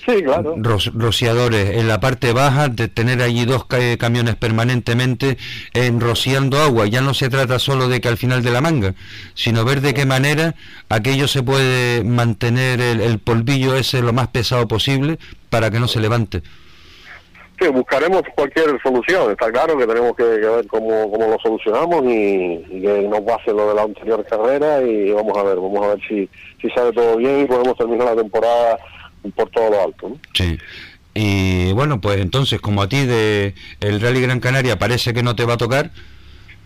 [0.06, 0.54] Sí, claro.
[0.56, 5.36] Ro- rociadores en la parte baja, de tener allí dos eh, camiones permanentemente
[5.74, 6.86] en rociando agua.
[6.86, 8.94] Ya no se trata solo de que al final de la manga,
[9.34, 10.54] sino ver de qué manera
[10.88, 15.18] aquello se puede mantener el, el polvillo ese lo más pesado posible
[15.50, 16.42] para que no se levante.
[17.60, 19.32] Sí, buscaremos cualquier solución.
[19.32, 23.24] Está claro que tenemos que, que ver cómo, cómo lo solucionamos y, y que no
[23.24, 26.28] pase lo de la anterior carrera y vamos a ver, vamos a ver si,
[26.62, 28.78] si sale todo bien y podemos terminar la temporada
[29.34, 30.08] por todo lo alto.
[30.08, 30.20] ¿no?
[30.34, 30.56] Sí.
[31.14, 35.34] Y bueno, pues entonces, como a ti de el Rally Gran Canaria parece que no
[35.34, 35.90] te va a tocar,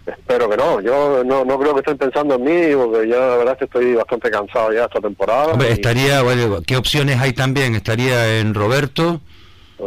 [0.06, 0.80] Espero que no.
[0.80, 3.64] Yo no, no creo que estén pensando en mí porque yo la verdad es que
[3.66, 5.52] estoy bastante cansado ya esta temporada.
[5.52, 7.74] hombre, y estaría, bueno, ¿qué opciones hay también?
[7.74, 9.20] Estaría en Roberto,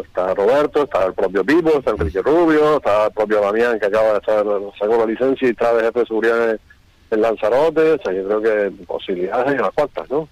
[0.03, 4.13] Está Roberto, está el propio Pipo, está Enrique Rubio, está el propio Damián que acaba
[4.13, 4.45] de estar,
[4.79, 6.59] sacó la licencia y está de jefe de seguridad en,
[7.11, 7.91] en Lanzarote.
[7.91, 10.27] O sea, yo creo que posibilidades hay unas cuantas, ¿no?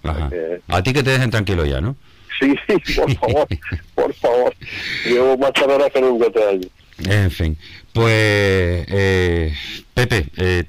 [0.68, 1.96] A ti que te dejen tranquilo ya, ¿no?
[2.40, 2.56] Sí,
[2.96, 3.48] por favor,
[3.96, 4.54] por favor.
[5.06, 6.68] Llevo más carreras que nunca este año.
[7.10, 7.58] En fin,
[7.92, 9.54] pues eh,
[9.94, 10.64] Pepe, eh,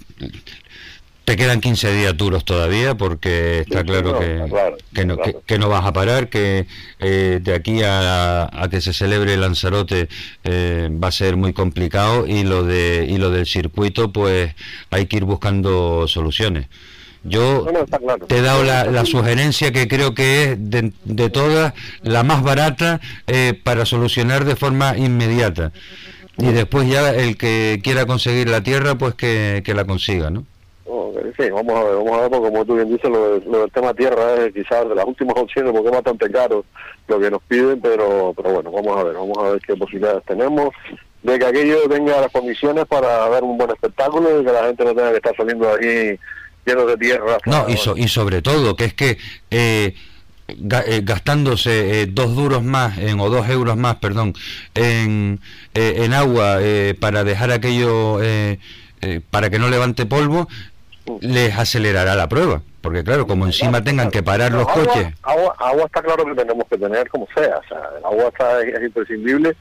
[1.25, 5.05] Te quedan 15 días duros todavía porque está Sí, claro no, que, está claro, que,
[5.07, 6.67] no, que, no vas a parar, que
[7.01, 10.09] eh, de aquí a, a que se celebre Lanzarote
[10.45, 14.55] eh, va a ser muy complicado y lo de y lo del circuito pues
[14.91, 16.67] hay que ir buscando soluciones.
[17.23, 17.87] Yo No,
[18.27, 21.73] te he dado la, la sugerencia que creo que es de, de todas
[22.03, 25.73] la más barata eh, para solucionar de forma inmediata.
[26.37, 30.45] Y después ya el que quiera conseguir la tierra, pues que, que la consiga, ¿no?
[30.87, 33.61] Oh, Sí, vamos a ver, vamos a ver, porque como tú bien dices, lo, lo
[33.63, 36.65] del tema tierra es quizás de las últimas opciones, porque es bastante caro
[37.09, 40.23] lo que nos piden, pero, pero bueno, vamos a ver, vamos a ver qué posibilidades
[40.27, 40.69] tenemos
[41.23, 44.85] de que aquello tenga las condiciones para ver un buen espectáculo y que la gente
[44.85, 45.73] no tenga que estar saliendo de
[46.15, 46.21] aquí
[46.67, 47.39] lleno de tierra.
[47.47, 49.17] No, y, so- y sobre todo, que es que
[49.51, 49.95] eh,
[50.49, 54.35] eh, gastándose eh, dos duros más, en, o dos euros más, perdón,
[54.75, 55.41] en,
[55.73, 58.19] eh, en agua eh, para dejar aquello,
[59.31, 60.49] para que no levante polvo,
[61.21, 62.63] les acelerará la prueba.
[62.81, 65.07] Porque claro, como encima tengan que parar los agua, coches.
[65.23, 68.61] Agua, agua está claro que tenemos que tener como sea, o sea, el agua está,
[68.63, 69.57] es, imprescindible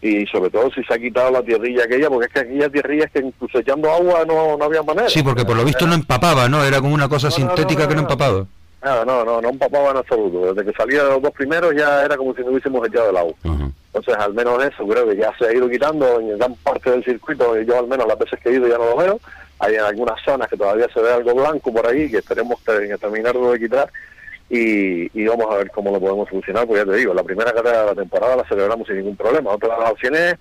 [0.00, 3.04] y sobre todo si se ha quitado la tierrilla aquella, porque es que aquella tierrilla
[3.06, 5.08] es que incluso echando agua no, no había manera.
[5.08, 6.62] Sí, porque por lo visto no empapaba, ¿no?
[6.64, 8.08] Era como una cosa No, sintética no, que no no.
[8.08, 8.46] empapaba.
[8.84, 10.54] No, no, no, no empapaba en absoluto.
[10.54, 13.16] Desde que salía de los dos primeros ya era como si no hubiésemos echado el
[13.16, 13.34] agua.
[13.42, 17.02] Entonces, al menos eso creo que ya se ha ido quitando en gran parte del
[17.02, 17.60] circuito.
[17.62, 19.20] Yo, al menos, las veces que he ido ya no lo veo.
[19.60, 22.98] Hay en algunas zonas que todavía se ve algo blanco por ahí que esperemos ter-
[22.98, 23.90] terminarlo de quitar.
[24.50, 26.66] Y, y vamos a ver cómo lo podemos solucionar.
[26.66, 29.50] Porque ya te digo, la primera carrera de la temporada la celebramos sin ningún problema.
[29.50, 30.34] Otra de las opciones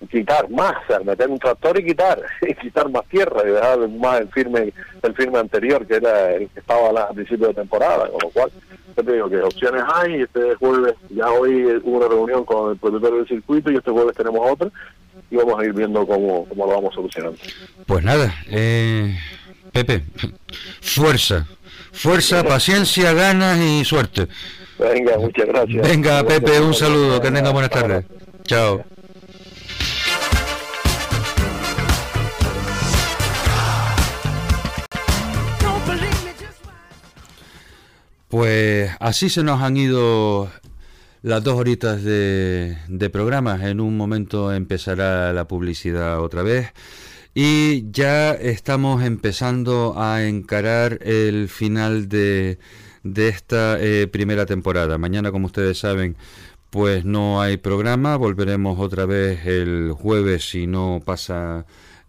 [0.00, 0.74] es quitar más,
[1.04, 4.72] meter un tractor y quitar, y quitar más tierra y dejar más el firme,
[5.02, 8.30] el firme anterior que era el que estaba la- al principio de temporada, con lo
[8.30, 8.50] cual
[8.96, 12.76] yo te digo que opciones hay, este jueves, ya hoy hubo una reunión con el
[12.76, 14.70] propietario del circuito y este jueves tenemos otra
[15.30, 17.38] y vamos a ir viendo cómo, cómo lo vamos solucionando.
[17.86, 19.18] Pues nada, eh,
[19.72, 20.04] Pepe,
[20.80, 21.46] fuerza,
[21.92, 24.28] fuerza, paciencia, ganas y suerte.
[24.78, 25.88] Venga, muchas gracias.
[25.88, 28.04] Venga, Pepe, un saludo, que tenga buenas tardes.
[28.44, 28.84] Chao.
[38.28, 40.50] Pues así se nos han ido
[41.22, 43.58] las dos horitas de, de programa.
[43.68, 46.72] En un momento empezará la publicidad otra vez.
[47.34, 52.58] Y ya estamos empezando a encarar el final de,
[53.02, 54.98] de esta eh, primera temporada.
[54.98, 56.16] Mañana, como ustedes saben,
[56.70, 58.16] pues no hay programa.
[58.16, 61.66] Volveremos otra vez el jueves si no pasa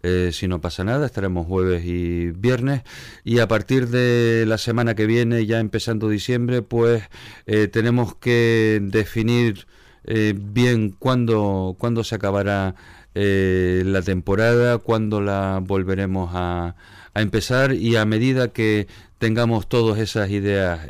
[0.08, 2.82] eh, si no pasa nada, estaremos jueves y viernes.
[3.24, 7.02] Y a partir de la semana que viene, ya empezando diciembre, pues
[7.46, 9.66] eh, tenemos que definir
[10.04, 12.76] eh, bien cuándo, cuándo se acabará
[13.14, 16.76] la temporada, cuándo la volveremos a,
[17.14, 17.72] a empezar.
[17.72, 18.86] Y a medida que
[19.18, 20.86] tengamos todas esas ideas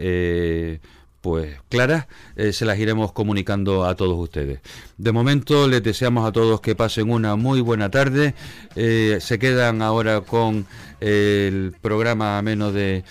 [1.26, 4.60] pues claras, eh, se las iremos comunicando a todos ustedes.
[4.96, 8.36] De momento les deseamos a todos que pasen una muy buena tarde.
[8.76, 10.66] Eh, se quedan ahora con
[11.00, 13.02] eh, el programa ameno de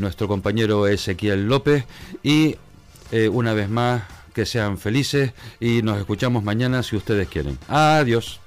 [0.00, 1.84] nuestro compañero Ezequiel López
[2.22, 2.56] y
[3.30, 7.58] una vez más que sean felices y nos escuchamos mañana si ustedes quieren.
[7.68, 8.41] Adiós.